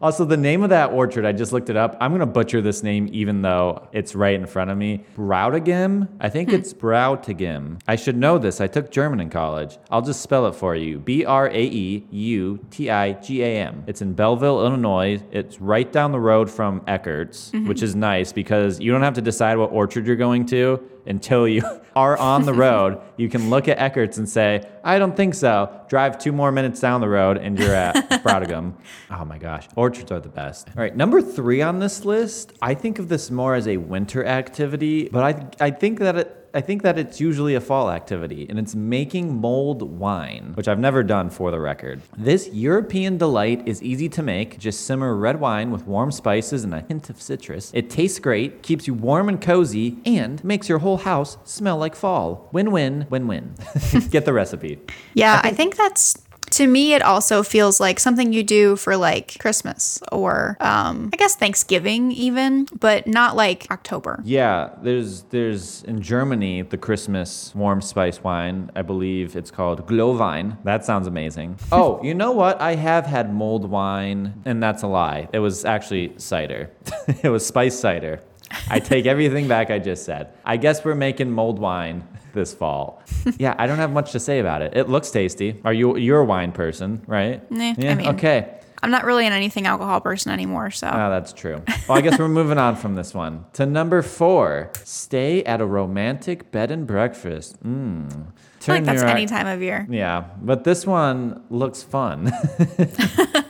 also, 0.00 0.24
the 0.24 0.36
name 0.36 0.62
of 0.62 0.70
that 0.70 0.92
orchard, 0.92 1.24
I 1.24 1.32
just 1.32 1.52
looked 1.52 1.70
it 1.70 1.76
up. 1.76 1.96
I'm 2.00 2.10
going 2.10 2.20
to 2.20 2.26
butcher 2.26 2.60
this 2.60 2.82
name 2.82 3.08
even 3.12 3.42
though 3.42 3.88
it's 3.92 4.14
right 4.14 4.34
in 4.34 4.46
front 4.46 4.70
of 4.70 4.78
me. 4.78 5.04
Braeutigam? 5.16 6.08
I 6.20 6.28
think 6.28 6.50
hmm. 6.50 6.56
it's 6.56 6.72
Braeutigam. 6.72 7.80
I 7.88 7.96
should 7.96 8.16
know 8.16 8.38
this. 8.38 8.60
I 8.60 8.66
took 8.66 8.90
German 8.90 9.20
in 9.20 9.30
college. 9.30 9.78
I'll 9.90 10.02
just 10.02 10.20
spell 10.20 10.46
it 10.46 10.54
for 10.54 10.76
you 10.76 10.98
B 10.98 11.24
R 11.24 11.48
A 11.48 11.62
E 11.62 12.06
U 12.10 12.58
T 12.70 12.90
I 12.90 13.12
G 13.12 13.42
A 13.42 13.60
M. 13.62 13.84
It's 13.86 14.02
in 14.02 14.14
Belleville, 14.14 14.64
Illinois. 14.64 15.22
It's 15.32 15.60
right 15.60 15.90
down 15.90 16.12
the 16.12 16.20
road 16.20 16.50
from 16.50 16.82
Eckert's, 16.86 17.50
mm-hmm. 17.50 17.68
which 17.68 17.82
is 17.82 17.96
nice 17.96 18.32
because 18.32 18.80
you 18.80 18.92
don't 18.92 19.02
have 19.02 19.14
to 19.14 19.22
decide 19.22 19.58
what 19.58 19.72
orchard 19.72 20.06
you're 20.06 20.16
going 20.16 20.46
to 20.46 20.80
until 21.08 21.48
you 21.48 21.62
are 21.96 22.16
on 22.16 22.44
the 22.44 22.54
road. 22.54 23.00
You 23.16 23.28
can 23.28 23.50
look 23.50 23.66
at 23.68 23.78
Eckert's 23.78 24.18
and 24.18 24.28
say, 24.28 24.68
I 24.84 24.98
don't 24.98 25.16
think 25.16 25.34
so. 25.34 25.84
Drive 25.88 26.18
two 26.18 26.32
more 26.32 26.52
minutes 26.52 26.80
down 26.80 27.00
the 27.00 27.08
road 27.08 27.38
and 27.38 27.58
you're 27.58 27.74
at 27.74 27.94
Braeutigam. 28.22 28.74
Oh 29.10 29.24
my 29.24 29.38
gosh. 29.38 29.68
Orchards 29.74 30.12
are 30.12 30.20
the 30.20 30.28
best. 30.28 30.68
All 30.68 30.82
right. 30.82 30.94
Number 30.94 31.20
three 31.20 31.62
on 31.62 31.78
this 31.78 32.04
list, 32.04 32.52
I 32.62 32.74
think 32.74 32.98
of 32.98 33.08
this 33.08 33.30
more 33.30 33.54
as 33.54 33.66
a 33.66 33.78
winter 33.78 34.24
activity, 34.24 35.08
but 35.08 35.24
I, 35.24 35.66
I 35.66 35.70
think 35.70 35.98
that 35.98 36.16
it, 36.16 36.37
I 36.54 36.60
think 36.60 36.82
that 36.82 36.98
it's 36.98 37.20
usually 37.20 37.54
a 37.54 37.60
fall 37.60 37.90
activity, 37.90 38.46
and 38.48 38.58
it's 38.58 38.74
making 38.74 39.40
mulled 39.40 39.82
wine, 39.82 40.52
which 40.54 40.68
I've 40.68 40.78
never 40.78 41.02
done 41.02 41.30
for 41.30 41.50
the 41.50 41.60
record. 41.60 42.00
This 42.16 42.48
European 42.48 43.18
delight 43.18 43.66
is 43.66 43.82
easy 43.82 44.08
to 44.10 44.22
make. 44.22 44.58
Just 44.58 44.86
simmer 44.86 45.14
red 45.14 45.40
wine 45.40 45.70
with 45.70 45.86
warm 45.86 46.10
spices 46.10 46.64
and 46.64 46.74
a 46.74 46.80
hint 46.80 47.10
of 47.10 47.20
citrus. 47.20 47.70
It 47.74 47.90
tastes 47.90 48.18
great, 48.18 48.62
keeps 48.62 48.86
you 48.86 48.94
warm 48.94 49.28
and 49.28 49.40
cozy, 49.40 49.98
and 50.04 50.42
makes 50.44 50.68
your 50.68 50.78
whole 50.78 50.98
house 50.98 51.38
smell 51.44 51.76
like 51.76 51.94
fall. 51.94 52.48
Win 52.52 52.70
win, 52.70 53.06
win 53.10 53.26
win. 53.26 53.54
Get 54.10 54.24
the 54.24 54.32
recipe. 54.32 54.78
Yeah, 55.14 55.40
I 55.42 55.50
think 55.52 55.76
that's 55.76 56.16
to 56.50 56.66
me 56.66 56.94
it 56.94 57.02
also 57.02 57.42
feels 57.42 57.80
like 57.80 58.00
something 58.00 58.32
you 58.32 58.42
do 58.42 58.76
for 58.76 58.96
like 58.96 59.38
Christmas 59.38 60.00
or 60.12 60.56
um 60.60 61.10
I 61.12 61.16
guess 61.16 61.34
Thanksgiving 61.36 62.12
even, 62.12 62.66
but 62.78 63.06
not 63.06 63.36
like 63.36 63.66
October. 63.70 64.20
Yeah, 64.24 64.70
there's 64.82 65.22
there's 65.24 65.82
in 65.84 66.00
Germany 66.02 66.62
the 66.62 66.78
Christmas 66.78 67.54
warm 67.54 67.80
spice 67.80 68.22
wine. 68.22 68.70
I 68.74 68.82
believe 68.82 69.36
it's 69.36 69.50
called 69.50 69.86
Glühwein. 69.86 70.62
That 70.64 70.84
sounds 70.84 71.06
amazing. 71.06 71.58
Oh, 71.70 72.02
you 72.02 72.14
know 72.14 72.32
what? 72.32 72.60
I 72.60 72.74
have 72.74 73.06
had 73.06 73.32
mulled 73.32 73.70
wine, 73.70 74.42
and 74.44 74.60
that's 74.62 74.82
a 74.82 74.86
lie. 74.86 75.28
It 75.32 75.38
was 75.38 75.64
actually 75.64 76.12
cider. 76.16 76.70
it 77.22 77.28
was 77.28 77.46
spice 77.46 77.78
cider. 77.78 78.20
I 78.68 78.80
take 78.80 79.06
everything 79.06 79.46
back 79.48 79.70
I 79.70 79.78
just 79.78 80.04
said. 80.04 80.32
I 80.44 80.56
guess 80.56 80.84
we're 80.84 80.94
making 80.94 81.30
mulled 81.30 81.58
wine 81.58 82.06
this 82.34 82.54
fall. 82.54 83.02
yeah, 83.38 83.54
I 83.58 83.66
don't 83.66 83.78
have 83.78 83.92
much 83.92 84.12
to 84.12 84.20
say 84.20 84.38
about 84.40 84.62
it. 84.62 84.76
It 84.76 84.88
looks 84.88 85.10
tasty. 85.10 85.60
Are 85.64 85.72
you 85.72 85.96
you're 85.96 86.20
a 86.20 86.24
wine 86.24 86.52
person, 86.52 87.02
right? 87.06 87.48
Nah, 87.50 87.74
I 87.78 87.94
mean- 87.94 88.08
okay. 88.08 88.54
I'm 88.80 88.92
not 88.92 89.04
really 89.04 89.26
an 89.26 89.32
anything 89.32 89.66
alcohol 89.66 90.00
person 90.00 90.30
anymore, 90.30 90.70
so 90.70 90.86
Oh, 90.86 91.10
that's 91.10 91.32
true. 91.32 91.60
Well, 91.88 91.98
I 91.98 92.00
guess 92.00 92.16
we're 92.16 92.28
moving 92.28 92.58
on 92.58 92.76
from 92.76 92.94
this 92.94 93.12
one 93.12 93.44
to 93.54 93.66
number 93.66 94.02
four. 94.02 94.70
Stay 94.84 95.42
at 95.42 95.60
a 95.60 95.66
romantic 95.66 96.52
bed 96.52 96.70
and 96.70 96.86
breakfast. 96.86 97.60
Mm. 97.64 98.06
I 98.08 98.60
feel 98.60 98.74
like 98.76 98.84
that's 98.84 99.00
your- 99.02 99.10
any 99.10 99.26
time 99.26 99.48
of 99.48 99.60
year. 99.62 99.84
Yeah, 99.90 100.26
but 100.40 100.62
this 100.62 100.86
one 100.86 101.42
looks 101.50 101.82
fun. 101.82 102.26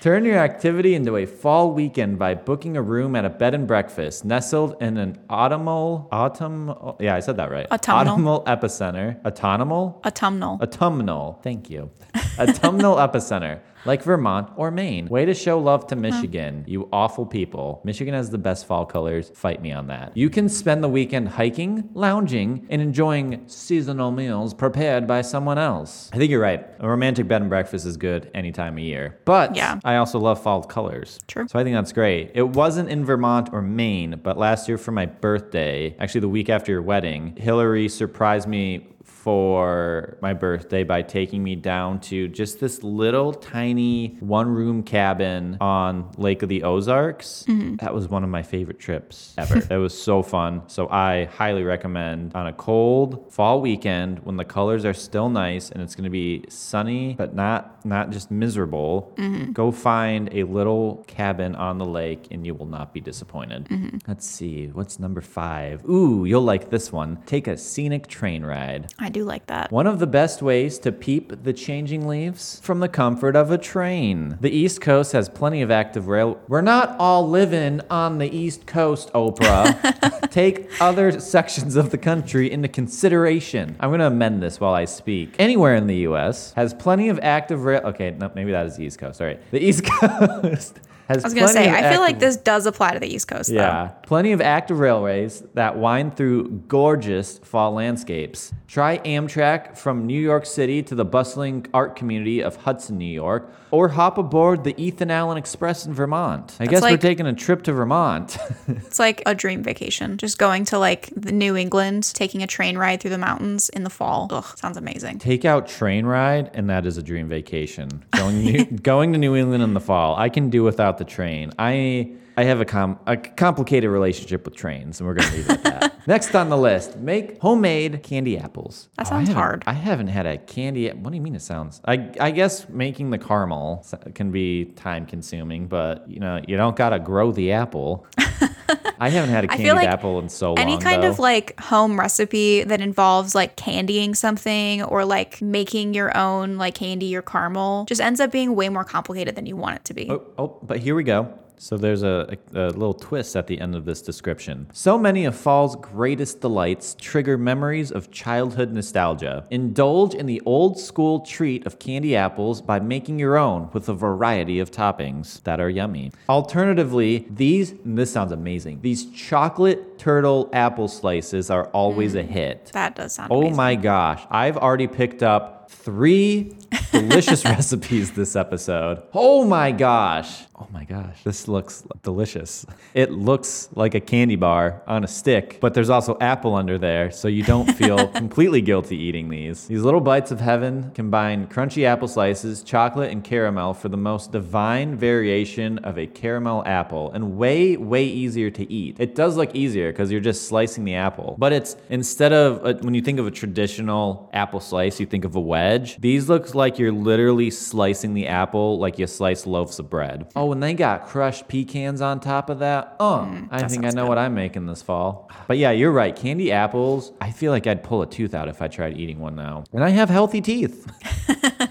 Turn 0.00 0.24
your 0.24 0.38
activity 0.38 0.94
into 0.94 1.16
a 1.16 1.26
fall 1.26 1.72
weekend 1.72 2.20
by 2.20 2.32
booking 2.36 2.76
a 2.76 2.82
room 2.82 3.16
at 3.16 3.24
a 3.24 3.30
bed 3.30 3.52
and 3.52 3.66
breakfast 3.66 4.24
nestled 4.24 4.80
in 4.80 4.96
an 4.96 5.18
autumnal 5.28 6.08
autumn. 6.12 6.72
Yeah, 7.00 7.16
I 7.16 7.20
said 7.20 7.36
that 7.38 7.50
right. 7.50 7.66
Autumnal. 7.72 8.12
Autumnal 8.12 8.44
epicenter. 8.44 9.26
Autumnal. 9.26 10.00
Autumnal. 10.04 10.60
Autumnal. 10.62 11.40
Thank 11.42 11.68
you. 11.68 11.90
Autumnal 12.38 12.94
epicenter, 12.94 13.58
like 13.84 14.02
Vermont 14.02 14.50
or 14.56 14.70
Maine. 14.70 15.06
Way 15.08 15.24
to 15.24 15.34
show 15.34 15.58
love 15.58 15.86
to 15.88 15.96
Michigan, 15.96 16.64
you 16.66 16.88
awful 16.92 17.26
people. 17.26 17.80
Michigan 17.84 18.14
has 18.14 18.30
the 18.30 18.38
best 18.38 18.66
fall 18.66 18.84
colors. 18.86 19.30
Fight 19.34 19.62
me 19.62 19.72
on 19.72 19.86
that. 19.88 20.16
You 20.16 20.30
can 20.30 20.48
spend 20.48 20.82
the 20.82 20.88
weekend 20.88 21.28
hiking, 21.28 21.88
lounging, 21.94 22.66
and 22.70 22.80
enjoying 22.82 23.44
seasonal 23.46 24.10
meals 24.10 24.54
prepared 24.54 25.06
by 25.06 25.22
someone 25.22 25.58
else. 25.58 26.10
I 26.12 26.16
think 26.18 26.30
you're 26.30 26.40
right. 26.40 26.66
A 26.80 26.88
romantic 26.88 27.28
bed 27.28 27.40
and 27.42 27.50
breakfast 27.50 27.86
is 27.86 27.96
good 27.96 28.30
any 28.34 28.52
time 28.52 28.74
of 28.74 28.80
year. 28.84 29.18
But 29.24 29.56
Yeah. 29.56 29.80
I 29.84 29.96
also 29.96 30.18
love 30.18 30.42
fall 30.42 30.62
colors. 30.62 31.18
True. 31.26 31.46
So 31.48 31.58
I 31.58 31.64
think 31.64 31.74
that's 31.74 31.92
great. 31.92 32.32
It 32.34 32.48
wasn't 32.48 32.88
in 32.88 33.04
Vermont 33.04 33.50
or 33.52 33.62
Maine, 33.62 34.20
but 34.22 34.38
last 34.38 34.68
year 34.68 34.78
for 34.78 34.92
my 34.92 35.06
birthday, 35.06 35.96
actually 35.98 36.20
the 36.22 36.28
week 36.28 36.48
after 36.48 36.72
your 36.72 36.82
wedding, 36.82 37.34
Hillary 37.36 37.88
surprised 37.88 38.48
me 38.48 38.86
for 39.22 40.16
my 40.22 40.32
birthday 40.32 40.84
by 40.84 41.02
taking 41.02 41.42
me 41.42 41.56
down 41.56 42.00
to 42.00 42.28
just 42.28 42.60
this 42.60 42.82
little 42.82 43.32
tiny 43.32 44.16
one 44.20 44.48
room 44.48 44.82
cabin 44.82 45.56
on 45.60 46.10
Lake 46.16 46.42
of 46.42 46.48
the 46.48 46.62
Ozarks. 46.62 47.44
Mm-hmm. 47.48 47.76
That 47.76 47.92
was 47.92 48.08
one 48.08 48.22
of 48.22 48.30
my 48.30 48.42
favorite 48.42 48.78
trips 48.78 49.34
ever. 49.36 49.58
it 49.70 49.76
was 49.76 50.00
so 50.00 50.22
fun. 50.22 50.62
So 50.68 50.88
I 50.88 51.24
highly 51.24 51.64
recommend 51.64 52.34
on 52.34 52.46
a 52.46 52.52
cold 52.52 53.32
fall 53.32 53.60
weekend 53.60 54.20
when 54.20 54.36
the 54.36 54.44
colors 54.44 54.84
are 54.84 54.94
still 54.94 55.28
nice 55.28 55.70
and 55.70 55.82
it's 55.82 55.94
going 55.94 56.04
to 56.04 56.10
be 56.10 56.44
sunny 56.48 57.14
but 57.14 57.34
not 57.34 57.84
not 57.84 58.10
just 58.10 58.30
miserable. 58.30 59.12
Mm-hmm. 59.16 59.52
Go 59.52 59.72
find 59.72 60.32
a 60.32 60.44
little 60.44 61.04
cabin 61.08 61.54
on 61.56 61.78
the 61.78 61.86
lake 61.86 62.28
and 62.30 62.46
you 62.46 62.54
will 62.54 62.66
not 62.66 62.92
be 62.92 63.00
disappointed. 63.00 63.64
Mm-hmm. 63.64 63.98
Let's 64.06 64.26
see. 64.26 64.66
What's 64.68 64.98
number 64.98 65.20
5? 65.20 65.88
Ooh, 65.88 66.24
you'll 66.24 66.42
like 66.42 66.70
this 66.70 66.92
one. 66.92 67.18
Take 67.26 67.48
a 67.48 67.56
scenic 67.56 68.06
train 68.06 68.44
ride. 68.44 68.92
I 68.98 69.07
do 69.08 69.24
like 69.24 69.46
that. 69.46 69.70
One 69.70 69.86
of 69.86 69.98
the 69.98 70.06
best 70.06 70.42
ways 70.42 70.78
to 70.80 70.92
peep 70.92 71.42
the 71.42 71.52
changing 71.52 72.06
leaves 72.06 72.60
from 72.62 72.80
the 72.80 72.88
comfort 72.88 73.36
of 73.36 73.50
a 73.50 73.58
train. 73.58 74.38
The 74.40 74.50
East 74.50 74.80
Coast 74.80 75.12
has 75.12 75.28
plenty 75.28 75.62
of 75.62 75.70
active 75.70 76.08
rail. 76.08 76.40
We're 76.48 76.60
not 76.60 76.96
all 76.98 77.28
living 77.28 77.80
on 77.90 78.18
the 78.18 78.28
East 78.34 78.66
Coast, 78.66 79.12
Oprah. 79.12 80.30
Take 80.30 80.68
other 80.80 81.18
sections 81.20 81.76
of 81.76 81.90
the 81.90 81.98
country 81.98 82.50
into 82.50 82.68
consideration. 82.68 83.76
I'm 83.80 83.90
going 83.90 84.00
to 84.00 84.06
amend 84.06 84.42
this 84.42 84.60
while 84.60 84.74
I 84.74 84.84
speak. 84.84 85.34
Anywhere 85.38 85.74
in 85.74 85.86
the 85.86 85.96
U.S. 85.96 86.52
has 86.54 86.74
plenty 86.74 87.08
of 87.08 87.18
active 87.22 87.64
rail. 87.64 87.80
Okay, 87.84 88.10
no, 88.18 88.30
maybe 88.34 88.52
that 88.52 88.66
is 88.66 88.76
the 88.76 88.84
East 88.84 88.98
Coast. 88.98 89.20
All 89.20 89.26
right. 89.26 89.40
The 89.50 89.62
East 89.62 89.84
Coast 90.00 90.80
has 91.08 91.24
I 91.24 91.26
was 91.26 91.34
gonna 91.34 91.48
say, 91.48 91.68
of 91.68 91.74
I 91.74 91.90
feel 91.90 92.00
like 92.00 92.18
this 92.18 92.36
does 92.36 92.66
apply 92.66 92.92
to 92.92 93.00
the 93.00 93.06
East 93.06 93.28
Coast, 93.28 93.48
though. 93.50 93.56
yeah, 93.56 93.88
plenty 94.02 94.32
of 94.32 94.40
active 94.40 94.78
railways 94.78 95.42
that 95.54 95.78
wind 95.78 96.16
through 96.16 96.48
gorgeous 96.68 97.38
fall 97.38 97.72
landscapes. 97.72 98.52
Try 98.66 98.98
Amtrak 98.98 99.76
from 99.76 100.06
New 100.06 100.20
York 100.20 100.44
City 100.44 100.82
to 100.82 100.94
the 100.94 101.04
bustling 101.04 101.66
art 101.72 101.96
community 101.96 102.42
of 102.42 102.56
Hudson, 102.56 102.98
New 102.98 103.06
York, 103.06 103.50
or 103.70 103.88
hop 103.88 104.18
aboard 104.18 104.64
the 104.64 104.74
Ethan 104.82 105.10
Allen 105.10 105.38
Express 105.38 105.86
in 105.86 105.94
Vermont. 105.94 106.56
I 106.60 106.66
guess 106.66 106.82
we're 106.82 106.98
taking 106.98 107.26
a 107.26 107.32
trip 107.32 107.62
to 107.64 107.72
Vermont. 107.72 108.36
It's 108.68 108.98
like 108.98 109.22
a 109.26 109.34
dream 109.34 109.62
vacation. 109.62 110.16
Just 110.18 110.38
going 110.38 110.64
to 110.66 110.78
like 110.78 111.10
the 111.16 111.32
New 111.32 111.56
England, 111.56 112.10
taking 112.14 112.42
a 112.42 112.46
train 112.46 112.76
ride 112.76 113.00
through 113.00 113.10
the 113.10 113.18
mountains 113.18 113.68
in 113.70 113.82
the 113.82 113.90
fall. 113.90 114.28
Ugh, 114.30 114.44
sounds 114.58 114.76
amazing. 114.76 115.18
Take 115.18 115.44
out 115.44 115.68
train 115.68 116.04
ride, 116.06 116.50
and 116.54 116.68
that 116.70 116.86
is 116.86 116.96
a 116.96 117.02
dream 117.02 117.28
vacation. 117.28 118.04
Going 118.12 118.40
new, 118.40 118.64
going 118.82 119.12
to 119.12 119.18
New 119.18 119.36
England 119.36 119.62
in 119.62 119.74
the 119.74 119.80
fall. 119.80 120.16
I 120.16 120.28
can 120.28 120.50
do 120.50 120.62
without 120.62 120.97
the 120.98 121.04
train. 121.04 121.52
I 121.58 122.12
I 122.36 122.44
have 122.44 122.60
a 122.60 122.64
com- 122.64 122.98
a 123.06 123.16
complicated 123.16 123.90
relationship 123.90 124.44
with 124.44 124.54
trains, 124.54 125.00
and 125.00 125.08
we're 125.08 125.14
gonna 125.14 125.34
leave 125.34 125.46
it 125.50 125.50
at 125.50 125.62
that. 125.64 125.94
Next 126.06 126.34
on 126.34 126.48
the 126.48 126.56
list, 126.56 126.96
make 126.96 127.40
homemade 127.40 128.02
candy 128.02 128.38
apples. 128.38 128.88
That 128.96 129.06
oh, 129.06 129.08
I 129.08 129.10
sounds 129.10 129.28
haven't- 129.28 129.42
hard. 129.42 129.64
I 129.66 129.72
haven't 129.72 130.06
had 130.08 130.26
a 130.26 130.38
candy. 130.38 130.88
What 130.90 131.10
do 131.10 131.16
you 131.16 131.22
mean 131.22 131.34
it 131.34 131.42
sounds? 131.42 131.80
I 131.84 132.10
I 132.20 132.30
guess 132.30 132.68
making 132.68 133.10
the 133.10 133.18
caramel 133.18 133.84
can 134.14 134.30
be 134.30 134.66
time 134.76 135.06
consuming, 135.06 135.66
but 135.66 136.08
you 136.08 136.20
know 136.20 136.40
you 136.46 136.56
don't 136.56 136.76
gotta 136.76 136.98
grow 136.98 137.32
the 137.32 137.52
apple. 137.52 138.06
I 139.00 139.08
haven't 139.10 139.30
had 139.30 139.44
a 139.44 139.48
candied 139.48 139.72
like 139.72 139.88
apple 139.88 140.18
in 140.18 140.28
so 140.28 140.48
long. 140.48 140.58
Any 140.58 140.78
kind 140.78 141.02
though. 141.02 141.10
of 141.10 141.18
like 141.18 141.58
home 141.60 141.98
recipe 141.98 142.64
that 142.64 142.80
involves 142.80 143.34
like 143.34 143.56
candying 143.56 144.14
something 144.14 144.82
or 144.82 145.04
like 145.04 145.40
making 145.40 145.94
your 145.94 146.16
own 146.16 146.56
like 146.56 146.74
candy 146.74 147.14
or 147.16 147.22
caramel 147.22 147.84
just 147.86 148.00
ends 148.00 148.20
up 148.20 148.32
being 148.32 148.54
way 148.54 148.68
more 148.68 148.84
complicated 148.84 149.36
than 149.36 149.46
you 149.46 149.56
want 149.56 149.76
it 149.76 149.84
to 149.86 149.94
be. 149.94 150.10
Oh, 150.10 150.24
oh, 150.36 150.58
but 150.62 150.78
here 150.78 150.94
we 150.94 151.04
go. 151.04 151.32
So 151.58 151.76
there's 151.76 152.02
a, 152.02 152.36
a, 152.54 152.60
a 152.60 152.70
little 152.70 152.94
twist 152.94 153.36
at 153.36 153.46
the 153.46 153.60
end 153.60 153.74
of 153.74 153.84
this 153.84 154.00
description. 154.00 154.68
So 154.72 154.96
many 154.98 155.24
of 155.24 155.36
fall's 155.36 155.76
greatest 155.76 156.40
delights 156.40 156.94
trigger 156.98 157.36
memories 157.36 157.90
of 157.90 158.10
childhood 158.10 158.72
nostalgia. 158.72 159.46
Indulge 159.50 160.14
in 160.14 160.26
the 160.26 160.40
old 160.46 160.78
school 160.78 161.20
treat 161.20 161.66
of 161.66 161.78
candy 161.78 162.16
apples 162.16 162.60
by 162.62 162.80
making 162.80 163.18
your 163.18 163.36
own 163.36 163.70
with 163.72 163.88
a 163.88 163.94
variety 163.94 164.60
of 164.60 164.70
toppings 164.70 165.42
that 165.42 165.60
are 165.60 165.70
yummy. 165.70 166.12
Alternatively, 166.28 167.26
these, 167.30 167.74
this 167.84 168.12
sounds 168.12 168.32
amazing, 168.32 168.80
these 168.80 169.10
chocolate 169.10 169.98
turtle 169.98 170.48
apple 170.52 170.88
slices 170.88 171.50
are 171.50 171.66
always 171.68 172.14
a 172.14 172.22
mm. 172.22 172.28
hit. 172.28 172.70
That 172.72 172.94
does 172.94 173.14
sound 173.14 173.32
Oh 173.32 173.40
amazing. 173.40 173.56
my 173.56 173.74
gosh. 173.74 174.24
I've 174.30 174.56
already 174.56 174.86
picked 174.86 175.22
up 175.22 175.57
three 175.68 176.56
delicious 176.90 177.44
recipes 177.44 178.12
this 178.12 178.36
episode. 178.36 179.02
Oh 179.12 179.44
my 179.44 179.72
gosh. 179.72 180.44
Oh 180.60 180.66
my 180.72 180.84
gosh. 180.84 181.22
This 181.22 181.46
looks 181.46 181.84
delicious. 182.02 182.66
It 182.92 183.12
looks 183.12 183.68
like 183.74 183.94
a 183.94 184.00
candy 184.00 184.34
bar 184.34 184.82
on 184.88 185.04
a 185.04 185.06
stick, 185.06 185.58
but 185.60 185.72
there's 185.72 185.90
also 185.90 186.16
apple 186.20 186.56
under 186.56 186.78
there, 186.78 187.12
so 187.12 187.28
you 187.28 187.44
don't 187.44 187.72
feel 187.76 188.08
completely 188.08 188.60
guilty 188.60 188.96
eating 188.96 189.28
these. 189.28 189.68
These 189.68 189.82
little 189.82 190.00
bites 190.00 190.32
of 190.32 190.40
heaven 190.40 190.90
combine 190.94 191.46
crunchy 191.46 191.84
apple 191.84 192.08
slices, 192.08 192.62
chocolate, 192.64 193.12
and 193.12 193.22
caramel 193.22 193.72
for 193.74 193.88
the 193.88 193.96
most 193.96 194.32
divine 194.32 194.96
variation 194.96 195.78
of 195.78 195.96
a 195.96 196.06
caramel 196.06 196.64
apple 196.66 197.12
and 197.12 197.36
way, 197.36 197.76
way 197.76 198.04
easier 198.04 198.50
to 198.50 198.72
eat. 198.72 198.96
It 198.98 199.14
does 199.14 199.36
look 199.36 199.54
easier 199.54 199.92
because 199.92 200.10
you're 200.10 200.20
just 200.20 200.48
slicing 200.48 200.84
the 200.84 200.94
apple, 200.94 201.36
but 201.38 201.52
it's 201.52 201.76
instead 201.88 202.32
of 202.32 202.64
a, 202.66 202.74
when 202.82 202.94
you 202.94 203.02
think 203.02 203.20
of 203.20 203.26
a 203.28 203.30
traditional 203.30 204.28
apple 204.32 204.60
slice, 204.60 204.98
you 204.98 205.06
think 205.06 205.24
of 205.24 205.36
a 205.36 205.40
wedge. 205.58 206.00
These 206.00 206.28
look 206.28 206.54
like 206.54 206.78
you're 206.78 206.92
literally 206.92 207.50
slicing 207.50 208.14
the 208.14 208.26
apple 208.28 208.78
like 208.78 208.98
you 208.98 209.06
slice 209.06 209.46
loaves 209.46 209.78
of 209.78 209.90
bread. 209.90 210.30
Oh, 210.36 210.52
and 210.52 210.62
they 210.62 210.74
got 210.74 211.06
crushed 211.06 211.48
pecans 211.48 212.00
on 212.00 212.20
top 212.20 212.50
of 212.50 212.60
that. 212.60 212.96
Oh, 213.00 213.46
I 213.50 213.66
think 213.66 213.84
I 213.84 213.90
know 213.90 214.02
good. 214.02 214.08
what 214.08 214.18
I'm 214.18 214.34
making 214.34 214.66
this 214.66 214.82
fall. 214.82 215.30
But 215.46 215.58
yeah, 215.58 215.70
you're 215.70 215.92
right. 215.92 216.14
Candy 216.14 216.52
apples, 216.52 217.12
I 217.20 217.30
feel 217.32 217.52
like 217.52 217.66
I'd 217.66 217.82
pull 217.82 218.02
a 218.02 218.06
tooth 218.06 218.34
out 218.34 218.48
if 218.48 218.62
I 218.62 218.68
tried 218.68 218.96
eating 218.96 219.18
one 219.18 219.34
now. 219.34 219.64
And 219.72 219.82
I 219.82 219.90
have 219.90 220.08
healthy 220.08 220.40
teeth. 220.40 220.86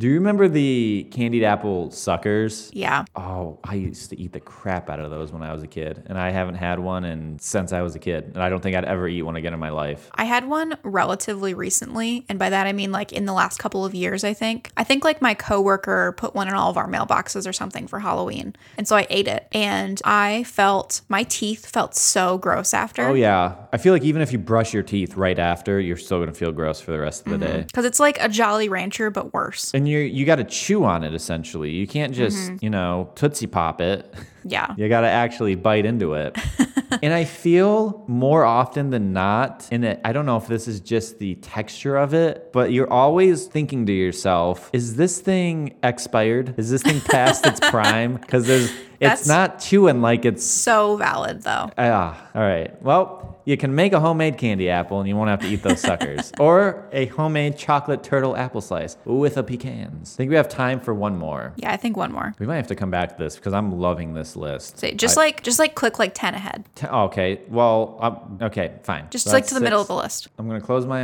Do 0.00 0.08
you 0.08 0.14
remember 0.14 0.48
the 0.48 1.06
candied 1.10 1.44
apple 1.44 1.90
suckers? 1.90 2.70
Yeah. 2.72 3.04
Oh, 3.14 3.58
I 3.62 3.74
used 3.74 4.08
to 4.08 4.18
eat 4.18 4.32
the 4.32 4.40
crap 4.40 4.88
out 4.88 4.98
of 4.98 5.10
those 5.10 5.30
when 5.30 5.42
I 5.42 5.52
was 5.52 5.62
a 5.62 5.66
kid, 5.66 6.04
and 6.06 6.16
I 6.16 6.30
haven't 6.30 6.54
had 6.54 6.78
one 6.78 7.04
in 7.04 7.38
since 7.38 7.70
I 7.74 7.82
was 7.82 7.94
a 7.94 7.98
kid, 7.98 8.24
and 8.32 8.42
I 8.42 8.48
don't 8.48 8.62
think 8.62 8.74
I'd 8.74 8.86
ever 8.86 9.06
eat 9.06 9.20
one 9.20 9.36
again 9.36 9.52
in 9.52 9.60
my 9.60 9.68
life. 9.68 10.08
I 10.14 10.24
had 10.24 10.48
one 10.48 10.78
relatively 10.84 11.52
recently, 11.52 12.24
and 12.30 12.38
by 12.38 12.48
that 12.48 12.66
I 12.66 12.72
mean 12.72 12.92
like 12.92 13.12
in 13.12 13.26
the 13.26 13.34
last 13.34 13.58
couple 13.58 13.84
of 13.84 13.94
years, 13.94 14.24
I 14.24 14.32
think. 14.32 14.72
I 14.74 14.84
think 14.84 15.04
like 15.04 15.20
my 15.20 15.34
coworker 15.34 16.12
put 16.12 16.34
one 16.34 16.48
in 16.48 16.54
all 16.54 16.70
of 16.70 16.78
our 16.78 16.88
mailboxes 16.88 17.46
or 17.46 17.52
something 17.52 17.86
for 17.86 17.98
Halloween. 17.98 18.56
And 18.78 18.88
so 18.88 18.96
I 18.96 19.06
ate 19.10 19.28
it, 19.28 19.48
and 19.52 20.00
I 20.02 20.44
felt 20.44 21.02
my 21.10 21.24
teeth 21.24 21.66
felt 21.66 21.94
so 21.94 22.38
gross 22.38 22.72
after. 22.72 23.02
Oh 23.02 23.12
yeah, 23.12 23.54
I 23.70 23.76
feel 23.76 23.92
like 23.92 24.04
even 24.04 24.22
if 24.22 24.32
you 24.32 24.38
brush 24.38 24.72
your 24.72 24.82
teeth 24.82 25.18
right 25.18 25.38
after, 25.38 25.78
you're 25.78 25.98
still 25.98 26.20
gonna 26.20 26.32
feel 26.32 26.52
gross 26.52 26.80
for 26.80 26.90
the 26.90 27.00
rest 27.00 27.26
of 27.26 27.38
the 27.38 27.44
mm-hmm. 27.44 27.56
day. 27.58 27.64
Because 27.64 27.84
it's 27.84 28.00
like 28.00 28.18
a 28.18 28.30
Jolly 28.30 28.70
Rancher, 28.70 29.10
but 29.10 29.34
worse. 29.34 29.74
And 29.74 29.89
you 29.90 29.98
you 29.98 30.24
got 30.24 30.36
to 30.36 30.44
chew 30.44 30.84
on 30.84 31.04
it 31.04 31.12
essentially. 31.14 31.70
You 31.70 31.86
can't 31.86 32.14
just 32.14 32.62
you 32.62 32.70
know 32.70 33.10
tootsie 33.16 33.46
pop 33.46 33.80
it. 33.80 34.12
Yeah. 34.44 34.74
You 34.78 34.88
got 34.88 35.02
to 35.02 35.08
actually 35.08 35.54
bite 35.54 35.84
into 35.84 36.14
it. 36.14 36.34
and 37.02 37.12
I 37.12 37.24
feel 37.24 38.04
more 38.08 38.42
often 38.44 38.88
than 38.88 39.12
not, 39.12 39.68
and 39.70 39.84
it, 39.84 40.00
I 40.02 40.12
don't 40.14 40.24
know 40.24 40.38
if 40.38 40.46
this 40.46 40.66
is 40.66 40.80
just 40.80 41.18
the 41.18 41.34
texture 41.36 41.96
of 41.98 42.14
it, 42.14 42.50
but 42.52 42.72
you're 42.72 42.90
always 42.90 43.46
thinking 43.46 43.84
to 43.86 43.92
yourself, 43.92 44.70
is 44.72 44.96
this 44.96 45.20
thing 45.20 45.76
expired? 45.82 46.54
Is 46.56 46.70
this 46.70 46.82
thing 46.82 47.00
past 47.02 47.44
its 47.46 47.60
prime? 47.70 48.14
Because 48.14 48.46
there's, 48.46 48.70
That's- 48.98 49.20
it's 49.20 49.28
not 49.28 49.58
chewing 49.60 50.00
like 50.00 50.24
it's 50.24 50.44
So 50.44 50.96
valid 50.96 51.42
though. 51.42 51.70
Ah, 51.76 52.26
all 52.34 52.40
right. 52.42 52.80
Well, 52.82 53.39
you 53.50 53.56
can 53.56 53.74
make 53.74 53.92
a 53.92 53.98
homemade 53.98 54.38
candy 54.38 54.70
apple 54.70 55.00
and 55.00 55.08
you 55.08 55.16
won't 55.16 55.28
have 55.28 55.40
to 55.40 55.48
eat 55.48 55.62
those 55.62 55.80
suckers. 55.80 56.32
or 56.38 56.88
a 56.92 57.06
homemade 57.06 57.58
chocolate 57.58 58.04
turtle 58.04 58.36
apple 58.36 58.60
slice 58.60 58.96
with 59.04 59.36
a 59.36 59.42
pecans. 59.42 60.14
I 60.14 60.16
think 60.18 60.30
we 60.30 60.36
have 60.36 60.48
time 60.48 60.78
for 60.78 60.94
one 60.94 61.18
more. 61.18 61.52
Yeah, 61.56 61.72
I 61.72 61.76
think 61.76 61.96
one 61.96 62.12
more. 62.12 62.32
We 62.38 62.46
might 62.46 62.56
have 62.56 62.68
to 62.68 62.76
come 62.76 62.92
back 62.92 63.16
to 63.16 63.22
this 63.22 63.34
because 63.34 63.52
I'm 63.52 63.80
loving 63.80 64.14
this 64.14 64.36
list. 64.36 64.78
Say, 64.78 64.94
just 64.94 65.18
I- 65.18 65.22
like 65.22 65.42
just 65.42 65.58
like 65.58 65.74
click 65.74 65.98
like 65.98 66.12
ten 66.14 66.34
ahead. 66.34 66.64
T- 66.76 66.86
okay, 66.86 67.40
well, 67.48 67.98
um, 68.00 68.38
okay, 68.40 68.74
fine. 68.84 69.08
Just 69.10 69.24
So 69.26 69.32
like 69.32 69.46
to 69.46 69.54
the 69.54 69.60
middle 69.60 69.80
of 69.80 69.88
the 69.88 69.96
list. 69.96 70.28
I'm 70.38 70.46
gonna 70.46 70.60
close 70.60 70.86
my 70.86 71.02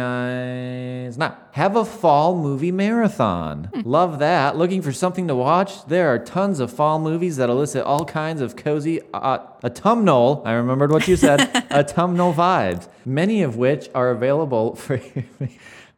eyes 1.04 1.18
now. 1.18 1.36
Have 1.52 1.74
a 1.74 1.84
fall 1.84 2.36
movie 2.36 2.70
marathon. 2.70 3.70
Hmm. 3.74 3.80
Love 3.84 4.20
that. 4.20 4.56
Looking 4.56 4.82
for 4.82 4.92
something 4.92 5.26
to 5.26 5.34
watch? 5.34 5.84
There 5.86 6.08
are 6.12 6.18
tons 6.18 6.60
of 6.60 6.72
fall 6.72 7.00
movies 7.00 7.36
that 7.38 7.50
elicit 7.50 7.82
all 7.84 8.04
kinds 8.04 8.40
of 8.40 8.54
cozy 8.54 9.00
uh, 9.12 9.38
autumnal. 9.64 10.42
I 10.44 10.52
remembered 10.52 10.92
what 10.92 11.08
you 11.08 11.16
said. 11.16 11.40
autumnal 11.72 12.32
vibes. 12.36 12.88
Many 13.04 13.42
of 13.42 13.56
which 13.56 13.88
are 13.94 14.10
available 14.10 14.76
for. 14.76 15.00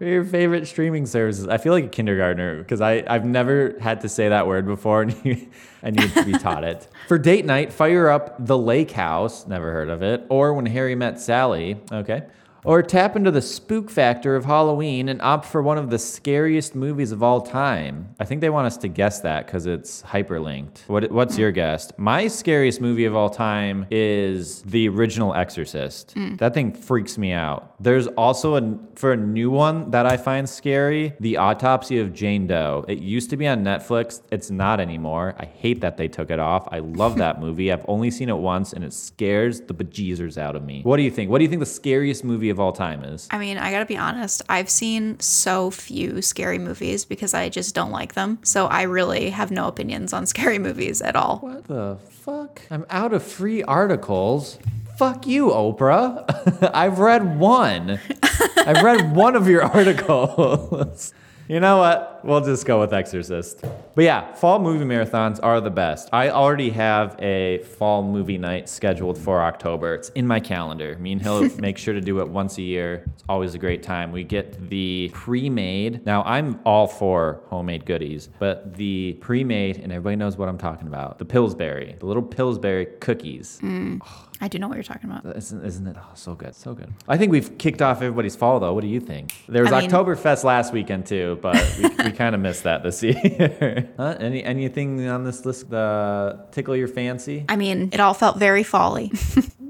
Your 0.01 0.25
favorite 0.25 0.69
streaming 0.69 1.07
services. 1.07 1.49
I 1.49 1.59
feel 1.59 1.73
like 1.73 1.87
a 1.87 1.89
kindergartner 1.89 2.59
because 2.59 2.81
I, 2.81 3.03
I've 3.09 3.25
never 3.25 3.77
had 3.81 4.03
to 4.03 4.09
say 4.09 4.29
that 4.29 4.47
word 4.47 4.65
before 4.65 5.03
and 5.03 5.25
you, 5.25 5.49
I 5.83 5.91
need 5.91 6.15
to 6.15 6.25
be 6.25 6.35
taught 6.35 6.63
it. 6.63 6.87
For 7.09 7.19
date 7.19 7.45
night, 7.45 7.73
fire 7.73 8.09
up 8.09 8.37
The 8.39 8.57
Lake 8.57 8.93
House, 8.93 9.49
never 9.49 9.73
heard 9.73 9.89
of 9.89 10.03
it, 10.03 10.25
or 10.29 10.55
When 10.55 10.67
Harry 10.67 10.95
Met 10.95 11.19
Sally, 11.21 11.79
okay. 11.91 12.23
Or 12.65 12.83
tap 12.83 13.17
into 13.17 13.31
the 13.31 13.43
spook 13.43 13.91
factor 13.91 14.37
of 14.37 14.45
Halloween 14.45 15.09
and 15.09 15.23
opt 15.23 15.47
for 15.47 15.63
one 15.63 15.79
of 15.79 15.91
the 15.91 15.99
scariest 15.99 16.75
movies 16.75 17.13
of 17.13 17.23
all 17.23 17.41
time. 17.41 18.15
I 18.19 18.25
think 18.25 18.41
they 18.41 18.51
want 18.51 18.67
us 18.67 18.77
to 18.79 18.89
guess 18.89 19.21
that 19.21 19.47
because 19.47 19.67
it's 19.67 20.03
hyperlinked. 20.03 20.81
What, 20.89 21.11
what's 21.11 21.39
your 21.39 21.53
guess? 21.53 21.93
My 21.97 22.27
scariest 22.27 22.81
movie 22.81 23.05
of 23.05 23.15
all 23.15 23.31
time 23.31 23.87
is 23.91 24.63
the 24.63 24.89
original 24.89 25.35
Exorcist. 25.35 26.13
Hmm. 26.13 26.37
That 26.37 26.55
thing 26.55 26.73
freaks 26.73 27.17
me 27.17 27.33
out. 27.33 27.75
There's 27.81 28.07
also 28.09 28.57
a 28.57 28.79
for 28.97 29.13
a 29.13 29.17
new 29.17 29.51
one 29.51 29.91
that 29.93 30.07
I 30.07 30.17
find 30.17 30.49
scary, 30.49 31.15
The 31.21 31.37
Autopsy 31.37 32.01
of 32.01 32.13
Jane 32.13 32.49
Doe. 32.49 32.85
It 32.89 32.99
used 32.99 33.31
to 33.31 33.37
be 33.37 33.47
on 33.47 33.63
Netflix. 33.63 34.23
It's 34.33 34.51
not 34.51 34.81
anymore. 34.81 35.37
I 35.39 35.45
hate 35.45 35.81
that 35.83 35.97
they 35.97 36.09
took 36.09 36.31
it 36.31 36.41
off. 36.41 36.67
I 36.73 36.81
love 36.81 37.17
that 37.19 37.41
movie. 37.45 37.73
I've 37.73 37.85
only 37.89 38.11
seen 38.11 38.29
it 38.29 38.37
once 38.37 38.73
and 38.73 38.85
it 38.85 38.93
scares 38.93 39.61
the 39.61 39.75
bejeezers 39.75 40.37
out 40.37 40.57
of 40.57 40.65
me. 40.65 40.83
What 40.83 40.97
do 40.97 41.03
you 41.05 41.11
think? 41.11 41.31
What 41.31 41.39
do 41.39 41.45
you 41.45 41.49
think 41.49 41.61
the 41.61 41.67
scariest 41.67 42.25
movie 42.25 42.48
of 42.51 42.61
all 42.61 42.73
time 42.73 43.05
is? 43.05 43.29
I 43.31 43.39
mean, 43.39 43.59
I 43.59 43.71
gotta 43.71 43.87
be 43.87 43.97
honest, 43.97 44.43
I've 44.49 44.71
seen 44.71 45.19
so 45.21 45.71
few 45.71 46.23
scary 46.23 46.59
movies 46.59 47.05
because 47.05 47.35
I 47.35 47.49
just 47.49 47.75
don't 47.75 47.91
like 47.91 48.15
them. 48.15 48.39
So 48.43 48.67
I 48.67 48.83
really 48.83 49.31
have 49.31 49.51
no 49.51 49.69
opinions 49.69 50.13
on 50.13 50.27
scary 50.35 50.59
movies 50.59 51.03
at 51.03 51.17
all. 51.17 51.39
What 51.39 51.65
the 51.67 51.99
fuck? 52.11 52.63
I'm 52.71 52.87
out 52.91 53.13
of 53.13 53.23
free 53.23 53.63
articles. 53.63 54.59
Fuck 54.97 55.27
you, 55.27 55.51
Oprah. 55.51 56.71
I've 56.75 56.99
read 56.99 57.39
one. 57.39 58.01
I've 58.57 58.83
read 58.83 59.15
one 59.15 59.37
of 59.37 59.49
your 59.49 59.63
articles. 59.63 61.13
You 61.49 61.61
know 61.61 61.79
what? 61.79 62.21
We'll 62.25 62.43
just 62.43 62.67
go 62.67 62.79
with 62.81 62.93
Exorcist. 62.93 63.65
But 63.95 64.05
yeah, 64.05 64.35
fall 64.35 64.59
movie 64.59 64.85
marathons 64.85 65.41
are 65.43 65.61
the 65.61 65.71
best. 65.71 66.11
I 66.13 66.29
already 66.29 66.69
have 66.71 67.17
a 67.21 67.59
fall 67.59 68.03
movie 68.03 68.37
night 68.37 68.69
scheduled 68.69 69.17
for 69.17 69.41
October. 69.41 69.95
It's 69.95 70.11
in 70.11 70.27
my 70.27 70.41
calendar. 70.41 70.97
Me 70.99 71.13
and 71.13 71.23
Hill 71.23 71.49
make 71.59 71.79
sure 71.79 71.95
to 71.95 72.01
do 72.01 72.21
it 72.21 72.29
once 72.29 72.59
a 72.59 72.63
year. 72.63 73.05
It's 73.15 73.25
always 73.29 73.55
a 73.55 73.59
great 73.59 73.83
time. 73.83 74.13
We 74.13 74.25
get 74.25 74.69
the 74.69 75.11
pre-made. 75.15 76.05
Now 76.05 76.23
I'm 76.25 76.61
all 76.67 76.87
for 76.87 77.41
homemade 77.47 77.87
goodies, 77.87 78.29
but 78.39 78.75
the 78.75 79.15
pre-made, 79.21 79.79
and 79.79 79.91
everybody 79.91 80.17
knows 80.17 80.37
what 80.37 80.49
I'm 80.49 80.59
talking 80.59 80.87
about. 80.87 81.19
The 81.19 81.25
Pillsbury, 81.25 81.97
the 81.99 82.07
little 82.07 82.23
Pillsbury 82.23 82.87
cookies. 83.01 83.59
Mm. 83.63 84.01
I 84.41 84.49
do 84.49 84.59
know 84.59 84.69
what 84.69 84.75
you're 84.75 84.85
talking 84.85 85.11
about. 85.11 85.37
Isn't, 85.37 85.65
isn't 85.65 85.87
it 85.87 85.97
oh, 85.99 86.11
so 86.15 86.35
good? 86.35 86.55
So 86.55 86.75
good. 86.75 86.93
I 87.09 87.17
think 87.17 87.33
we've 87.33 87.59
kicked 87.59 87.83
off 87.83 87.99
everybody's 87.99 88.37
fall 88.37 88.61
though. 88.61 88.73
What 88.73 88.83
do 88.83 88.89
you 88.89 89.01
think? 89.01 89.35
There 89.49 89.63
was 89.63 89.73
I 89.73 89.81
mean- 89.81 89.91
Oktoberfest 89.91 90.45
last 90.45 90.73
weekend 90.73 91.07
too, 91.07 91.39
but 91.43 91.57
we, 91.79 91.89
we 92.05 92.13
kind 92.13 92.35
of 92.35 92.41
missed 92.41 92.63
that 92.65 92.83
this 92.83 93.03
year. 93.03 93.89
huh? 93.97 94.17
Any 94.21 94.45
anything 94.45 95.09
on 95.09 95.25
this 95.25 95.45
list 95.45 95.73
uh, 95.73 96.37
tickle 96.53 96.77
your 96.77 96.89
fancy? 96.89 97.45
I 97.49 97.57
mean, 97.57 97.91
it 97.93 98.01
all 98.01 98.15
felt 98.15 98.39
very 98.39 98.63
folly. 98.63 99.13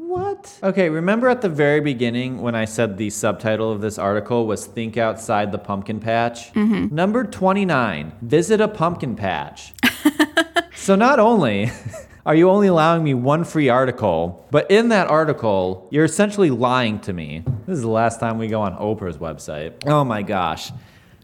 What? 0.08 0.58
Okay, 0.62 0.88
remember 0.88 1.28
at 1.28 1.42
the 1.42 1.50
very 1.50 1.80
beginning 1.80 2.40
when 2.40 2.54
I 2.54 2.64
said 2.64 2.96
the 2.96 3.10
subtitle 3.10 3.70
of 3.70 3.82
this 3.82 3.98
article 3.98 4.46
was 4.46 4.64
Think 4.64 4.96
Outside 4.96 5.52
the 5.52 5.58
Pumpkin 5.58 6.00
Patch? 6.00 6.50
Mm-hmm. 6.54 6.94
Number 6.94 7.24
29, 7.24 8.12
Visit 8.22 8.58
a 8.58 8.68
Pumpkin 8.68 9.16
Patch. 9.16 9.74
so 10.74 10.96
not 10.96 11.20
only 11.20 11.70
are 12.28 12.34
you 12.34 12.50
only 12.50 12.66
allowing 12.66 13.02
me 13.02 13.14
one 13.14 13.42
free 13.42 13.70
article, 13.70 14.46
but 14.50 14.70
in 14.70 14.90
that 14.90 15.08
article, 15.08 15.88
you're 15.90 16.04
essentially 16.04 16.50
lying 16.50 17.00
to 17.00 17.14
me. 17.14 17.42
This 17.66 17.76
is 17.76 17.80
the 17.80 17.88
last 17.88 18.20
time 18.20 18.36
we 18.36 18.48
go 18.48 18.60
on 18.60 18.76
Oprah's 18.76 19.16
website. 19.16 19.72
Oh 19.86 20.04
my 20.04 20.20
gosh. 20.20 20.70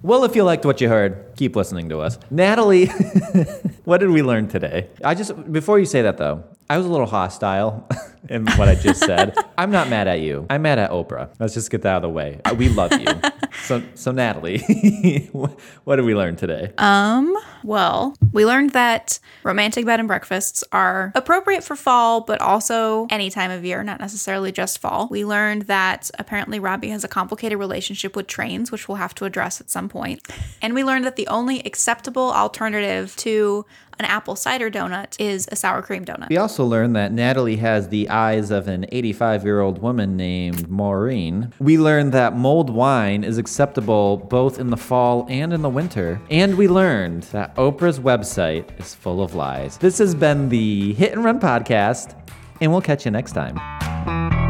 Well, 0.00 0.24
if 0.24 0.34
you 0.34 0.44
liked 0.44 0.64
what 0.64 0.80
you 0.80 0.88
heard, 0.88 1.34
keep 1.36 1.56
listening 1.56 1.90
to 1.90 1.98
us. 2.00 2.18
Natalie, 2.30 2.86
what 3.84 3.98
did 3.98 4.08
we 4.08 4.22
learn 4.22 4.48
today? 4.48 4.88
I 5.04 5.14
just, 5.14 5.52
before 5.52 5.78
you 5.78 5.84
say 5.84 6.00
that 6.00 6.16
though, 6.16 6.42
I 6.70 6.78
was 6.78 6.86
a 6.86 6.88
little 6.88 7.06
hostile 7.06 7.86
in 8.30 8.46
what 8.52 8.68
I 8.68 8.74
just 8.74 9.00
said. 9.00 9.36
I'm 9.58 9.70
not 9.70 9.90
mad 9.90 10.08
at 10.08 10.20
you. 10.20 10.46
I'm 10.48 10.62
mad 10.62 10.78
at 10.78 10.90
Oprah. 10.90 11.28
Let's 11.38 11.52
just 11.54 11.70
get 11.70 11.82
that 11.82 11.90
out 11.90 11.96
of 11.96 12.02
the 12.02 12.08
way. 12.08 12.40
Uh, 12.44 12.54
We 12.56 12.70
love 12.70 12.92
you. 12.92 13.06
so, 13.64 13.82
so 13.94 14.12
Natalie, 14.12 14.58
what 15.84 15.96
did 15.96 16.04
we 16.06 16.14
learn 16.14 16.36
today? 16.36 16.72
Um, 16.78 17.36
well, 17.62 18.16
we 18.32 18.46
learned 18.46 18.70
that 18.70 19.18
romantic 19.42 19.84
bed 19.84 20.00
and 20.00 20.08
breakfasts 20.08 20.64
are 20.72 21.12
appropriate 21.14 21.64
for 21.64 21.76
fall, 21.76 22.22
but 22.22 22.40
also 22.40 23.06
any 23.10 23.30
time 23.30 23.50
of 23.50 23.64
year, 23.64 23.82
not 23.82 24.00
necessarily 24.00 24.50
just 24.50 24.78
fall. 24.78 25.08
We 25.10 25.24
learned 25.24 25.62
that 25.62 26.10
apparently 26.18 26.58
Robbie 26.58 26.88
has 26.88 27.04
a 27.04 27.08
complicated 27.08 27.58
relationship 27.58 28.16
with 28.16 28.26
trains, 28.26 28.72
which 28.72 28.88
we'll 28.88 28.96
have 28.96 29.14
to 29.16 29.26
address 29.26 29.60
at 29.60 29.70
some 29.70 29.88
point. 29.90 30.22
And 30.62 30.74
we 30.74 30.82
learned 30.82 31.04
that 31.04 31.16
the 31.16 31.28
only 31.28 31.60
acceptable 31.60 32.32
alternative 32.32 33.14
to 33.16 33.66
an 33.98 34.04
apple 34.04 34.36
cider 34.36 34.70
donut 34.70 35.14
is 35.18 35.48
a 35.50 35.56
sour 35.56 35.82
cream 35.82 36.04
donut. 36.04 36.28
We 36.28 36.36
also 36.36 36.64
learned 36.64 36.96
that 36.96 37.12
Natalie 37.12 37.56
has 37.56 37.88
the 37.88 38.08
eyes 38.08 38.50
of 38.50 38.68
an 38.68 38.86
85 38.90 39.44
year 39.44 39.60
old 39.60 39.80
woman 39.80 40.16
named 40.16 40.68
Maureen. 40.68 41.52
We 41.58 41.78
learned 41.78 42.12
that 42.12 42.36
mulled 42.36 42.70
wine 42.70 43.24
is 43.24 43.38
acceptable 43.38 44.16
both 44.16 44.58
in 44.58 44.70
the 44.70 44.76
fall 44.76 45.26
and 45.28 45.52
in 45.52 45.62
the 45.62 45.70
winter. 45.70 46.20
And 46.30 46.56
we 46.56 46.68
learned 46.68 47.24
that 47.24 47.54
Oprah's 47.56 48.00
website 48.00 48.78
is 48.80 48.94
full 48.94 49.22
of 49.22 49.34
lies. 49.34 49.78
This 49.78 49.98
has 49.98 50.14
been 50.14 50.48
the 50.48 50.94
Hit 50.94 51.12
and 51.12 51.24
Run 51.24 51.40
Podcast, 51.40 52.14
and 52.60 52.70
we'll 52.70 52.80
catch 52.80 53.04
you 53.04 53.10
next 53.10 53.32
time. 53.32 54.43